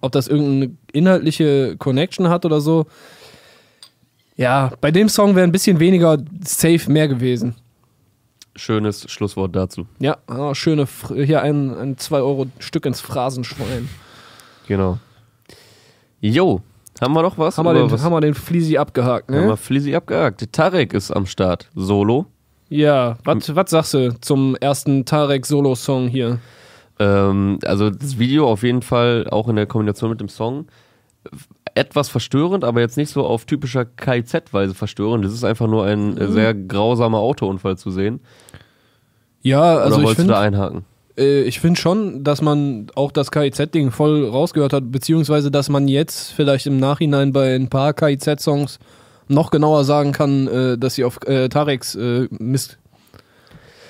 ob 0.00 0.12
das 0.12 0.28
irgendeine 0.28 0.76
inhaltliche 0.92 1.76
Connection 1.78 2.28
hat 2.28 2.44
oder 2.44 2.60
so. 2.60 2.86
Ja, 4.36 4.72
bei 4.80 4.90
dem 4.90 5.08
Song 5.08 5.36
wäre 5.36 5.46
ein 5.46 5.52
bisschen 5.52 5.78
weniger 5.78 6.18
safe 6.44 6.90
mehr 6.90 7.06
gewesen. 7.06 7.54
Schönes 8.56 9.10
Schlusswort 9.10 9.54
dazu. 9.54 9.86
Ja, 9.98 10.18
ah, 10.26 10.54
schöne, 10.54 10.86
hier 11.14 11.42
ein, 11.42 11.74
ein 11.74 11.96
2-Euro-Stück 11.96 12.84
ins 12.84 13.00
Phrasenschwein. 13.00 13.88
Genau. 14.66 14.98
Jo, 16.20 16.60
haben 17.00 17.14
wir 17.14 17.22
noch 17.22 17.36
was? 17.38 17.58
Haben 17.58 17.66
wir 17.66 17.74
den, 17.74 17.90
was? 17.90 18.02
haben 18.02 18.12
wir 18.12 18.20
den 18.20 18.34
Fleasy 18.34 18.76
abgehakt, 18.76 19.28
Haben 19.28 19.40
wir 19.40 19.46
ne? 19.46 19.56
Flizzy 19.56 19.94
abgehakt. 19.94 20.52
Tarek 20.52 20.92
ist 20.94 21.10
am 21.10 21.26
Start. 21.26 21.68
Solo. 21.74 22.26
Ja, 22.72 23.18
was 23.24 23.70
sagst 23.70 23.92
du 23.92 24.18
zum 24.22 24.56
ersten 24.56 25.04
Tarek-Solo-Song 25.04 26.08
hier? 26.08 26.38
Ähm, 26.98 27.58
also 27.66 27.90
das 27.90 28.18
Video 28.18 28.48
auf 28.48 28.62
jeden 28.62 28.80
Fall 28.80 29.28
auch 29.30 29.48
in 29.48 29.56
der 29.56 29.66
Kombination 29.66 30.08
mit 30.08 30.20
dem 30.20 30.30
Song 30.30 30.68
etwas 31.74 32.08
verstörend, 32.08 32.64
aber 32.64 32.80
jetzt 32.80 32.96
nicht 32.96 33.10
so 33.10 33.26
auf 33.26 33.44
typischer 33.44 33.84
KIZ-Weise 33.84 34.74
verstörend. 34.74 35.22
Das 35.22 35.34
ist 35.34 35.44
einfach 35.44 35.66
nur 35.66 35.84
ein 35.84 36.16
äh, 36.16 36.28
sehr 36.28 36.54
grausamer 36.54 37.18
Autounfall 37.18 37.76
zu 37.76 37.90
sehen. 37.90 38.20
Ja, 39.42 39.76
also 39.76 39.96
Oder 39.96 39.96
ich 39.98 40.06
wolltest 40.06 40.28
du 40.28 40.32
da 40.32 40.42
finde 40.42 40.58
einhaken? 40.58 40.84
äh, 41.18 41.42
ich 41.42 41.60
find 41.60 41.78
schon, 41.78 42.24
dass 42.24 42.40
man 42.40 42.86
auch 42.94 43.12
das 43.12 43.30
KIZ-Ding 43.30 43.90
voll 43.90 44.26
rausgehört 44.26 44.72
hat, 44.72 44.90
beziehungsweise 44.90 45.50
dass 45.50 45.68
man 45.68 45.88
jetzt 45.88 46.32
vielleicht 46.32 46.66
im 46.66 46.78
Nachhinein 46.78 47.34
bei 47.34 47.54
ein 47.54 47.68
paar 47.68 47.92
KIZ-Songs 47.92 48.78
noch 49.32 49.50
genauer 49.50 49.84
sagen 49.84 50.12
kann, 50.12 50.46
äh, 50.46 50.78
dass 50.78 50.94
sie 50.94 51.04
auf 51.04 51.18
äh, 51.26 51.48
Tareks 51.48 51.94
äh, 51.94 52.28
Mist 52.30 52.78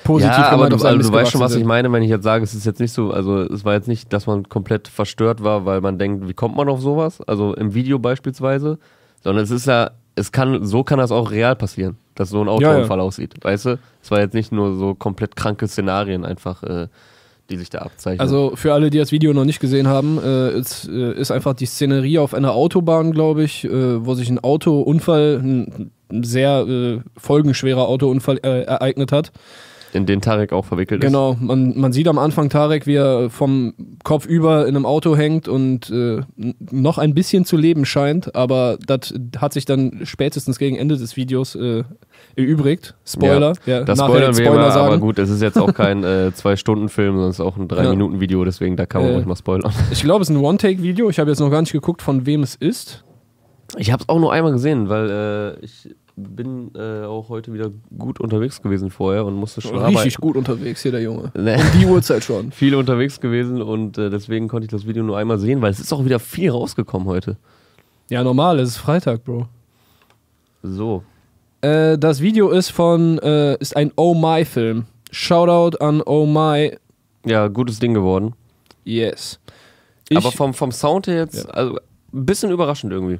positiv 0.04 0.36
ja, 0.36 0.48
aber 0.48 0.68
du, 0.68 0.76
also 0.76 0.98
du 0.98 1.12
weißt 1.12 1.30
schon, 1.30 1.40
was 1.40 1.54
ich 1.54 1.64
meine, 1.64 1.90
wenn 1.92 2.02
ich 2.02 2.10
jetzt 2.10 2.24
sage, 2.24 2.44
es 2.44 2.54
ist 2.54 2.66
jetzt 2.66 2.80
nicht 2.80 2.92
so, 2.92 3.10
also 3.12 3.40
es 3.40 3.64
war 3.64 3.74
jetzt 3.74 3.88
nicht, 3.88 4.12
dass 4.12 4.26
man 4.26 4.48
komplett 4.48 4.88
verstört 4.88 5.42
war, 5.42 5.64
weil 5.64 5.80
man 5.80 5.98
denkt, 5.98 6.28
wie 6.28 6.34
kommt 6.34 6.56
man 6.56 6.68
auf 6.68 6.80
sowas? 6.80 7.20
Also 7.22 7.54
im 7.54 7.74
Video 7.74 7.98
beispielsweise, 7.98 8.78
sondern 9.22 9.44
es 9.44 9.50
ist 9.50 9.66
ja, 9.66 9.92
es 10.14 10.32
kann, 10.32 10.64
so 10.64 10.84
kann 10.84 10.98
das 10.98 11.12
auch 11.12 11.30
real 11.30 11.56
passieren, 11.56 11.96
dass 12.14 12.30
so 12.30 12.40
ein 12.40 12.46
Ja, 12.46 12.60
ja. 12.60 12.68
Autounfall 12.70 13.00
aussieht, 13.00 13.34
weißt 13.42 13.66
du? 13.66 13.78
Es 14.02 14.10
war 14.10 14.20
jetzt 14.20 14.34
nicht 14.34 14.52
nur 14.52 14.76
so 14.76 14.94
komplett 14.94 15.36
kranke 15.36 15.68
Szenarien 15.68 16.24
einfach, 16.24 16.62
äh, 16.62 16.88
die 17.52 17.58
sich 17.58 17.70
da 17.70 17.80
abzeichnen. 17.80 18.20
Also 18.20 18.52
für 18.56 18.72
alle, 18.72 18.90
die 18.90 18.98
das 18.98 19.12
Video 19.12 19.32
noch 19.32 19.44
nicht 19.44 19.60
gesehen 19.60 19.86
haben, 19.86 20.18
äh, 20.18 20.48
es 20.50 20.88
äh, 20.88 21.12
ist 21.12 21.30
einfach 21.30 21.54
die 21.54 21.66
Szenerie 21.66 22.18
auf 22.18 22.34
einer 22.34 22.52
Autobahn, 22.52 23.12
glaube 23.12 23.44
ich, 23.44 23.64
äh, 23.64 24.04
wo 24.04 24.14
sich 24.14 24.28
ein 24.30 24.38
Autounfall, 24.38 25.40
ein, 25.42 25.90
ein 26.10 26.24
sehr 26.24 26.66
äh, 26.66 27.00
folgenschwerer 27.16 27.86
Autounfall 27.86 28.38
äh, 28.42 28.62
ereignet 28.62 29.12
hat. 29.12 29.32
In 29.92 30.06
den 30.06 30.20
Tarek 30.20 30.52
auch 30.52 30.64
verwickelt 30.64 31.00
Genau, 31.02 31.36
man, 31.38 31.78
man 31.78 31.92
sieht 31.92 32.08
am 32.08 32.18
Anfang 32.18 32.48
Tarek, 32.48 32.86
wie 32.86 32.94
er 32.94 33.28
vom 33.30 33.74
Kopf 34.04 34.26
über 34.26 34.62
in 34.66 34.74
einem 34.74 34.86
Auto 34.86 35.16
hängt 35.16 35.48
und 35.48 35.90
äh, 35.90 36.20
noch 36.70 36.98
ein 36.98 37.14
bisschen 37.14 37.44
zu 37.44 37.56
leben 37.56 37.84
scheint, 37.84 38.34
aber 38.34 38.78
das 38.86 39.12
hat 39.38 39.52
sich 39.52 39.64
dann 39.64 40.00
spätestens 40.04 40.58
gegen 40.58 40.76
Ende 40.76 40.96
des 40.96 41.16
Videos 41.16 41.54
äh, 41.54 41.84
erübrigt. 42.36 42.94
Spoiler. 43.04 43.52
Ja, 43.66 43.80
ist. 43.80 43.88
Das 43.88 43.98
spoilern 43.98 44.36
wir 44.36 44.46
immer, 44.46 44.70
sagen. 44.70 44.86
aber 44.86 44.98
gut, 44.98 45.18
es 45.18 45.28
ist 45.30 45.42
jetzt 45.42 45.58
auch 45.58 45.74
kein 45.74 46.02
äh, 46.04 46.32
Zwei-Stunden-Film, 46.34 47.14
sondern 47.14 47.30
es 47.30 47.36
ist 47.38 47.44
auch 47.44 47.56
ein 47.56 47.62
Ja. 47.68 47.76
Drei-Minuten-Video, 47.76 48.44
deswegen 48.44 48.76
da 48.76 48.86
kann 48.86 49.02
man 49.02 49.10
Äh. 49.10 49.14
ruhig 49.16 49.26
mal 49.26 49.36
spoilern. 49.36 49.72
Ich 49.90 50.02
glaube, 50.02 50.22
es 50.22 50.30
ist 50.30 50.36
ein 50.36 50.42
One-Take-Video. 50.42 51.10
Ich 51.10 51.18
habe 51.18 51.30
jetzt 51.30 51.40
noch 51.40 51.50
gar 51.50 51.60
nicht 51.60 51.72
geguckt, 51.72 52.00
von 52.02 52.24
wem 52.26 52.42
es 52.42 52.54
ist. 52.54 53.04
Ich 53.78 53.90
habe 53.92 54.02
es 54.02 54.08
auch 54.08 54.18
nur 54.18 54.32
einmal 54.32 54.52
gesehen, 54.52 54.88
weil 54.88 55.56
äh, 55.60 55.64
ich 55.64 55.88
bin 56.16 56.70
äh, 56.74 57.04
auch 57.04 57.28
heute 57.30 57.52
wieder 57.54 57.70
gut 57.98 58.20
unterwegs 58.20 58.60
gewesen 58.62 58.90
vorher 58.90 59.24
und 59.24 59.34
musste 59.34 59.60
schon 59.62 59.76
Richtig 59.78 59.96
arbeiten. 59.96 60.20
gut 60.20 60.36
unterwegs 60.36 60.82
hier, 60.82 60.92
der 60.92 61.02
Junge. 61.02 61.32
Nee. 61.34 61.56
Um 61.56 61.80
die 61.80 61.86
Uhrzeit 61.86 62.22
schon. 62.24 62.52
viel 62.52 62.74
unterwegs 62.74 63.20
gewesen 63.20 63.62
und 63.62 63.96
äh, 63.98 64.10
deswegen 64.10 64.48
konnte 64.48 64.66
ich 64.66 64.70
das 64.70 64.86
Video 64.86 65.02
nur 65.02 65.16
einmal 65.16 65.38
sehen, 65.38 65.62
weil 65.62 65.70
es 65.70 65.80
ist 65.80 65.92
auch 65.92 66.04
wieder 66.04 66.18
viel 66.18 66.50
rausgekommen 66.50 67.08
heute. 67.08 67.36
Ja, 68.10 68.22
normal, 68.22 68.58
es 68.60 68.70
ist 68.70 68.76
Freitag, 68.78 69.24
Bro. 69.24 69.46
So. 70.62 71.02
Äh, 71.62 71.96
das 71.98 72.20
Video 72.20 72.50
ist 72.50 72.70
von, 72.70 73.18
äh, 73.20 73.56
ist 73.58 73.76
ein 73.76 73.90
Oh 73.96 74.14
My-Film. 74.14 74.84
Shoutout 75.10 75.78
an 75.78 76.02
Oh 76.04 76.26
My. 76.26 76.76
Ja, 77.24 77.48
gutes 77.48 77.78
Ding 77.78 77.94
geworden. 77.94 78.34
Yes. 78.84 79.38
Ich, 80.08 80.16
Aber 80.18 80.32
vom, 80.32 80.52
vom 80.52 80.72
Sound 80.72 81.06
her 81.06 81.16
jetzt, 81.20 81.44
Ja. 81.44 81.50
also 81.50 81.76
ein 82.12 82.26
bisschen 82.26 82.50
überraschend 82.50 82.92
irgendwie. 82.92 83.18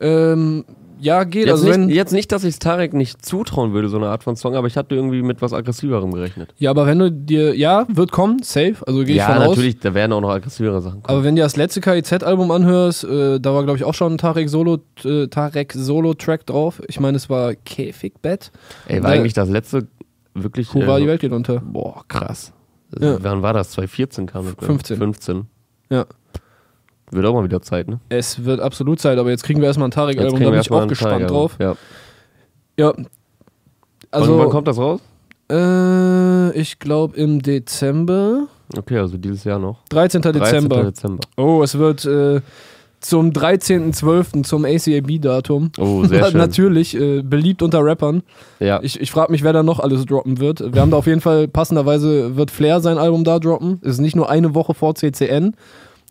ähm, 0.00 0.64
ja, 1.00 1.24
geht. 1.24 1.46
Jetzt, 1.46 1.52
also 1.52 1.66
nicht, 1.66 1.74
wenn, 1.74 1.88
jetzt 1.88 2.12
nicht, 2.12 2.32
dass 2.32 2.44
ich 2.44 2.50
es 2.54 2.58
Tarek 2.58 2.92
nicht 2.94 3.24
zutrauen 3.24 3.72
würde, 3.72 3.88
so 3.88 3.96
eine 3.96 4.08
Art 4.08 4.22
von 4.24 4.36
Song, 4.36 4.54
aber 4.54 4.66
ich 4.66 4.76
hatte 4.76 4.94
irgendwie 4.94 5.22
mit 5.22 5.40
was 5.42 5.52
aggressiverem 5.52 6.12
gerechnet. 6.12 6.54
ja, 6.58 6.70
aber 6.70 6.86
wenn 6.86 6.98
du 6.98 7.10
dir, 7.10 7.56
ja, 7.56 7.86
wird 7.88 8.12
kommen, 8.12 8.42
safe, 8.42 8.76
also 8.86 9.00
gehe 9.00 9.10
ich 9.10 9.16
ja, 9.16 9.26
von 9.26 9.42
aus. 9.42 9.48
natürlich, 9.50 9.78
da 9.80 9.94
werden 9.94 10.12
auch 10.12 10.20
noch 10.20 10.30
aggressivere 10.30 10.80
Sachen 10.80 11.02
kommen. 11.02 11.16
Aber 11.16 11.24
wenn 11.24 11.36
du 11.36 11.42
das 11.42 11.56
letzte 11.56 11.80
KIZ-Album 11.80 12.50
anhörst, 12.50 13.04
äh, 13.04 13.38
da 13.40 13.54
war, 13.54 13.64
glaube 13.64 13.78
ich, 13.78 13.84
auch 13.84 13.94
schon 13.94 14.14
ein 14.14 14.18
Tarek 14.18 14.48
Solo, 14.48 14.78
äh, 15.04 15.26
Tarek 15.28 15.72
Solo-Track 15.72 16.46
drauf. 16.46 16.82
Ich 16.88 17.00
meine, 17.00 17.16
es 17.16 17.28
war 17.30 17.54
Käfigbett. 17.54 18.50
Ey, 18.86 19.02
war 19.02 19.12
Äh, 19.12 19.18
eigentlich 19.18 19.34
das 19.34 19.48
letzte 19.48 19.86
wirklich. 20.34 20.72
Hurra, 20.74 20.98
äh, 20.98 21.00
die 21.02 21.06
Welt 21.06 21.20
geht 21.20 21.32
unter. 21.32 21.60
Boah, 21.60 22.04
krass. 22.08 22.52
Ja. 22.98 23.18
Wann 23.22 23.42
war 23.42 23.52
das? 23.52 23.70
2014 23.72 24.26
kam 24.26 24.44
das? 24.46 24.56
glaub 24.56 24.62
ich. 24.62 24.66
15. 24.86 24.96
15. 24.96 25.46
Ja. 25.90 26.06
Wird 27.10 27.24
auch 27.26 27.34
mal 27.34 27.44
wieder 27.44 27.62
Zeit, 27.62 27.88
ne? 27.88 28.00
Es 28.08 28.44
wird 28.44 28.60
absolut 28.60 29.00
Zeit, 29.00 29.18
aber 29.18 29.30
jetzt 29.30 29.44
kriegen 29.44 29.60
wir 29.60 29.66
erstmal 29.66 29.88
ein 29.88 29.92
Tarek-Album, 29.92 30.40
da 30.40 30.50
bin 30.50 30.60
ich 30.60 30.70
auch 30.70 30.86
gespannt 30.86 31.30
drauf. 31.30 31.56
Ja. 31.58 31.74
Ja. 32.78 32.92
Also, 34.10 34.32
wann, 34.32 34.38
wann 34.38 34.50
kommt 34.50 34.68
das 34.68 34.78
raus? 34.78 35.00
Äh, 35.50 36.58
ich 36.58 36.78
glaube 36.78 37.16
im 37.16 37.42
Dezember. 37.42 38.46
Okay, 38.76 38.98
also 38.98 39.16
dieses 39.16 39.44
Jahr 39.44 39.58
noch. 39.58 39.84
13. 39.88 40.22
13. 40.22 40.42
Dezember. 40.42 40.84
Dezember. 40.84 41.24
Oh, 41.36 41.62
es 41.62 41.78
wird 41.78 42.04
äh, 42.04 42.40
zum 43.00 43.30
13.12. 43.30 44.42
zum 44.42 44.64
ACAB-Datum. 44.64 45.70
Oh, 45.78 46.04
sehr 46.04 46.24
schön. 46.30 46.36
Natürlich, 46.36 46.94
äh, 46.94 47.22
beliebt 47.22 47.62
unter 47.62 47.84
Rappern. 47.84 48.22
Ja. 48.60 48.80
Ich, 48.82 49.00
ich 49.00 49.10
frage 49.10 49.32
mich, 49.32 49.42
wer 49.42 49.52
da 49.52 49.62
noch 49.62 49.80
alles 49.80 50.04
droppen 50.04 50.38
wird. 50.40 50.74
Wir 50.74 50.80
haben 50.80 50.90
da 50.90 50.98
auf 50.98 51.06
jeden 51.06 51.20
Fall, 51.20 51.48
passenderweise 51.48 52.36
wird 52.36 52.50
Flair 52.50 52.80
sein 52.80 52.98
Album 52.98 53.24
da 53.24 53.38
droppen. 53.38 53.80
Es 53.82 53.92
ist 53.92 54.00
nicht 54.00 54.16
nur 54.16 54.28
eine 54.28 54.54
Woche 54.54 54.74
vor 54.74 54.94
CCN, 54.94 55.54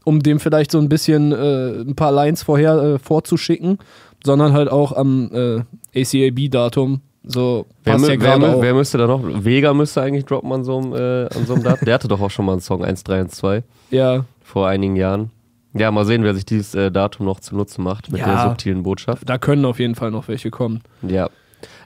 um 0.07 0.23
dem 0.23 0.39
vielleicht 0.39 0.71
so 0.71 0.79
ein 0.79 0.87
bisschen 0.87 1.33
äh, 1.33 1.81
ein 1.81 1.95
paar 1.95 2.13
Lines 2.13 2.41
vorher 2.41 2.77
äh, 2.81 2.97
vorzuschicken, 2.97 3.77
sondern 4.23 4.53
halt 4.53 4.69
auch 4.71 4.93
am 4.93 5.29
äh, 5.33 5.99
ACAB-Datum. 6.01 7.01
So 7.23 7.65
Wer, 7.83 7.97
ja 7.97 8.39
wer, 8.41 8.61
wer 8.61 8.73
müsste 8.73 8.97
da 8.97 9.05
noch? 9.05 9.21
Vega 9.43 9.73
müsste 9.73 10.01
eigentlich 10.01 10.23
droppen 10.23 10.49
an 10.53 10.63
so 10.63 10.77
einem, 10.77 10.93
äh, 10.93 11.25
an 11.25 11.45
so 11.45 11.55
einem 11.55 11.63
Datum. 11.63 11.85
Der 11.85 11.93
hatte 11.95 12.07
doch 12.07 12.21
auch 12.21 12.31
schon 12.31 12.45
mal 12.45 12.53
einen 12.53 12.61
Song 12.61 12.85
1312 12.85 13.65
Ja, 13.89 14.23
vor 14.41 14.69
einigen 14.69 14.95
Jahren. 14.95 15.31
Ja, 15.73 15.91
mal 15.91 16.05
sehen, 16.05 16.23
wer 16.23 16.33
sich 16.33 16.45
dieses 16.45 16.73
äh, 16.73 16.89
Datum 16.89 17.25
noch 17.25 17.41
zunutze 17.41 17.81
macht 17.81 18.09
mit 18.09 18.21
Ja. 18.21 18.27
der 18.27 18.43
subtilen 18.49 18.83
Botschaft. 18.83 19.29
da 19.29 19.37
können 19.37 19.65
auf 19.65 19.77
jeden 19.79 19.95
Fall 19.95 20.11
noch 20.11 20.29
welche 20.29 20.51
kommen. 20.51 20.79
Ja. 21.01 21.29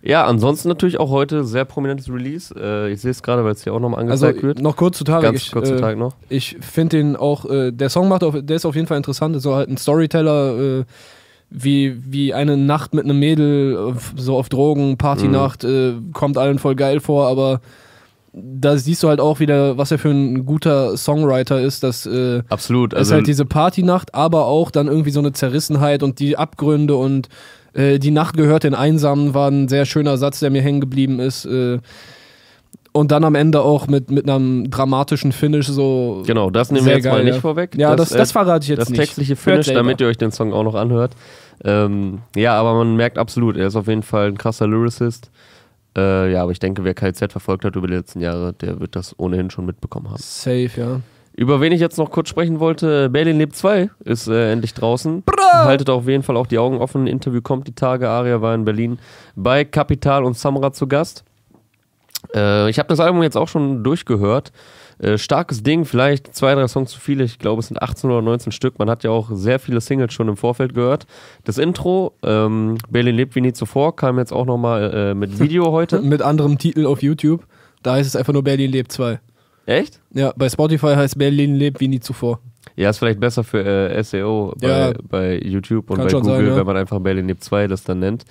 Ja, 0.03 0.25
ansonsten 0.25 0.67
natürlich 0.69 0.99
auch 0.99 1.10
heute 1.10 1.43
sehr 1.43 1.65
prominentes 1.65 2.10
Release. 2.10 2.53
Äh, 2.57 2.91
ich 2.91 3.01
sehe 3.01 3.12
es 3.12 3.21
gerade, 3.21 3.43
weil 3.43 3.51
es 3.51 3.63
hier 3.63 3.73
auch 3.73 3.79
nochmal 3.79 4.01
Also 4.10 4.25
angezeigt 4.25 4.43
wird. 4.43 4.62
noch 4.62 4.75
kurz 4.75 4.97
zu 4.97 5.03
Tarek. 5.03 5.23
Ganz 5.23 5.41
ich, 5.43 5.51
kurzer 5.51 5.75
äh, 5.75 5.79
Tag 5.79 5.97
noch. 5.97 6.15
Ich 6.29 6.57
finde 6.60 6.97
den 6.97 7.15
auch, 7.15 7.45
äh, 7.49 7.71
der 7.71 7.89
Song 7.89 8.07
macht 8.07 8.23
auf, 8.23 8.36
der 8.41 8.55
ist 8.55 8.65
auf 8.65 8.75
jeden 8.75 8.88
Fall 8.88 8.97
interessant. 8.97 9.36
Ist 9.36 9.43
so 9.43 9.55
halt 9.55 9.69
ein 9.69 9.77
Storyteller, 9.77 10.79
äh, 10.79 10.84
wie, 11.51 12.01
wie 12.12 12.34
eine 12.34 12.57
Nacht 12.57 12.93
mit 12.93 13.03
einem 13.03 13.19
Mädel, 13.19 13.93
äh, 13.95 13.99
so 14.19 14.38
auf 14.38 14.49
Drogen, 14.49 14.97
Partynacht, 14.97 15.63
äh, 15.63 15.93
kommt 16.13 16.38
allen 16.38 16.60
voll 16.60 16.75
geil 16.75 16.99
vor, 16.99 17.27
aber 17.27 17.62
da 18.34 18.77
siehst 18.77 19.03
du 19.03 19.10
halt 19.10 19.19
auch 19.19 19.41
wieder, 19.41 19.77
was 19.77 19.91
er 19.91 19.99
für 19.99 20.10
ein 20.10 20.45
guter 20.45 20.95
Songwriter 20.95 21.60
ist. 21.60 21.84
Das 21.84 22.05
äh, 22.05 22.41
Absolut. 22.47 22.93
ist 22.93 22.99
Also, 22.99 23.15
halt 23.15 23.27
diese 23.27 23.45
Partynacht, 23.45 24.15
aber 24.15 24.45
auch 24.45 24.71
dann 24.71 24.88
irgendwie 24.88 25.12
so 25.12 25.19
eine 25.19 25.34
Zerrissenheit 25.34 26.01
und 26.01 26.19
die 26.19 26.38
Abgründe 26.38 26.95
und 26.95 27.27
äh, 27.73 27.99
die 27.99 28.12
Nacht 28.12 28.36
gehört 28.38 28.63
den 28.63 28.75
Einsamen 28.75 29.34
war 29.34 29.49
ein 29.49 29.67
sehr 29.67 29.86
schöner 29.86 30.17
Satz, 30.17 30.39
der 30.39 30.49
mir 30.49 30.62
hängen 30.62 30.81
geblieben 30.81 31.19
ist. 31.19 31.45
Äh, 31.45 31.79
und 32.93 33.12
dann 33.12 33.23
am 33.23 33.36
Ende 33.36 33.62
auch 33.62 33.88
mit, 33.88 34.12
mit 34.12 34.29
einem 34.29 34.69
dramatischen 34.69 35.31
Finish 35.31 35.67
so. 35.67 36.23
genau, 36.25 36.49
das 36.49 36.71
nehmen 36.71 36.86
wir 36.86 36.95
jetzt 36.95 37.05
mal 37.05 37.15
geil, 37.15 37.23
nicht 37.23 37.36
ja. 37.36 37.41
vorweg. 37.41 37.75
Ja, 37.77 37.95
das, 37.95 38.10
das, 38.10 38.31
äh, 38.31 38.34
verrate 38.34 38.63
ich 38.63 38.69
jetzt 38.69 38.79
das 38.79 38.89
nicht. 38.89 38.99
textliche 38.99 39.36
Hört 39.36 39.65
Finish, 39.65 39.73
damit 39.73 40.01
ihr 40.01 40.07
euch 40.07 40.17
den 40.17 40.31
Song 40.31 40.51
auch 40.51 40.63
noch 40.63 40.75
anhört. 40.75 41.13
Ähm, 41.63 42.19
ja, 42.36 42.60
aber 42.60 42.73
man 42.73 42.95
merkt 42.95 43.17
absolut, 43.17 43.55
er 43.55 43.67
ist 43.67 43.75
auf 43.75 43.88
jeden 43.88 44.03
Fall 44.03 44.27
ein 44.27 44.38
krasser 44.38 44.67
Lyricist. 44.67 45.31
Äh, 45.95 46.31
ja, 46.34 46.43
aber 46.43 46.51
ich 46.51 46.60
denke, 46.60 46.84
wer 46.84 46.93
KZ 46.93 47.31
verfolgt 47.31 47.65
hat 47.65 47.75
über 47.75 47.88
die 47.88 47.93
letzten 47.93 48.19
Jahre, 48.19 48.53
der 48.53 48.79
wird 48.79 48.95
das 48.95 49.17
ohnehin 49.19 49.49
schon 49.49 49.65
mitbekommen 49.65 50.10
haben. 50.10 50.19
Safe, 50.19 50.71
ja. 50.75 51.01
Über 51.34 51.62
wen 51.62 51.72
ich 51.72 51.80
jetzt 51.80 51.98
noch 51.98 52.12
kurz 52.12 52.30
sprechen 52.30 52.60
wollte, 52.60 53.10
Berlin 53.10 53.38
lebt 53.38 53.56
2 53.56 53.89
ist 54.04 54.28
äh, 54.28 54.52
endlich 54.52 54.74
draußen. 54.74 55.24
Haltet 55.54 55.89
auf 55.89 56.08
jeden 56.08 56.24
Fall 56.24 56.38
auch 56.38 56.48
die 56.48 56.58
Augen 56.58 56.78
offen. 56.78 57.04
Ein 57.04 57.08
Interview 57.08 57.41
kommt 57.41 57.67
die 57.67 57.76
Tage. 57.76 58.10
Aria 58.10 58.41
war 58.41 58.54
in 58.54 58.65
Berlin 58.65 59.00
bei 59.36 59.63
Kapital 59.63 60.24
und 60.26 60.38
Samra 60.38 60.74
zu 60.74 60.88
Gast. 60.88 61.24
Äh, 62.36 62.70
ich 62.70 62.80
habe 62.80 62.89
das 62.89 63.00
Album 63.00 63.24
jetzt 63.24 63.38
auch 63.38 63.48
schon 63.48 63.84
durchgehört. 63.84 64.52
Äh, 65.00 65.17
starkes 65.17 65.63
Ding, 65.63 65.86
vielleicht 65.86 66.36
zwei, 66.36 66.54
drei 66.54 66.67
Songs 66.67 66.91
zu 66.91 67.00
viele. 67.00 67.24
Ich 67.24 67.39
glaube, 67.39 67.60
es 67.62 67.67
sind 67.67 67.82
18 67.82 68.10
oder 68.12 68.22
19 68.22 68.52
Stück. 68.52 68.78
Man 68.78 68.89
hat 68.89 69.04
ja 69.04 69.10
auch 69.10 69.30
sehr 69.32 69.60
viele 69.60 69.82
Singles 69.82 70.13
schon 70.13 70.28
im 70.28 70.38
Vorfeld 70.38 70.76
gehört. 70.76 71.08
Das 71.44 71.58
Intro, 71.58 72.13
ähm, 72.24 72.78
Berlin 72.89 73.15
lebt 73.15 73.36
wie 73.36 73.41
nie 73.41 73.54
zuvor, 73.54 73.96
kam 73.96 74.20
jetzt 74.20 74.32
auch 74.32 74.46
nochmal 74.46 74.94
äh, 74.94 75.13
mit 75.15 75.39
Video 75.39 75.72
heute. 75.72 76.02
Mit 76.02 76.22
anderem 76.22 76.58
Titel 76.58 76.86
auf 76.86 77.02
YouTube. 77.02 77.46
Da 77.84 77.94
heißt 77.94 78.08
es 78.08 78.15
einfach 78.15 78.34
nur 78.34 78.44
Berlin 78.44 78.72
lebt 78.72 78.91
2. 78.91 79.20
Echt? 79.65 80.00
Ja, 80.13 80.34
bei 80.36 80.50
Spotify 80.50 80.95
heißt 80.95 81.17
Berlin 81.17 81.56
lebt 81.56 81.80
wie 81.80 81.88
nie 81.88 82.00
zuvor. 82.00 82.39
Ja, 82.76 82.89
ist 82.89 83.00
vielleicht 83.00 83.19
besser 83.19 83.43
für 83.43 83.63
äh, 83.63 84.04
SEO 84.04 84.54
bei, 84.60 84.67
Ja. 84.67 84.93
bei 85.10 85.39
YouTube 85.39 85.89
und 85.89 85.97
bei 85.97 86.08
Google, 86.08 86.24
sein, 86.24 86.47
ja. 86.47 86.56
wenn 86.56 86.65
man 86.65 86.78
einfach 86.78 87.00
Berlin 87.00 87.28
lebt 87.28 87.43
2 87.43 87.67
das 87.67 87.84
dann 87.84 88.00
nennt. 88.00 88.26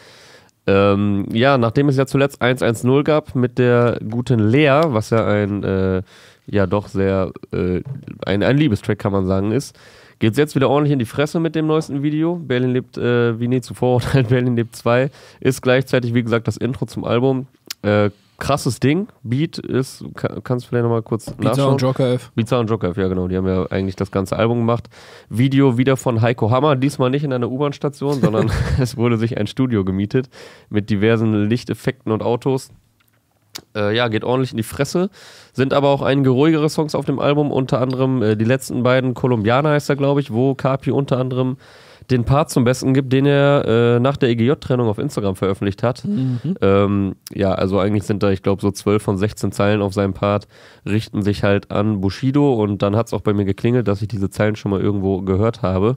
Ähm, 0.67 1.27
ja, 1.33 1.59
nachdem 1.59 1.89
es 1.89 1.97
ja 1.97 2.07
zuletzt 2.07 2.43
1-1-0 2.43 3.03
gab 3.03 3.35
mit 3.35 3.59
der 3.59 3.99
guten 4.09 4.41
Lea, 4.41 4.83
was 4.87 5.11
ja 5.11 5.27
ein, 5.27 5.63
äh, 5.65 6.03
ja 6.47 6.67
doch 6.67 6.89
sehr, 6.89 7.33
äh, 7.53 7.81
ein, 8.27 8.43
ein 8.43 8.57
Liebestrack 8.57 8.99
kann 8.99 9.13
man 9.13 9.27
sagen 9.27 9.53
ist, 9.53 9.79
geht's 10.19 10.37
jetzt 10.37 10.55
wieder 10.55 10.69
ordentlich 10.69 10.93
in 10.93 10.99
die 10.99 11.07
Fresse 11.07 11.41
mit 11.41 11.55
dem 11.55 11.67
neuesten 11.67 12.03
Video. 12.03 12.37
Berlin 12.37 12.73
lebt 12.73 12.99
äh, 12.99 13.39
wie 13.41 13.49
nie 13.49 13.61
zuvor 13.63 13.95
und 13.97 14.15
halt 14.15 14.29
Berlin 14.29 14.57
lebt 14.57 14.77
2 14.77 15.11
ist 15.41 15.63
gleichzeitig, 15.63 16.15
wie 16.15 16.23
gesagt, 16.23 16.47
das 16.47 16.57
Intro 16.57 16.87
zum 16.87 17.05
Album. 17.05 17.47
Krasses 18.41 18.81
Ding. 18.81 19.07
Beat 19.23 19.59
ist, 19.59 20.05
kann, 20.17 20.43
kannst 20.43 20.67
du 20.67 20.71
vielleicht 20.71 20.83
nochmal 20.83 21.03
kurz 21.03 21.27
Pizza 21.27 21.51
nachschauen? 21.51 21.73
und 21.75 21.83
Joker 21.83 22.15
F. 22.15 22.33
Pizza 22.35 22.59
und 22.59 22.69
Joker, 22.69 22.93
ja 22.97 23.07
genau, 23.07 23.29
die 23.29 23.37
haben 23.37 23.47
ja 23.47 23.67
eigentlich 23.71 23.95
das 23.95 24.11
ganze 24.11 24.37
Album 24.37 24.59
gemacht. 24.59 24.89
Video 25.29 25.79
wieder 25.79 25.97
von 25.97 26.21
Heiko 26.21 26.51
Hammer, 26.51 26.75
diesmal 26.75 27.11
nicht 27.11 27.23
in 27.23 27.33
einer 27.33 27.49
U-Bahn-Station, 27.49 28.15
sondern 28.21 28.51
es 28.81 28.97
wurde 28.97 29.19
sich 29.19 29.39
ein 29.39 29.47
Studio 29.47 29.85
gemietet 29.85 30.29
mit 30.71 30.91
diversen 30.91 31.49
Lichteffekten 31.49 32.11
und 32.11 32.23
Autos. 32.23 32.71
Äh, 33.77 33.95
ja, 33.95 34.09
geht 34.09 34.25
ordentlich 34.25 34.53
in 34.53 34.57
die 34.57 34.63
Fresse. 34.63 35.11
Sind 35.53 35.75
aber 35.75 35.89
auch 35.89 36.03
einige 36.03 36.31
ruhigere 36.31 36.69
Songs 36.69 36.95
auf 36.95 37.05
dem 37.05 37.19
Album, 37.19 37.53
unter 37.53 37.81
anderem 37.81 38.23
äh, 38.23 38.37
die 38.37 38.45
letzten 38.45 38.83
beiden, 38.83 39.15
Colombiana 39.15 39.71
heißt 39.71 39.91
er, 39.91 39.97
glaube 39.97 40.21
ich, 40.21 40.33
wo 40.33 40.55
Kapi 40.55 40.91
unter 40.91 41.19
anderem 41.19 41.57
den 42.11 42.25
Part 42.25 42.51
zum 42.51 42.65
Besten 42.65 42.95
gibt, 42.95 43.13
den 43.13 43.27
er 43.27 43.65
äh, 43.67 44.01
nach 44.01 44.17
der 44.17 44.31
EGJ-Trennung 44.31 44.89
auf 44.89 44.99
Instagram 44.99 45.37
veröffentlicht 45.37 45.83
hat. 45.83 46.05
Ähm, 46.61 47.17
ja, 47.33 47.53
also 47.53 47.79
eigentlich 47.79 48.05
sind 48.05 48.23
da, 48.23 48.31
ich 48.31 48.43
glaube, 48.43 48.61
so 48.61 48.71
12 48.71 49.03
von 49.03 49.17
16 49.17 49.53
Zeilen 49.53 49.83
auf 49.83 49.95
seinem 49.95 50.15
Part 50.15 50.49
richten 50.87 51.23
sich 51.23 51.43
halt 51.43 51.71
an 51.71 52.01
Bushido 52.01 52.55
und 52.55 52.83
dann 52.83 52.97
hat 52.97 53.07
es 53.07 53.15
auch 53.15 53.21
bei 53.21 53.33
mir 53.33 53.45
geklingelt, 53.45 53.89
dass 53.89 54.03
ich 54.03 54.09
diese 54.09 54.31
Zeilen 54.31 54.57
schon 54.57 54.71
mal 54.71 54.81
irgendwo 54.81 55.23
gehört 55.23 55.63
habe. 55.63 55.97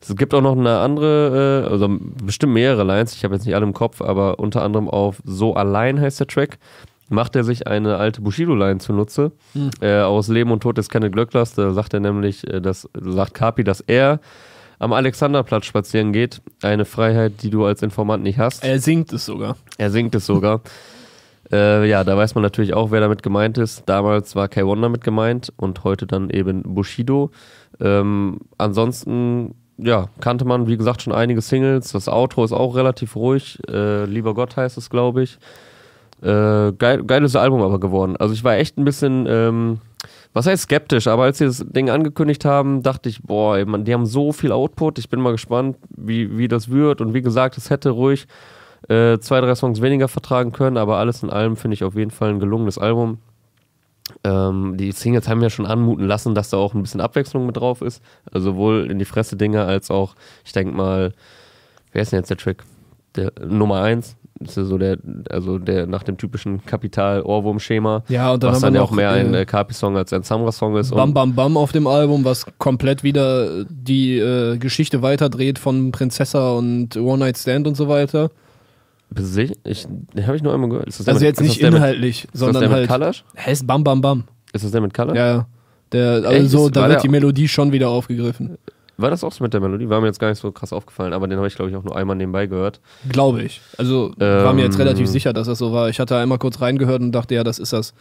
Es 0.00 0.16
gibt 0.16 0.32
auch 0.32 0.40
noch 0.40 0.56
eine 0.56 0.78
andere, 0.78 1.64
äh, 1.66 1.70
also 1.70 1.88
bestimmt 2.24 2.54
mehrere 2.54 2.84
Lines, 2.84 3.14
ich 3.14 3.24
habe 3.24 3.34
jetzt 3.34 3.44
nicht 3.44 3.54
alle 3.54 3.66
im 3.66 3.74
Kopf, 3.74 4.00
aber 4.00 4.38
unter 4.38 4.62
anderem 4.62 4.88
auf 4.88 5.20
So 5.24 5.54
allein 5.54 6.00
heißt 6.00 6.20
der 6.20 6.26
Track, 6.26 6.58
macht 7.10 7.36
er 7.36 7.44
sich 7.44 7.66
eine 7.66 7.96
alte 7.96 8.22
Bushido-Line 8.22 8.78
zunutze. 8.78 9.32
Hm. 9.52 9.70
Äh, 9.80 10.00
aus 10.00 10.28
Leben 10.28 10.52
und 10.52 10.62
Tod 10.62 10.78
des 10.78 10.88
Kenneth 10.88 11.12
Glöcklers. 11.12 11.54
Da 11.54 11.72
sagt 11.72 11.92
er 11.92 12.00
nämlich, 12.00 12.46
äh, 12.46 12.60
dass, 12.60 12.88
sagt 12.94 13.34
Kapi, 13.34 13.64
dass 13.64 13.80
er 13.80 14.20
am 14.80 14.94
Alexanderplatz 14.94 15.66
spazieren 15.66 16.12
geht. 16.12 16.40
Eine 16.62 16.84
Freiheit, 16.84 17.42
die 17.42 17.50
du 17.50 17.64
als 17.64 17.82
Informant 17.82 18.24
nicht 18.24 18.38
hast. 18.38 18.64
Er 18.64 18.80
singt 18.80 19.12
es 19.12 19.26
sogar. 19.26 19.56
Er 19.78 19.90
singt 19.90 20.14
es 20.14 20.26
sogar. 20.26 20.62
äh, 21.52 21.86
ja, 21.86 22.02
da 22.02 22.16
weiß 22.16 22.34
man 22.34 22.42
natürlich 22.42 22.72
auch, 22.74 22.90
wer 22.90 23.00
damit 23.00 23.22
gemeint 23.22 23.58
ist. 23.58 23.82
Damals 23.86 24.34
war 24.34 24.46
K1 24.46 24.80
damit 24.80 25.04
gemeint 25.04 25.52
und 25.56 25.84
heute 25.84 26.06
dann 26.06 26.30
eben 26.30 26.62
Bushido. 26.62 27.30
Ähm, 27.78 28.40
ansonsten, 28.56 29.54
ja, 29.76 30.08
kannte 30.20 30.46
man, 30.46 30.66
wie 30.66 30.78
gesagt, 30.78 31.02
schon 31.02 31.12
einige 31.12 31.42
Singles. 31.42 31.92
Das 31.92 32.08
Outro 32.08 32.42
ist 32.42 32.52
auch 32.52 32.74
relativ 32.74 33.16
ruhig. 33.16 33.58
Äh, 33.68 34.06
Lieber 34.06 34.32
Gott 34.32 34.56
heißt 34.56 34.78
es, 34.78 34.88
glaube 34.88 35.22
ich. 35.22 35.38
Äh, 36.22 36.72
geil, 36.72 37.04
geiles 37.04 37.36
Album 37.36 37.60
aber 37.60 37.80
geworden. 37.80 38.16
Also 38.16 38.32
ich 38.32 38.44
war 38.44 38.56
echt 38.56 38.78
ein 38.78 38.86
bisschen, 38.86 39.26
ähm, 39.28 39.80
was 40.32 40.46
heißt 40.46 40.62
skeptisch, 40.64 41.06
aber 41.06 41.24
als 41.24 41.38
sie 41.38 41.46
das 41.46 41.64
Ding 41.66 41.90
angekündigt 41.90 42.44
haben, 42.44 42.82
dachte 42.82 43.08
ich, 43.08 43.22
boah, 43.22 43.56
ey, 43.56 43.64
man, 43.64 43.84
die 43.84 43.92
haben 43.92 44.06
so 44.06 44.32
viel 44.32 44.52
Output. 44.52 44.98
Ich 44.98 45.08
bin 45.08 45.20
mal 45.20 45.32
gespannt, 45.32 45.76
wie, 45.96 46.38
wie 46.38 46.48
das 46.48 46.70
wird. 46.70 47.00
Und 47.00 47.14
wie 47.14 47.22
gesagt, 47.22 47.58
es 47.58 47.70
hätte 47.70 47.90
ruhig 47.90 48.26
äh, 48.88 49.18
zwei, 49.18 49.40
drei 49.40 49.54
Songs 49.54 49.80
weniger 49.82 50.08
vertragen 50.08 50.52
können, 50.52 50.76
aber 50.76 50.96
alles 50.96 51.22
in 51.22 51.30
allem 51.30 51.56
finde 51.56 51.74
ich 51.74 51.84
auf 51.84 51.94
jeden 51.96 52.10
Fall 52.10 52.30
ein 52.30 52.40
gelungenes 52.40 52.78
Album. 52.78 53.18
Ähm, 54.24 54.76
die 54.76 54.92
Singles 54.92 55.28
haben 55.28 55.42
ja 55.42 55.50
schon 55.50 55.66
anmuten 55.66 56.06
lassen, 56.06 56.34
dass 56.34 56.50
da 56.50 56.56
auch 56.56 56.74
ein 56.74 56.82
bisschen 56.82 57.00
Abwechslung 57.00 57.46
mit 57.46 57.56
drauf 57.56 57.82
ist. 57.82 58.02
Also 58.32 58.52
sowohl 58.52 58.90
in 58.90 58.98
die 58.98 59.04
Fresse-Dinger 59.04 59.66
als 59.66 59.90
auch, 59.90 60.14
ich 60.44 60.52
denke 60.52 60.74
mal, 60.74 61.12
wer 61.92 62.02
ist 62.02 62.12
denn 62.12 62.20
jetzt 62.20 62.30
der 62.30 62.36
Track? 62.36 62.64
Der 63.16 63.32
Nummer 63.44 63.82
1 63.82 64.16
ist 64.40 64.56
ja 64.56 64.64
so 64.64 64.78
der, 64.78 64.96
also 65.28 65.58
der 65.58 65.86
nach 65.86 66.02
dem 66.02 66.16
typischen 66.16 66.64
Kapital-Ohrwurm-Schema. 66.64 68.04
Ja, 68.08 68.32
und 68.32 68.42
dann 68.42 68.52
was 68.52 68.60
dann 68.60 68.74
ja 68.74 68.82
auch 68.82 68.90
mehr 68.90 69.10
ein 69.10 69.34
äh, 69.34 69.42
äh, 69.42 69.44
Kapi-Song 69.44 69.96
als 69.96 70.12
ein 70.12 70.22
Samra-Song 70.22 70.76
ist. 70.76 70.90
Bam 70.94 71.12
Bam 71.12 71.34
Bam 71.34 71.56
auf 71.56 71.72
dem 71.72 71.86
Album, 71.86 72.24
was 72.24 72.46
komplett 72.58 73.02
wieder 73.02 73.64
die 73.68 74.18
äh, 74.18 74.56
Geschichte 74.56 75.02
weiterdreht 75.02 75.58
von 75.58 75.92
Prinzessa 75.92 76.52
und 76.52 76.96
One 76.96 77.18
Night 77.18 77.36
Stand 77.38 77.66
und 77.66 77.76
so 77.76 77.88
weiter. 77.88 78.30
Ich, 79.64 79.86
den 79.86 80.26
habe 80.26 80.36
ich 80.36 80.42
nur 80.42 80.54
einmal 80.54 80.70
gehört. 80.70 80.88
Ist 80.88 81.00
das 81.00 81.04
der 81.06 81.14
Also 81.14 81.24
mit, 81.26 81.28
jetzt 81.36 81.40
nicht 81.40 81.60
der 81.60 81.70
mit, 81.70 81.78
inhaltlich, 81.78 82.24
ist 82.24 82.32
das 82.32 82.40
sondern 82.40 82.60
der 82.70 82.80
mit 82.80 82.88
halt. 82.88 83.24
Heißt 83.38 83.66
Bam 83.66 83.84
Bam 83.84 84.00
Bam. 84.00 84.24
Ist 84.52 84.64
das 84.64 84.70
der 84.70 84.80
mit 84.80 84.94
Kalash? 84.94 85.16
Ja, 85.16 85.26
ja. 85.26 85.46
Der, 85.92 86.16
Echt? 86.18 86.26
also 86.26 86.66
Ist- 86.66 86.76
da 86.76 86.82
war 86.82 86.88
wird 86.90 87.02
die 87.02 87.08
Melodie 87.08 87.48
schon 87.48 87.72
wieder 87.72 87.88
aufgegriffen. 87.90 88.56
War 89.00 89.10
das 89.10 89.24
auch 89.24 89.32
so 89.32 89.42
mit 89.44 89.52
der 89.54 89.60
Melodie? 89.60 89.88
War 89.88 90.00
mir 90.00 90.06
jetzt 90.08 90.18
gar 90.20 90.28
nicht 90.28 90.40
so 90.40 90.52
krass 90.52 90.72
aufgefallen, 90.72 91.12
aber 91.12 91.26
den 91.28 91.38
habe 91.38 91.46
ich, 91.48 91.54
glaube 91.54 91.70
ich, 91.70 91.76
auch 91.76 91.82
nur 91.84 91.96
einmal 91.96 92.16
nebenbei 92.16 92.46
gehört. 92.46 92.80
Glaube 93.08 93.42
ich. 93.42 93.60
Also 93.78 94.12
war 94.18 94.52
mir 94.52 94.62
jetzt 94.64 94.74
Ähm. 94.76 94.82
relativ 94.82 95.06
sicher, 95.08 95.32
dass 95.32 95.46
das 95.46 95.58
so 95.58 95.72
war. 95.72 95.88
Ich 95.88 96.00
hatte 96.00 96.16
einmal 96.16 96.38
kurz 96.38 96.60
reingehört 96.60 97.00
und 97.00 97.12
dachte, 97.12 97.34
ja, 97.34 97.44
das 97.44 97.58
ist 97.58 97.72
das. 97.72 97.94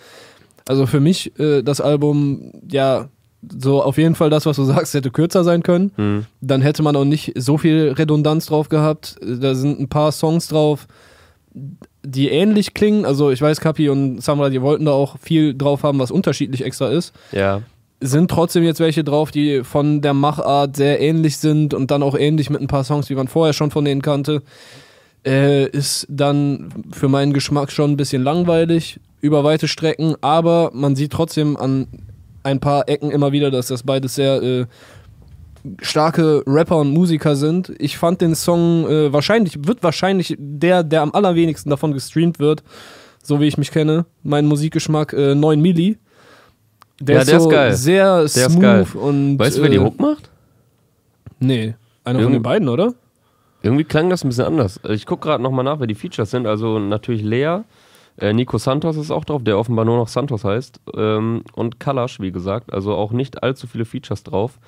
Also 0.68 0.86
für 0.86 1.00
mich 1.00 1.38
äh, 1.40 1.62
das 1.64 1.82
Album, 1.82 2.52
ja, 2.70 3.10
so 3.60 3.82
auf 3.82 3.98
jeden 3.98 4.16
Fall 4.16 4.30
das, 4.30 4.46
was 4.46 4.58
du 4.58 4.64
sagst, 4.66 4.94
hätte 4.94 5.12
kürzer 5.12 5.44
sein 5.46 5.64
können. 5.64 5.92
Hm. 5.96 6.26
Dann 6.42 6.62
hätte 6.62 6.84
man 6.84 6.96
auch 6.96 7.06
nicht 7.06 7.32
so 7.36 7.58
viel 7.58 7.94
Redundanz 7.98 8.48
drauf 8.48 8.68
gehabt. 8.70 9.16
Da 9.22 9.56
sind 9.56 9.80
ein 9.80 9.88
paar 9.88 10.12
Songs 10.12 10.48
drauf, 10.50 10.88
die 12.04 12.30
ähnlich 12.30 12.74
klingen. 12.74 13.06
Also 13.06 13.32
ich 13.32 13.42
weiß, 13.42 13.62
Kapi 13.62 13.90
und 13.90 14.22
Samra, 14.22 14.50
die 14.50 14.62
wollten 14.62 14.86
da 14.86 14.92
auch 14.92 15.18
viel 15.20 15.58
drauf 15.58 15.84
haben, 15.84 16.00
was 16.00 16.12
unterschiedlich 16.12 16.64
extra 16.66 16.90
ist. 16.90 17.14
Ja. 17.32 17.62
Sind 18.02 18.32
trotzdem 18.32 18.64
jetzt 18.64 18.80
welche 18.80 19.04
drauf, 19.04 19.32
die 19.32 19.64
von 19.64 20.02
der 20.02 20.14
Machart 20.14 20.78
sehr 20.78 21.02
ähnlich 21.02 21.38
sind 21.38 21.74
und 21.74 21.92
dann 21.92 22.04
auch 22.04 22.18
ähnlich 22.18 22.50
mit 22.50 22.62
ein 22.62 22.68
paar 22.68 22.84
Songs, 22.84 23.10
wie 23.10 23.16
man 23.16 23.28
vorher 23.28 23.54
schon 23.54 23.72
von 23.72 23.84
denen 23.84 24.02
kannte. 24.02 24.42
Äh, 25.26 25.68
ist 25.70 26.08
dann 26.10 26.70
für 26.92 27.10
meinen 27.10 27.34
Geschmack 27.34 27.72
schon 27.72 27.92
ein 27.92 27.98
bisschen 27.98 28.24
langweilig 28.24 29.02
über 29.20 29.44
weite 29.44 29.68
Strecken, 29.68 30.16
aber 30.22 30.72
man 30.74 30.96
sieht 30.96 31.12
trotzdem 31.12 31.58
an 31.58 31.88
ein 32.44 32.62
paar 32.62 32.88
Ecken 32.88 33.12
immer 33.12 33.34
wieder, 33.34 33.52
dass 33.52 33.68
das 33.68 33.84
beides 33.84 34.16
sehr 34.16 34.42
äh, 34.42 34.66
starke 35.82 36.44
Rapper 36.48 36.78
und 36.78 36.92
Musiker 36.92 37.36
sind. 37.36 37.74
Ich 37.80 37.98
fand 37.98 38.22
den 38.22 38.36
Song 38.36 38.88
äh, 38.88 39.12
wahrscheinlich, 39.12 39.68
wird 39.68 39.84
wahrscheinlich 39.84 40.36
der, 40.40 40.84
der 40.84 41.02
am 41.02 41.14
allerwenigsten 41.14 41.70
davon 41.70 41.94
gestreamt 41.94 42.40
wird, 42.40 42.64
so 43.22 43.40
wie 43.40 43.48
ich 43.48 43.58
mich 43.58 43.72
kenne. 43.72 44.06
Mein 44.24 44.46
Musikgeschmack 44.46 45.14
äh, 45.14 45.36
9 45.36 45.62
Milli. 45.62 45.98
Der 47.00 47.16
Ja, 47.16 47.22
ist 47.22 47.30
der 47.30 47.38
ist 47.38 47.44
so 47.44 47.50
geil. 47.50 47.74
sehr 47.76 48.22
ist 48.24 48.34
smooth 48.36 48.96
und. 48.96 49.40
Weißt 49.40 49.58
du, 49.58 49.62
wer 49.62 49.70
die 49.70 49.78
äh, 49.78 49.80
Hook 49.80 50.00
macht? 50.00 50.30
Nee, 51.40 51.76
einer 52.04 52.20
von 52.20 52.24
Irgend- 52.24 52.36
den 52.38 52.44
beiden, 52.44 52.70
oder? 52.70 52.94
Irgendwie 53.62 53.84
klang 53.84 54.10
das 54.10 54.24
ein 54.24 54.30
bisschen 54.30 54.46
anders. 54.46 54.80
Ich 54.90 55.06
gucke 55.06 55.28
gerade 55.28 55.44
nochmal 55.44 55.66
nach, 55.66 55.80
wer 55.80 55.88
die 55.88 55.96
Features 55.96 56.32
sind. 56.32 56.48
Also 56.48 56.80
natürlich 56.80 57.22
Lea, 57.24 57.60
äh, 58.18 58.32
Nico 58.34 58.58
Santos 58.58 58.96
ist 58.98 59.12
auch 59.12 59.26
drauf, 59.26 59.44
der 59.44 59.58
offenbar 59.58 59.84
nur 59.86 59.98
noch 59.98 60.08
Santos 60.08 60.44
heißt. 60.46 60.80
Ähm, 60.96 61.44
und 61.54 61.80
Kalash, 61.80 62.20
wie 62.22 62.32
gesagt. 62.32 62.72
Also 62.74 62.94
auch 62.96 63.12
nicht 63.12 63.44
allzu 63.44 63.68
viele 63.68 63.84
Features 63.86 64.24
drauf. 64.24 64.60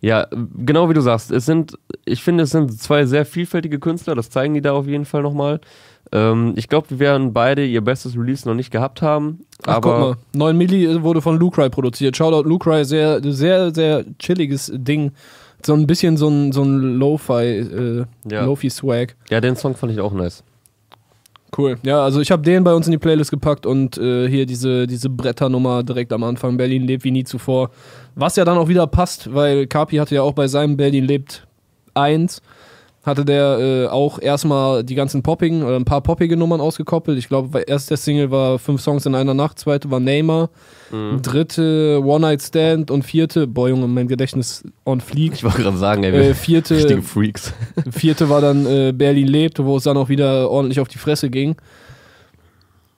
Ja, 0.00 0.26
genau 0.56 0.88
wie 0.88 0.94
du 0.94 1.00
sagst. 1.00 1.30
Es 1.30 1.46
sind, 1.46 1.78
ich 2.04 2.22
finde, 2.22 2.44
es 2.44 2.50
sind 2.50 2.78
zwei 2.80 3.06
sehr 3.06 3.24
vielfältige 3.24 3.78
Künstler. 3.78 4.14
Das 4.14 4.30
zeigen 4.30 4.54
die 4.54 4.60
da 4.60 4.72
auf 4.72 4.86
jeden 4.86 5.04
Fall 5.04 5.22
nochmal. 5.22 5.60
Ähm, 6.12 6.52
ich 6.56 6.68
glaube, 6.68 6.90
wir 6.90 6.98
werden 7.00 7.32
beide 7.32 7.64
ihr 7.64 7.80
bestes 7.82 8.16
Release 8.16 8.46
noch 8.48 8.54
nicht 8.54 8.70
gehabt 8.70 9.02
haben. 9.02 9.40
Ach, 9.66 9.80
guck 9.80 9.98
mal. 9.98 10.16
9 10.34 10.56
Milli 10.56 11.02
wurde 11.02 11.20
von 11.22 11.38
Lucry 11.38 11.68
produziert. 11.70 12.16
Shoutout 12.16 12.48
Lucry, 12.48 12.84
sehr, 12.84 13.20
sehr, 13.22 13.74
sehr 13.74 14.04
chilliges 14.18 14.70
Ding. 14.74 15.12
So 15.64 15.72
ein 15.74 15.86
bisschen 15.86 16.16
so 16.16 16.28
ein, 16.28 16.52
so 16.52 16.62
ein 16.62 16.98
Lo-Fi, 16.98 17.42
äh, 17.58 18.04
Ja. 18.30 18.44
Lo-Fi-Swag. 18.44 19.16
ja, 19.30 19.40
den 19.40 19.56
Song 19.56 19.74
fand 19.74 19.90
ich 19.92 20.00
auch 20.00 20.12
nice. 20.12 20.44
Cool. 21.56 21.76
Ja, 21.82 22.02
also 22.02 22.20
ich 22.20 22.30
habe 22.30 22.42
den 22.42 22.64
bei 22.64 22.74
uns 22.74 22.86
in 22.86 22.92
die 22.92 22.98
Playlist 22.98 23.30
gepackt 23.30 23.66
und 23.66 23.98
äh, 23.98 24.28
hier 24.28 24.46
diese, 24.46 24.86
diese 24.86 25.08
Bretternummer 25.08 25.82
direkt 25.82 26.12
am 26.12 26.24
Anfang. 26.24 26.56
Berlin 26.56 26.82
lebt 26.82 27.04
wie 27.04 27.10
nie 27.10 27.24
zuvor. 27.24 27.70
Was 28.14 28.36
ja 28.36 28.44
dann 28.44 28.58
auch 28.58 28.68
wieder 28.68 28.86
passt, 28.86 29.32
weil 29.32 29.66
Kapi 29.66 29.96
hatte 29.96 30.14
ja 30.14 30.22
auch 30.22 30.32
bei 30.32 30.48
seinem 30.48 30.76
Berlin 30.76 31.04
lebt 31.04 31.46
1 31.94 32.42
hatte 33.06 33.24
der 33.24 33.58
äh, 33.58 33.86
auch 33.86 34.18
erstmal 34.20 34.82
die 34.84 34.94
ganzen 34.96 35.22
poppigen 35.22 35.62
oder 35.62 35.76
ein 35.76 35.84
paar 35.84 36.00
poppige 36.02 36.36
Nummern 36.36 36.60
ausgekoppelt. 36.60 37.16
Ich 37.18 37.28
glaube, 37.28 37.60
erst 37.60 37.88
der 37.90 37.96
Single 37.96 38.30
war 38.30 38.58
fünf 38.58 38.82
Songs 38.82 39.06
in 39.06 39.14
einer 39.14 39.32
Nacht, 39.32 39.58
zweite 39.58 39.90
war 39.90 40.00
Neymar, 40.00 40.50
Mhm. 40.92 41.20
dritte 41.22 42.00
One 42.04 42.20
Night 42.20 42.42
Stand 42.42 42.90
und 42.92 43.02
vierte, 43.04 43.46
boah 43.48 43.68
Junge, 43.68 43.88
mein 43.88 44.06
Gedächtnis 44.06 44.62
on 44.84 45.00
fleek. 45.00 45.32
Ich 45.34 45.42
wollte 45.44 45.62
gerade 45.62 45.76
sagen, 45.78 46.04
ey, 46.04 46.10
Äh, 46.10 46.26
wir 46.28 46.34
vierte, 46.34 46.76
richtige 46.76 47.02
Freaks. 47.02 47.52
Vierte 47.90 48.28
war 48.28 48.40
dann 48.40 48.66
äh, 48.66 48.92
Berlin 48.92 49.26
lebt, 49.26 49.58
wo 49.58 49.76
es 49.76 49.84
dann 49.84 49.96
auch 49.96 50.08
wieder 50.08 50.48
ordentlich 50.50 50.78
auf 50.80 50.88
die 50.88 50.98
Fresse 50.98 51.28
ging. 51.30 51.56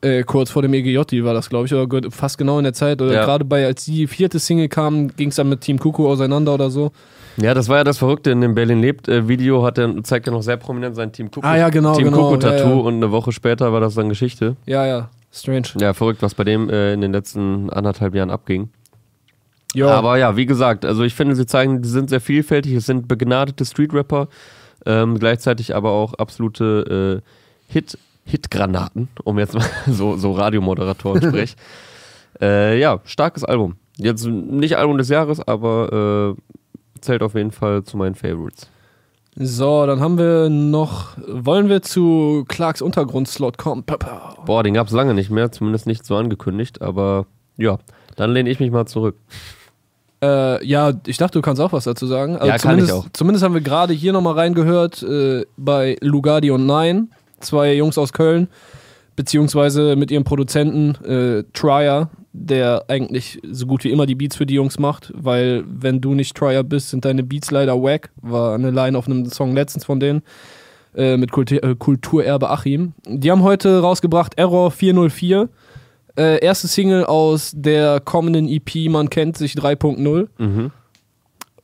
Äh, 0.01 0.23
kurz 0.23 0.51
vor 0.51 0.63
dem 0.63 0.73
EGJ 0.75 1.25
war 1.25 1.35
das, 1.35 1.49
glaube 1.51 1.67
ich, 1.67 1.75
oder 1.75 2.11
fast 2.11 2.39
genau 2.39 2.59
in 2.59 2.65
der 2.65 2.73
Zeit. 2.73 3.03
Oder 3.03 3.15
Ja. 3.15 3.25
gerade 3.25 3.45
bei, 3.45 3.67
als 3.67 3.85
die 3.85 4.07
vierte 4.07 4.39
Single 4.39 4.69
kam, 4.69 5.09
ging 5.09 5.31
es 5.31 5.37
dann 5.37 5.49
mit 5.49 5.61
Team 5.61 5.79
Kuku 5.81 6.07
auseinander 6.07 6.55
oder 6.55 6.71
so. 6.71 6.93
Ja, 7.37 7.53
das 7.55 7.69
war 7.69 7.79
ja 7.79 7.85
das 7.85 7.99
Verrückte 7.99 8.31
in 8.31 8.41
dem 8.41 8.55
Berlin 8.55 8.81
lebt 8.81 9.09
äh, 9.09 9.27
Video, 9.29 9.65
hat 9.65 9.79
er 9.79 10.03
zeigt 10.05 10.27
er 10.29 10.33
noch 10.33 10.43
sehr 10.43 10.57
prominent 10.57 10.95
sein 10.95 11.11
Team 11.13 11.31
Kuku. 11.31 11.47
Ah, 11.47 11.57
ja, 11.57 11.69
genau, 11.69 11.95
Team 11.95 12.07
genau, 12.07 12.29
Kuku 12.31 12.37
Tattoo 12.39 12.69
ja, 12.69 12.75
ja. 12.77 12.81
und 12.81 12.95
eine 12.95 13.11
Woche 13.11 13.33
später 13.33 13.73
war 13.73 13.81
das 13.81 13.95
dann 13.95 14.09
Geschichte. 14.09 14.57
Ja, 14.67 14.87
ja, 14.87 15.09
strange. 15.33 15.69
Ja, 15.81 15.95
verrückt, 15.95 16.23
was 16.23 16.35
bei 16.35 16.45
dem 16.45 16.71
äh, 16.71 16.93
in 16.93 17.01
den 17.01 17.13
letzten 17.13 17.69
anderthalb 17.71 18.15
Jahren 18.15 18.31
abging. 18.31 18.71
Ja, 19.75 19.89
Aber 19.89 20.17
ja, 20.17 20.37
wie 20.37 20.47
gesagt, 20.47 20.85
also 20.85 21.03
ich 21.03 21.15
finde, 21.15 21.35
sie 21.37 21.47
zeigen, 21.47 21.83
die 21.83 21.89
sind 21.89 22.09
sehr 22.09 22.21
vielfältig, 22.21 22.73
es 22.73 22.87
sind 22.87 23.07
begnadete 23.07 23.65
Street-Rapper, 23.65 24.29
ähm, 24.87 25.19
gleichzeitig 25.19 25.75
aber 25.75 25.91
auch 25.91 26.15
absolute 26.15 27.23
äh, 27.25 27.73
Hit, 27.73 27.99
Hit-Granaten, 28.29 29.09
um 29.25 29.39
jetzt 29.39 29.55
mal 29.55 29.65
so, 29.87 30.17
so 30.17 30.33
Radiomoderatoren 30.33 31.23
sprech. 31.23 31.57
äh, 32.41 32.79
ja, 32.79 33.01
starkes 33.05 33.45
Album. 33.45 33.77
Jetzt 33.97 34.27
nicht 34.27 34.77
Album 34.77 34.99
des 34.99 35.09
Jahres, 35.09 35.41
aber 35.47 36.37
äh, 36.37 37.01
zählt 37.01 37.23
auf 37.23 37.35
jeden 37.35 37.51
Fall 37.51 37.83
zu 37.85 37.97
meinen 37.97 38.15
Favorites. 38.15 38.69
So, 39.41 39.87
dann 39.87 40.01
haben 40.01 40.19
wir 40.19 40.49
noch, 40.49 41.17
wollen 41.29 41.69
wir 41.69 41.83
zu 41.83 42.45
Clarks 42.49 42.83
Untergrundslot 42.83 43.57
kommen? 43.57 43.85
Boah, 44.45 44.63
den 44.65 44.75
gab 44.75 44.89
es 44.89 44.93
lange 44.93 45.15
nicht 45.15 45.31
mehr, 45.31 45.53
zumindest 45.53 45.87
nicht 45.87 46.05
so 46.05 46.17
angekündigt, 46.17 46.83
aber 46.83 47.27
ja, 47.57 47.79
dann 48.17 48.33
lehne 48.33 48.51
ich 48.51 48.59
mich 48.59 48.73
mal 48.73 48.87
zurück. 48.87 49.17
Äh, 50.21 50.67
ja, 50.67 50.93
ich 51.07 51.17
dachte, 51.19 51.39
du 51.39 51.43
kannst 51.43 51.63
auch 51.63 51.73
was 51.73 51.85
dazu 51.85 52.07
sagen. 52.07 52.35
Also 52.35 52.49
Ja, 52.49 52.59
kann 52.59 52.79
ich 52.79 52.87
zumindest, 52.87 52.93
auch. 52.93 53.13
Zumindest 53.13 53.45
haben 53.45 53.55
wir 53.55 53.61
gerade 53.61 53.93
hier 53.93 54.13
nochmal 54.13 54.35
reingehört 54.35 55.03
äh, 55.05 55.47
bei 55.57 55.97
Lugardi 56.01 56.51
und 56.51 56.67
Nine, 56.67 57.07
zwei 57.41 57.75
Jungs 57.75 57.99
aus 57.99 58.13
Köln, 58.13 58.49
beziehungsweise 59.17 59.97
mit 59.97 60.11
ihrem 60.11 60.25
Produzenten 60.25 60.95
äh, 61.05 61.45
Trier, 61.53 62.11
der 62.33 62.85
eigentlich 62.89 63.41
so 63.51 63.67
gut 63.67 63.85
wie 63.85 63.91
immer 63.91 64.07
die 64.07 64.15
Beats 64.15 64.37
für 64.37 64.47
die 64.47 64.55
Jungs 64.55 64.79
macht, 64.79 65.13
weil 65.15 65.65
wenn 65.67 66.01
du 66.01 66.15
nicht 66.15 66.37
Trier 66.37 66.63
bist, 66.63 66.91
sind 66.91 67.05
deine 67.05 67.23
Beats 67.23 67.51
leider 67.51 67.83
wack. 67.83 68.11
War 68.23 68.55
eine 68.55 68.71
Line 68.71 68.97
auf 68.97 69.07
einem 69.07 69.27
Song 69.27 69.55
letztens 69.55 69.85
von 69.85 69.99
denen 70.01 70.23
äh, 70.95 71.17
mit 71.17 71.33
Kultur, 71.33 71.63
äh, 71.63 71.75
Kulturerbe 71.75 72.51
Achim. 72.51 72.93
Die 73.07 73.31
haben 73.31 73.43
heute 73.43 73.81
rausgebracht 73.81 74.39
Error 74.39 74.71
404. 74.71 75.49
Äh, 76.17 76.45
erste 76.45 76.67
Single 76.67 77.05
aus 77.05 77.53
der 77.55 78.01
kommenden 78.01 78.49
EP 78.49 78.91
Man 78.91 79.09
kennt 79.11 79.37
sich 79.37 79.55
3.0. 79.55 80.29
Mhm. 80.39 80.71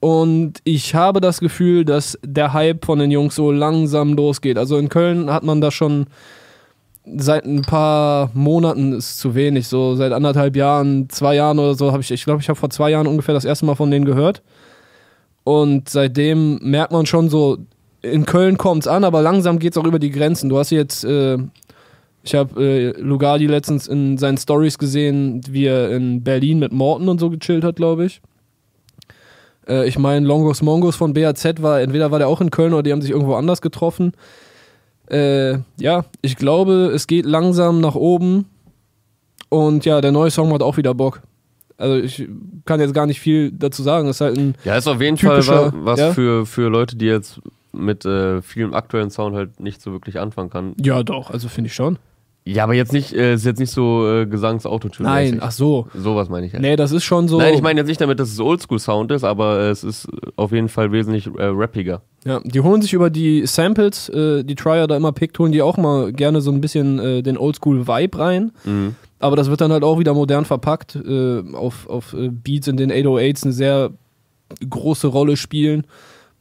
Und 0.05 0.59
ich 0.65 0.95
habe 0.95 1.23
das 1.23 1.41
Gefühl, 1.41 1.87
dass 1.87 2.19
der 2.23 2.53
Hype 2.53 2.85
von 2.85 2.99
den 2.99 3.11
Jungs 3.11 3.37
so 3.37 3.51
langsam 3.51 4.13
losgeht. 4.13 4.59
Also 4.59 4.77
in 4.77 4.91
Köln 4.91 5.33
hat 5.33 5.45
man 5.45 5.63
da 5.63 5.71
schon 5.71 6.09
seit 7.07 7.47
ein 7.47 7.63
paar 7.63 8.31
Monaten 8.35 8.93
ist 8.93 9.19
zu 9.19 9.35
wenig. 9.35 9.67
So 9.67 9.95
seit 9.95 10.13
anderthalb 10.13 10.57
Jahren, 10.57 11.09
zwei 11.09 11.37
Jahren 11.37 11.59
oder 11.59 11.75
so 11.75 11.91
habe 11.91 12.03
ich, 12.03 12.11
ich 12.11 12.23
glaube, 12.23 12.43
ich 12.43 12.51
habe 12.51 12.61
vor 12.61 12.69
zwei 12.69 12.91
Jahren 12.91 13.07
ungefähr 13.07 13.33
das 13.33 13.47
erste 13.47 13.65
Mal 13.65 13.77
von 13.77 13.91
denen 13.91 14.05
gehört. 14.05 14.43
Und 15.43 15.89
seitdem 15.89 16.59
merkt 16.61 16.93
man 16.93 17.07
schon 17.07 17.31
so, 17.31 17.57
in 18.03 18.27
Köln 18.27 18.59
kommt 18.59 18.83
es 18.83 18.89
an, 18.89 19.05
aber 19.05 19.23
langsam 19.23 19.59
geht 19.59 19.73
es 19.73 19.79
auch 19.79 19.87
über 19.87 19.99
die 19.99 20.11
Grenzen. 20.11 20.51
Du 20.51 20.59
hast 20.59 20.69
jetzt, 20.69 21.05
äh, 21.05 21.39
ich 22.23 22.35
habe 22.35 22.63
äh, 22.63 23.01
Lugardi 23.01 23.47
letztens 23.47 23.89
in 23.89 24.19
seinen 24.19 24.37
Stories 24.37 24.77
gesehen, 24.77 25.41
wie 25.49 25.65
er 25.65 25.93
in 25.93 26.23
Berlin 26.23 26.59
mit 26.59 26.75
Morten 26.75 27.09
und 27.09 27.21
so 27.21 27.31
gechillt 27.31 27.65
hat, 27.65 27.77
glaube 27.77 28.05
ich. 28.05 28.21
Äh, 29.69 29.87
ich 29.89 29.99
meine, 29.99 30.27
Longos 30.27 30.63
Mongos 30.63 30.97
von 30.97 31.15
BAZ 31.15 31.63
war, 31.63 31.81
entweder 31.81 32.11
war 32.11 32.19
der 32.19 32.29
auch 32.29 32.41
in 32.41 32.51
Köln 32.51 32.73
oder 32.73 32.83
die 32.83 32.93
haben 32.93 33.03
sich 33.03 33.11
irgendwo 33.11 33.35
anders 33.35 33.61
getroffen. 33.63 34.13
Äh, 35.11 35.59
ja, 35.79 36.05
ich 36.23 36.37
glaube, 36.37 36.91
es 36.95 37.07
geht 37.07 37.27
langsam 37.27 37.81
nach 37.81 37.95
oben. 37.95 38.47
Und 39.49 39.85
ja, 39.85 40.01
der 40.01 40.13
neue 40.13 40.31
Song 40.31 40.53
hat 40.53 40.63
auch 40.63 40.77
wieder 40.77 40.95
Bock. 40.95 41.21
Also 41.77 41.97
ich 41.97 42.29
kann 42.65 42.81
jetzt 42.81 42.95
gar 42.95 43.07
nicht 43.07 43.21
viel 43.21 43.51
dazu 43.53 43.83
sagen. 43.83 44.07
Das 44.07 44.17
ist 44.17 44.21
halt 44.21 44.39
ein 44.39 44.55
Ja, 44.65 44.77
ist 44.77 44.87
auf 44.89 45.01
jeden 45.01 45.17
Typischer, 45.17 45.71
Fall 45.71 45.73
wa- 45.73 45.79
was 45.85 46.01
ja? 46.01 46.13
für, 46.13 46.47
für 46.47 46.69
Leute, 46.69 46.97
die 46.97 47.07
jetzt 47.07 47.41
mit 47.73 48.05
äh, 48.05 48.41
vielem 48.43 48.73
aktuellen 48.75 49.11
Sound 49.11 49.35
halt 49.37 49.61
nicht 49.61 49.83
so 49.83 49.93
wirklich 49.93 50.21
anfangen 50.21 50.51
kann. 50.51 50.75
ja 50.83 51.03
doch, 51.03 51.31
also 51.31 51.49
finde 51.49 51.69
ich 51.69 51.75
schon. 51.75 51.99
Ja, 52.47 52.65
aber 52.65 52.75
jetzt 52.75 52.93
nicht, 52.93 53.15
äh, 53.15 53.35
ist 53.35 53.47
jetzt 53.47 53.59
nicht 53.59 53.71
so 53.71 54.07
äh, 54.07 54.27
Gesangs-Autotune. 54.27 55.09
Nein, 55.09 55.39
ach 55.41 55.51
so. 55.51 55.87
Sowas 55.95 56.29
meine 56.29 56.47
ich 56.47 56.53
halt. 56.53 56.61
Nee, 56.61 56.77
das 56.77 56.93
ist 56.93 57.03
schon 57.03 57.27
so. 57.27 57.39
Nein, 57.39 57.55
ich 57.55 57.63
meine 57.63 57.81
jetzt 57.81 57.89
nicht 57.89 58.03
damit, 58.03 58.21
dass 58.21 58.31
es 58.31 58.39
Oldschool-Sound 58.39 59.11
ist, 59.13 59.25
aber 59.25 59.61
es 59.61 59.83
ist 59.83 60.09
auf 60.37 60.53
jeden 60.53 60.69
Fall 60.69 60.93
wesentlich 60.93 61.27
äh, 61.27 61.45
rappiger. 61.47 62.03
Ja, 62.27 62.41
die 62.45 62.61
holen 62.61 62.83
sich 62.83 62.93
über 62.93 63.09
die 63.09 63.47
Samples, 63.47 64.11
äh, 64.11 64.45
die 64.45 64.57
Trier 64.57 64.87
da 64.87 64.97
immer 64.97 65.13
pickt, 65.13 65.39
holen 65.39 65.53
die 65.53 65.63
auch 65.63 65.79
mal 65.79 66.13
gerne 66.13 66.43
so 66.43 66.51
ein 66.51 66.61
bisschen 66.61 66.99
äh, 66.99 67.23
den 67.23 67.39
Oldschool-Vibe 67.39 68.19
rein. 68.19 68.53
Mhm. 68.65 68.95
Aber 69.21 69.37
das 69.37 69.49
wird 69.49 69.63
dann 69.63 69.73
halt 69.73 69.83
auch 69.83 69.99
wieder 69.99 70.13
modern 70.13 70.45
verpackt, 70.45 70.97
äh, 70.97 71.43
auf, 71.55 71.89
auf 71.89 72.13
äh, 72.13 72.29
Beats, 72.29 72.69
in 72.69 72.77
den 72.77 72.93
808s 72.93 73.45
eine 73.45 73.53
sehr 73.55 73.91
große 74.69 75.07
Rolle 75.07 75.39
spielen. 75.39 75.87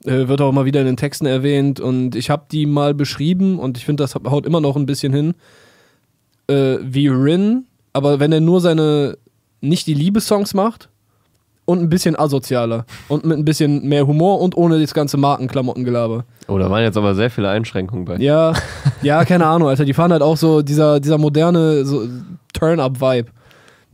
Äh, 0.03 0.27
wird 0.27 0.41
auch 0.41 0.49
immer 0.49 0.65
wieder 0.65 0.81
in 0.81 0.87
den 0.87 0.97
Texten 0.97 1.27
erwähnt. 1.27 1.79
Und 1.79 2.15
ich 2.15 2.29
habe 2.29 2.43
die 2.51 2.65
mal 2.65 2.93
beschrieben 2.93 3.57
und 3.57 3.77
ich 3.77 3.85
finde, 3.85 4.03
das 4.03 4.15
haut 4.15 4.45
immer 4.45 4.59
noch 4.59 4.75
ein 4.75 4.85
bisschen 4.85 5.13
hin. 5.13 5.33
Äh, 6.47 6.77
wie 6.81 7.07
Rin, 7.07 7.65
aber 7.93 8.19
wenn 8.19 8.31
er 8.31 8.41
nur 8.41 8.59
seine, 8.61 9.17
nicht 9.61 9.87
die 9.87 9.93
Liebessongs 9.93 10.53
macht 10.53 10.89
und 11.65 11.79
ein 11.81 11.89
bisschen 11.89 12.19
asozialer 12.19 12.85
und 13.07 13.23
mit 13.25 13.37
ein 13.37 13.45
bisschen 13.45 13.87
mehr 13.87 14.05
Humor 14.05 14.41
und 14.41 14.57
ohne 14.57 14.79
das 14.81 14.93
ganze 14.93 15.15
Markenklamottengelaber. 15.17 16.25
Oh, 16.49 16.57
da 16.57 16.69
waren 16.69 16.83
jetzt 16.83 16.97
aber 16.97 17.15
sehr 17.15 17.29
viele 17.29 17.47
Einschränkungen 17.49 18.03
bei. 18.03 18.17
Ja, 18.17 18.53
ja, 19.01 19.23
keine 19.23 19.45
Ahnung, 19.45 19.69
Alter. 19.69 19.85
Die 19.85 19.93
fahren 19.93 20.11
halt 20.11 20.21
auch 20.21 20.35
so 20.35 20.61
dieser, 20.61 20.99
dieser 20.99 21.17
moderne 21.17 21.85
so 21.85 22.03
Turn-Up-Vibe. 22.53 23.29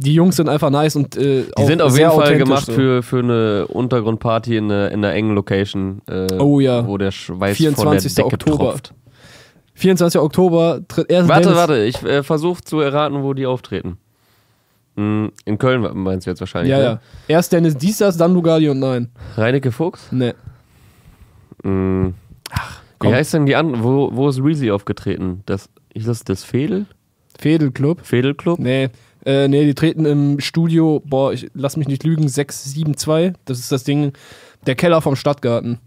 Die 0.01 0.13
Jungs 0.13 0.37
sind 0.37 0.47
einfach 0.49 0.69
nice 0.69 0.95
und 0.95 1.17
äh, 1.17 1.43
Die 1.57 1.65
sind 1.65 1.81
auf 1.81 1.97
jeden 1.97 2.09
Fall 2.11 2.37
gemacht 2.37 2.65
so. 2.65 2.71
für, 2.71 3.03
für 3.03 3.19
eine 3.19 3.67
Untergrundparty 3.67 4.55
in, 4.57 4.71
einer- 4.71 4.91
in 4.91 5.03
einer 5.03 5.13
engen 5.13 5.35
Location, 5.35 6.01
äh, 6.07 6.27
Oh 6.39 6.59
ja. 6.61 6.87
wo 6.87 6.97
der 6.97 7.11
Schweiß 7.11 7.57
24. 7.57 8.13
von 8.13 8.29
der 8.29 8.29
Decke 8.31 8.35
Oktober. 8.51 8.69
tropft. 8.71 8.93
24. 9.79 10.19
Oktober 10.21 10.81
tritt 10.87 11.09
erst 11.09 11.29
Warte, 11.29 11.43
Dennis- 11.43 11.57
warte, 11.57 11.83
ich 11.85 12.03
äh, 12.03 12.23
versuche 12.23 12.63
zu 12.63 12.79
erraten, 12.79 13.23
wo 13.23 13.33
die 13.33 13.45
auftreten. 13.45 13.97
Hm, 14.95 15.31
in 15.45 15.57
Köln 15.57 15.87
meinst 15.97 16.27
du 16.27 16.31
jetzt 16.31 16.39
wahrscheinlich, 16.41 16.71
Ja, 16.71 16.77
ne? 16.77 16.83
ja. 16.83 16.99
Erst 17.27 17.53
Dennis 17.53 17.77
Diestas, 17.77 18.17
dann 18.17 18.33
Lugardi 18.33 18.69
und 18.69 18.79
nein. 18.79 19.09
Reinecke 19.35 19.71
Fuchs? 19.71 20.11
Ne. 20.11 20.35
Hm. 21.63 22.13
komm. 22.99 23.11
Wie 23.11 23.15
heißt 23.15 23.33
denn 23.33 23.45
die 23.45 23.55
andere? 23.55 23.83
Wo, 23.83 24.09
wo 24.13 24.29
ist 24.29 24.41
Reezy 24.43 24.71
aufgetreten? 24.71 25.43
Das, 25.45 25.69
ist 25.93 26.07
das 26.07 26.23
das 26.23 26.43
Fedel? 26.43 26.85
Fädelclub? 27.37 28.05
Fedelclub? 28.05 28.59
Nee. 28.59 28.89
Äh, 29.25 29.47
nee, 29.47 29.65
die 29.65 29.73
treten 29.75 30.05
im 30.05 30.39
Studio, 30.39 31.01
boah, 31.05 31.33
ich 31.33 31.49
lass 31.53 31.75
mich 31.77 31.87
nicht 31.87 32.03
lügen, 32.03 32.27
672. 32.27 33.33
Das 33.45 33.59
ist 33.59 33.71
das 33.71 33.83
Ding, 33.83 34.13
der 34.65 34.75
Keller 34.75 35.01
vom 35.01 35.15
Stadtgarten. 35.15 35.79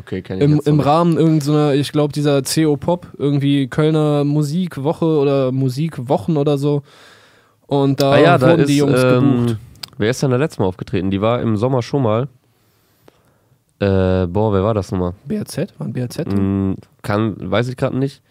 Okay, 0.00 0.22
kenn 0.22 0.38
ich 0.38 0.44
Im, 0.44 0.60
im. 0.64 0.80
Rahmen 0.80 1.18
irgendeiner, 1.18 1.74
ich 1.74 1.92
glaube, 1.92 2.12
dieser 2.12 2.42
CO 2.42 2.76
Pop, 2.76 3.06
irgendwie 3.18 3.68
Kölner 3.68 4.24
Musikwoche 4.24 5.04
oder 5.04 5.52
Musikwochen 5.52 6.38
oder 6.38 6.56
so. 6.56 6.82
Und 7.66 8.00
da 8.00 8.12
Ah 8.12 8.18
ja, 8.18 8.38
da 8.38 8.48
wurden 8.48 8.62
ist, 8.62 8.68
die 8.68 8.78
Jungs 8.78 9.02
ähm, 9.04 9.46
gebucht. 9.46 9.56
wer 9.98 10.10
ist 10.10 10.22
denn 10.22 10.30
da 10.30 10.38
letztes 10.38 10.58
Mal 10.58 10.64
aufgetreten? 10.64 11.10
Die 11.10 11.20
war 11.20 11.42
im 11.42 11.56
Sommer 11.56 11.82
schon 11.82 12.02
mal. 12.02 12.28
Äh, 13.78 14.26
boah, 14.26 14.52
wer 14.52 14.62
war 14.62 14.74
das 14.74 14.90
nochmal? 14.90 15.12
BRZ? 15.26 15.74
War 15.78 15.86
ein 15.86 15.92
BRZ? 15.92 16.32
Hm, 16.32 16.76
kann, 17.02 17.36
weiß 17.38 17.68
ich 17.68 17.76
gerade 17.76 17.96
nicht. 17.98 18.22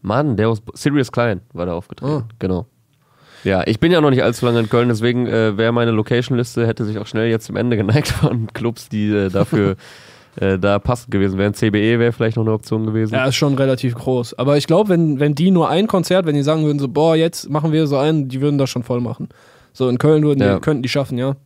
Mann, 0.00 0.36
der 0.36 0.48
aus 0.48 0.60
Sirius 0.74 1.12
Klein 1.12 1.40
war 1.52 1.66
da 1.66 1.74
aufgetreten. 1.74 2.24
Ah. 2.24 2.28
Genau. 2.40 2.66
Ja, 3.44 3.66
ich 3.66 3.80
bin 3.80 3.90
ja 3.90 4.00
noch 4.00 4.10
nicht 4.10 4.22
allzu 4.22 4.46
lange 4.46 4.60
in 4.60 4.68
Köln, 4.68 4.88
deswegen 4.88 5.26
äh, 5.26 5.56
wäre 5.56 5.72
meine 5.72 5.90
Location-Liste, 5.90 6.66
hätte 6.66 6.84
sich 6.84 6.98
auch 6.98 7.06
schnell 7.06 7.28
jetzt 7.28 7.46
zum 7.46 7.56
Ende 7.56 7.76
geneigt 7.76 8.08
von 8.08 8.48
Clubs, 8.52 8.88
die 8.88 9.08
äh, 9.08 9.28
dafür 9.30 9.76
äh, 10.36 10.58
da 10.58 10.78
passend 10.78 11.10
gewesen 11.10 11.38
wären. 11.38 11.54
CBE 11.54 11.98
wäre 11.98 12.12
vielleicht 12.12 12.36
noch 12.36 12.44
eine 12.44 12.52
Option 12.52 12.86
gewesen. 12.86 13.14
Ja, 13.14 13.26
ist 13.26 13.36
schon 13.36 13.54
relativ 13.54 13.94
groß. 13.94 14.34
Aber 14.38 14.56
ich 14.56 14.66
glaube, 14.66 14.88
wenn, 14.90 15.20
wenn 15.20 15.34
die 15.34 15.50
nur 15.50 15.68
ein 15.68 15.86
Konzert, 15.86 16.26
wenn 16.26 16.34
die 16.34 16.42
sagen 16.42 16.64
würden, 16.64 16.78
so, 16.78 16.88
boah, 16.88 17.16
jetzt 17.16 17.50
machen 17.50 17.72
wir 17.72 17.86
so 17.86 17.96
einen, 17.98 18.28
die 18.28 18.40
würden 18.40 18.58
das 18.58 18.70
schon 18.70 18.82
voll 18.82 19.00
machen. 19.00 19.28
So 19.74 19.88
in 19.88 19.98
Köln 19.98 20.22
würden 20.22 20.40
Ja. 20.42 20.54
die, 20.56 20.60
könnten 20.60 20.82
die 20.82 20.88
schaffen, 20.88 21.16
ja. 21.18 21.36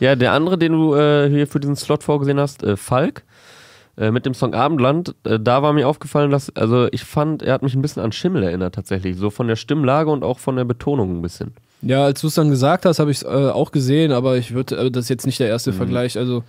Ja, 0.00 0.16
der 0.16 0.32
andere, 0.32 0.58
den 0.58 0.72
du 0.72 0.94
äh, 0.94 1.28
hier 1.28 1.46
für 1.46 1.60
diesen 1.60 1.76
Slot 1.76 2.02
vorgesehen 2.02 2.38
hast, 2.40 2.62
äh, 2.64 2.76
Falk, 2.76 3.22
äh, 3.96 4.10
mit 4.10 4.26
dem 4.26 4.34
Song 4.34 4.54
Abendland, 4.54 5.14
äh, 5.24 5.38
da 5.40 5.62
war 5.62 5.72
mir 5.72 5.86
aufgefallen, 5.88 6.30
dass, 6.30 6.54
also 6.56 6.88
ich 6.90 7.04
fand, 7.04 7.42
er 7.42 7.54
hat 7.54 7.62
mich 7.62 7.74
ein 7.74 7.82
bisschen 7.82 8.02
an 8.02 8.10
Schimmel 8.12 8.42
erinnert 8.42 8.74
tatsächlich, 8.74 9.16
so 9.16 9.30
von 9.30 9.46
der 9.48 9.56
Stimmlage 9.56 10.10
und 10.10 10.24
auch 10.24 10.38
von 10.40 10.56
der 10.56 10.64
Betonung 10.64 11.16
ein 11.18 11.22
bisschen. 11.22 11.54
Ja, 11.82 12.04
als 12.04 12.20
du 12.22 12.26
es 12.26 12.34
dann 12.34 12.50
gesagt 12.50 12.86
hast, 12.86 12.98
habe 12.98 13.10
ich 13.10 13.18
es 13.18 13.22
äh, 13.22 13.26
auch 13.28 13.70
gesehen, 13.70 14.10
aber 14.10 14.36
ich 14.36 14.52
würde, 14.54 14.90
das 14.90 15.04
ist 15.04 15.08
jetzt 15.08 15.26
nicht 15.26 15.38
der 15.38 15.48
erste 15.48 15.72
Vergleich. 15.72 16.18
Also, 16.18 16.42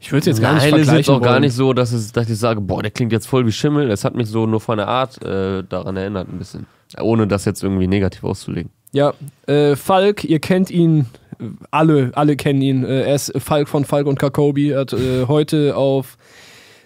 ich 0.00 0.10
würde 0.10 0.20
es 0.20 0.26
jetzt 0.26 0.40
gar 0.40 0.54
nicht. 0.54 0.62
Nein, 0.62 0.70
vergleichen. 0.70 0.94
es 0.94 1.00
ist 1.00 1.06
jetzt 1.08 1.16
auch 1.16 1.20
gar 1.22 1.40
nicht 1.40 1.54
so, 1.54 1.74
dass, 1.74 1.92
es, 1.92 2.10
dass 2.10 2.28
ich 2.28 2.38
sage, 2.38 2.62
boah, 2.62 2.80
der 2.82 2.90
klingt 2.90 3.12
jetzt 3.12 3.26
voll 3.26 3.46
wie 3.46 3.52
Schimmel. 3.52 3.90
Es 3.90 4.02
hat 4.02 4.14
mich 4.14 4.28
so 4.28 4.46
nur 4.46 4.60
von 4.60 4.78
der 4.78 4.88
Art 4.88 5.22
äh, 5.22 5.62
daran 5.62 5.96
erinnert 5.96 6.28
ein 6.28 6.38
bisschen. 6.38 6.66
Ohne 6.98 7.26
das 7.26 7.44
jetzt 7.44 7.62
irgendwie 7.62 7.86
negativ 7.86 8.24
auszulegen. 8.24 8.70
Ja, 8.92 9.12
äh, 9.46 9.76
Falk, 9.76 10.24
ihr 10.24 10.40
kennt 10.40 10.70
ihn, 10.70 11.06
alle, 11.70 12.10
alle 12.14 12.36
kennen 12.36 12.62
ihn. 12.62 12.84
Äh, 12.84 13.02
er 13.02 13.14
ist 13.14 13.32
Falk 13.38 13.68
von 13.68 13.84
Falk 13.84 14.06
und 14.06 14.18
Kakobi. 14.18 14.70
Er 14.70 14.80
hat 14.80 14.94
äh, 14.94 15.26
heute 15.28 15.76
auf 15.76 16.16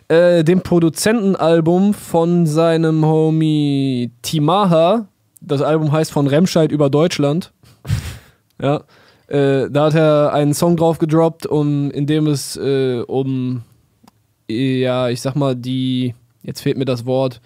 äh, 0.08 0.42
dem 0.42 0.60
Produzentenalbum 0.60 1.94
von 1.94 2.46
seinem 2.46 3.06
Homie 3.06 4.10
Timaha, 4.22 5.06
das 5.40 5.62
Album 5.62 5.92
heißt 5.92 6.10
von 6.10 6.26
Remscheid 6.26 6.72
über 6.72 6.90
Deutschland. 6.90 7.52
ja, 8.60 8.82
äh, 9.28 9.70
da 9.70 9.86
hat 9.86 9.94
er 9.94 10.32
einen 10.32 10.54
Song 10.54 10.76
drauf 10.76 10.98
gedroppt, 10.98 11.46
um, 11.46 11.90
in 11.90 12.06
dem 12.06 12.26
es 12.26 12.56
äh, 12.56 13.00
um, 13.06 13.62
ja, 14.48 15.08
ich 15.08 15.20
sag 15.20 15.34
mal, 15.36 15.56
die, 15.56 16.14
jetzt 16.42 16.60
fehlt 16.60 16.76
mir 16.76 16.84
das 16.84 17.06
Wort, 17.06 17.40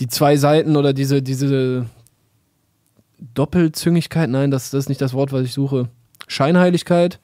die 0.00 0.08
zwei 0.08 0.36
Seiten 0.36 0.76
oder 0.76 0.92
diese, 0.92 1.22
diese 1.22 1.86
Doppelzüngigkeit, 3.34 4.28
nein, 4.30 4.50
das, 4.50 4.70
das 4.70 4.84
ist 4.84 4.88
nicht 4.88 5.00
das 5.00 5.12
Wort, 5.14 5.32
was 5.32 5.42
ich 5.44 5.52
suche. 5.52 5.88
Scheinheiligkeit, 6.26 7.18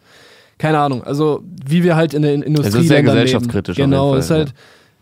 keine 0.58 0.78
Ahnung. 0.78 1.02
Also 1.04 1.42
wie 1.66 1.84
wir 1.84 1.96
halt 1.96 2.14
in 2.14 2.22
der 2.22 2.34
Industrie 2.34 2.86
sehr 2.86 2.98
leben. 2.98 3.06
gesellschaftskritisch 3.06 3.76
auf 3.76 3.84
Genau, 3.84 4.08
jeden 4.10 4.20
ist 4.20 4.28
Fall, 4.28 4.38
halt 4.38 4.54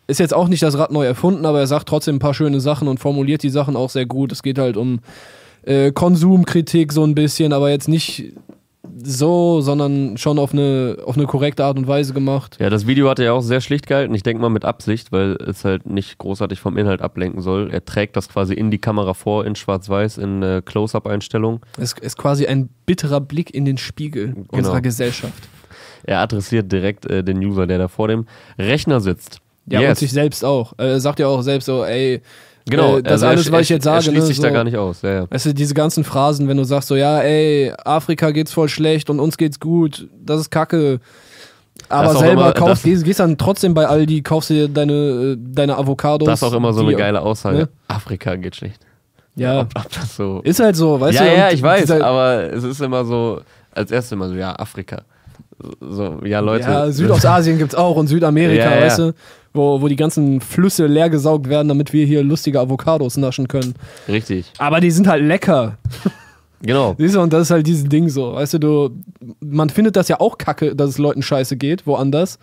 ist 0.09 0.20
jetzt 0.20 0.35
auch 0.35 0.49
nicht 0.49 0.62
das 0.62 0.77
Rad 0.77 0.91
neu 0.91 1.07
erfunden, 1.07 1.47
aber 1.47 1.61
er 1.61 1.66
sagt 1.66 1.89
trotzdem 1.89 2.16
ein 2.16 2.18
paar 2.18 2.35
schöne 2.35 2.61
Sachen 2.61 2.89
und 2.89 2.99
formuliert 2.99 3.43
die 3.43 3.51
Sachen 3.51 3.77
auch 3.77 3.89
sehr 3.89 4.05
gut. 4.05 4.33
Es 4.33 4.43
geht 4.43 4.59
halt 4.59 4.77
um 4.77 5.01
äh, 5.62 5.93
Konsumkritik 5.93 6.93
so 6.93 7.05
ein 7.05 7.14
bisschen, 7.14 7.53
aber 7.53 7.70
jetzt 7.70 7.89
nicht 7.89 8.33
so, 8.97 9.61
sondern 9.61 10.16
schon 10.16 10.39
auf 10.39 10.53
eine, 10.53 10.99
auf 11.05 11.16
eine 11.16 11.26
korrekte 11.26 11.64
Art 11.64 11.76
und 11.78 11.87
Weise 11.87 12.12
gemacht. 12.14 12.57
Ja, 12.61 12.68
das 12.68 12.87
Video 12.87 13.09
hat 13.09 13.18
er 13.20 13.26
ja 13.26 13.33
auch 13.33 13.41
sehr 13.43 13.61
schlicht 13.61 13.87
gehalten. 13.87 14.14
Ich 14.14 14.22
denke 14.24 14.43
mal 14.43 14.49
mit 14.49 14.64
Absicht, 14.64 15.12
weil 15.12 15.37
es 15.47 15.64
halt 15.64 15.87
nicht 15.87 16.18
großartig 16.18 16.61
vom 16.61 16.76
Inhalt 16.76 17.01
ablenken 17.01 17.41
soll. 17.43 17.70
Er 17.70 17.85
trägt 17.85 18.16
das 18.16 18.28
quasi 18.28 18.55
in 18.55 18.70
die 18.70 18.78
Kamera 18.78 19.14
vor, 19.14 19.47
in 19.47 19.55
schwarz-weiß, 19.55 20.18
in 20.18 20.43
äh, 20.43 20.62
Close-Up-Einstellung. 20.64 21.61
Es 21.78 21.93
ist 22.01 22.18
quasi 22.18 22.47
ein 22.47 22.68
bitterer 22.87 23.20
Blick 23.20 23.55
in 23.55 23.64
den 23.64 23.78
Spiegel 23.78 24.28
Genau. 24.35 24.47
unserer 24.51 24.80
Gesellschaft. 24.80 25.49
Er 26.05 26.18
adressiert 26.18 26.70
direkt 26.72 27.07
äh, 27.07 27.22
den 27.22 27.39
User, 27.39 27.66
der 27.68 27.78
da 27.78 27.89
vor 27.89 28.09
dem 28.09 28.26
Rechner 28.59 29.01
sitzt. 29.01 29.39
Ja, 29.66 29.78
und 29.78 29.85
Yes. 29.87 30.01
sich 30.01 30.11
selbst 30.11 30.45
auch. 30.45 30.72
Er 30.76 30.99
sagt 30.99 31.20
ja 31.20 31.28
auch 31.28 31.43
selbst 31.43 31.66
so, 31.66 31.85
ey, 31.85 32.20
Genau, 32.68 32.98
äh, 32.98 33.02
das 33.02 33.12
also 33.14 33.26
er 33.26 33.30
alles, 33.32 33.46
sch- 33.46 33.52
was 33.52 33.60
ich 33.62 33.68
jetzt 33.70 33.86
er 33.86 33.92
sage, 33.94 34.02
schließt 34.04 34.20
ne, 34.20 34.26
sich 34.26 34.36
so, 34.36 34.42
da 34.44 34.50
gar 34.50 34.64
nicht 34.64 34.76
aus. 34.76 35.02
Ja, 35.02 35.10
ja. 35.12 35.30
Weißt 35.30 35.46
du, 35.46 35.54
diese 35.54 35.74
ganzen 35.74 36.04
Phrasen, 36.04 36.46
wenn 36.48 36.56
du 36.56 36.64
sagst 36.64 36.88
so, 36.88 36.96
ja, 36.96 37.20
ey, 37.20 37.72
Afrika 37.84 38.30
geht's 38.30 38.52
voll 38.52 38.68
schlecht 38.68 39.10
und 39.10 39.18
uns 39.20 39.36
geht's 39.36 39.58
gut, 39.60 40.08
das 40.24 40.40
ist 40.40 40.50
kacke. 40.50 41.00
Aber 41.88 42.14
selber 42.14 42.42
immer- 42.42 42.52
kaufst, 42.52 42.84
gehst, 42.84 43.04
gehst 43.04 43.20
dann 43.20 43.36
trotzdem 43.36 43.74
bei 43.74 43.86
Aldi, 43.86 44.22
kaufst 44.22 44.50
dir 44.50 44.68
deine, 44.68 44.92
äh, 44.92 45.36
deine 45.38 45.76
Avocados. 45.76 46.26
Das 46.26 46.40
ist 46.40 46.48
auch 46.48 46.52
immer 46.52 46.72
so 46.72 46.80
eine 46.82 46.90
die- 46.90 46.96
geile 46.96 47.20
Aussage. 47.20 47.56
ne? 47.58 47.68
Afrika 47.88 48.36
geht 48.36 48.56
schlecht. 48.56 48.80
Ja, 49.34 49.60
Ob, 49.62 49.68
ob 49.74 49.90
das 49.92 50.14
so. 50.16 50.40
ist 50.44 50.60
halt 50.60 50.76
so, 50.76 51.00
weißt 51.00 51.18
ja, 51.18 51.24
du? 51.24 51.36
ja, 51.36 51.48
und 51.48 51.54
ich 51.54 51.62
weiß, 51.62 51.90
aber 51.90 52.52
es 52.52 52.64
ist 52.64 52.80
immer 52.82 53.04
so, 53.04 53.40
als 53.74 53.90
erstes 53.90 54.12
immer 54.12 54.28
so, 54.28 54.34
ja, 54.34 54.54
Afrika. 54.58 55.02
So, 55.80 56.18
ja, 56.24 56.40
Leute. 56.40 56.68
ja, 56.68 56.90
Südostasien 56.90 57.56
gibt's 57.56 57.74
auch 57.74 57.96
und 57.96 58.08
Südamerika, 58.08 58.64
Ja, 58.64 58.76
ja. 58.76 58.82
weißt 58.82 58.98
du? 58.98 59.12
Wo, 59.55 59.80
wo 59.80 59.88
die 59.88 59.96
ganzen 59.96 60.40
Flüsse 60.40 60.86
leer 60.86 61.11
gesaugt 61.11 61.48
werden, 61.48 61.68
damit 61.68 61.92
wir 61.92 62.07
hier 62.07 62.22
lustige 62.22 62.61
Avocados 62.61 63.16
naschen 63.16 63.48
können. 63.48 63.74
Richtig. 64.09 64.53
Aber 64.59 64.80
die 64.80 64.90
sind 64.90 65.07
halt 65.07 65.24
lecker. 65.24 65.78
Genau. 66.64 66.94
Siehst 66.96 67.16
du, 67.16 67.20
und 67.20 67.32
das 67.32 67.42
ist 67.42 67.50
halt 67.50 67.66
dieses 67.66 67.84
Ding 67.88 68.09
so. 68.09 68.34
Weißt 68.34 68.55
du, 68.55 68.59
du, 68.59 68.90
man 69.40 69.68
findet 69.68 69.96
das 69.96 70.07
ja 70.07 70.20
auch 70.20 70.38
kacke, 70.38 70.76
dass 70.76 70.90
es 70.90 70.98
Leuten 70.98 71.20
scheiße 71.20 71.57
geht, 71.57 71.88
woanders. 71.88 72.38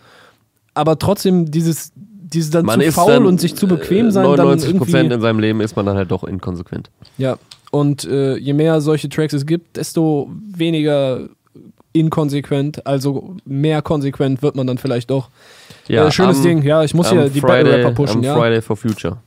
Aber 0.73 0.99
trotzdem 0.99 1.49
dieses, 1.49 1.93
dieses 1.95 2.51
dann 2.51 2.65
Man 2.65 2.81
zu 2.81 2.91
faul 2.91 3.13
dann, 3.13 3.25
und 3.25 3.39
sich 3.39 3.55
zu 3.55 3.65
bequem 3.65 4.11
sein, 4.11 4.25
dann 4.25 4.35
99 4.35 4.77
Prozent 4.77 5.13
in 5.13 5.21
seinem 5.21 5.39
Leben 5.39 5.61
ist 5.61 5.75
man 5.77 5.85
dann 5.85 5.95
halt 5.95 6.11
doch 6.11 6.25
inkonsequent. 6.25 6.89
Ja. 7.17 7.37
Und 7.71 8.03
äh, 8.05 8.35
je 8.35 8.53
mehr 8.53 8.81
solche 8.81 9.07
Tracks 9.09 9.33
es 9.33 9.45
gibt, 9.45 9.77
desto 9.77 10.29
weniger 10.51 11.29
inkonsequent, 11.93 12.85
also 12.85 13.35
mehr 13.45 13.81
konsequent 13.81 14.41
wird 14.41 14.55
man 14.55 14.67
dann 14.67 14.77
vielleicht 14.77 15.09
doch. 15.09 15.29
Ja, 15.87 16.07
äh, 16.07 16.11
schönes 16.11 16.37
am- 16.37 16.43
Ding. 16.43 16.61
Ja, 16.63 16.83
ich 16.83 16.93
muss 16.93 17.09
hier 17.09 17.29
die 17.29 17.39
Friday, 17.41 17.63
Battle 17.63 17.77
Rapper 17.79 17.91
pushen, 17.91 18.17
am 18.17 18.23
ja. 18.23 18.35
Friday 18.35 18.61
for 18.61 18.77
Future. 18.77 19.17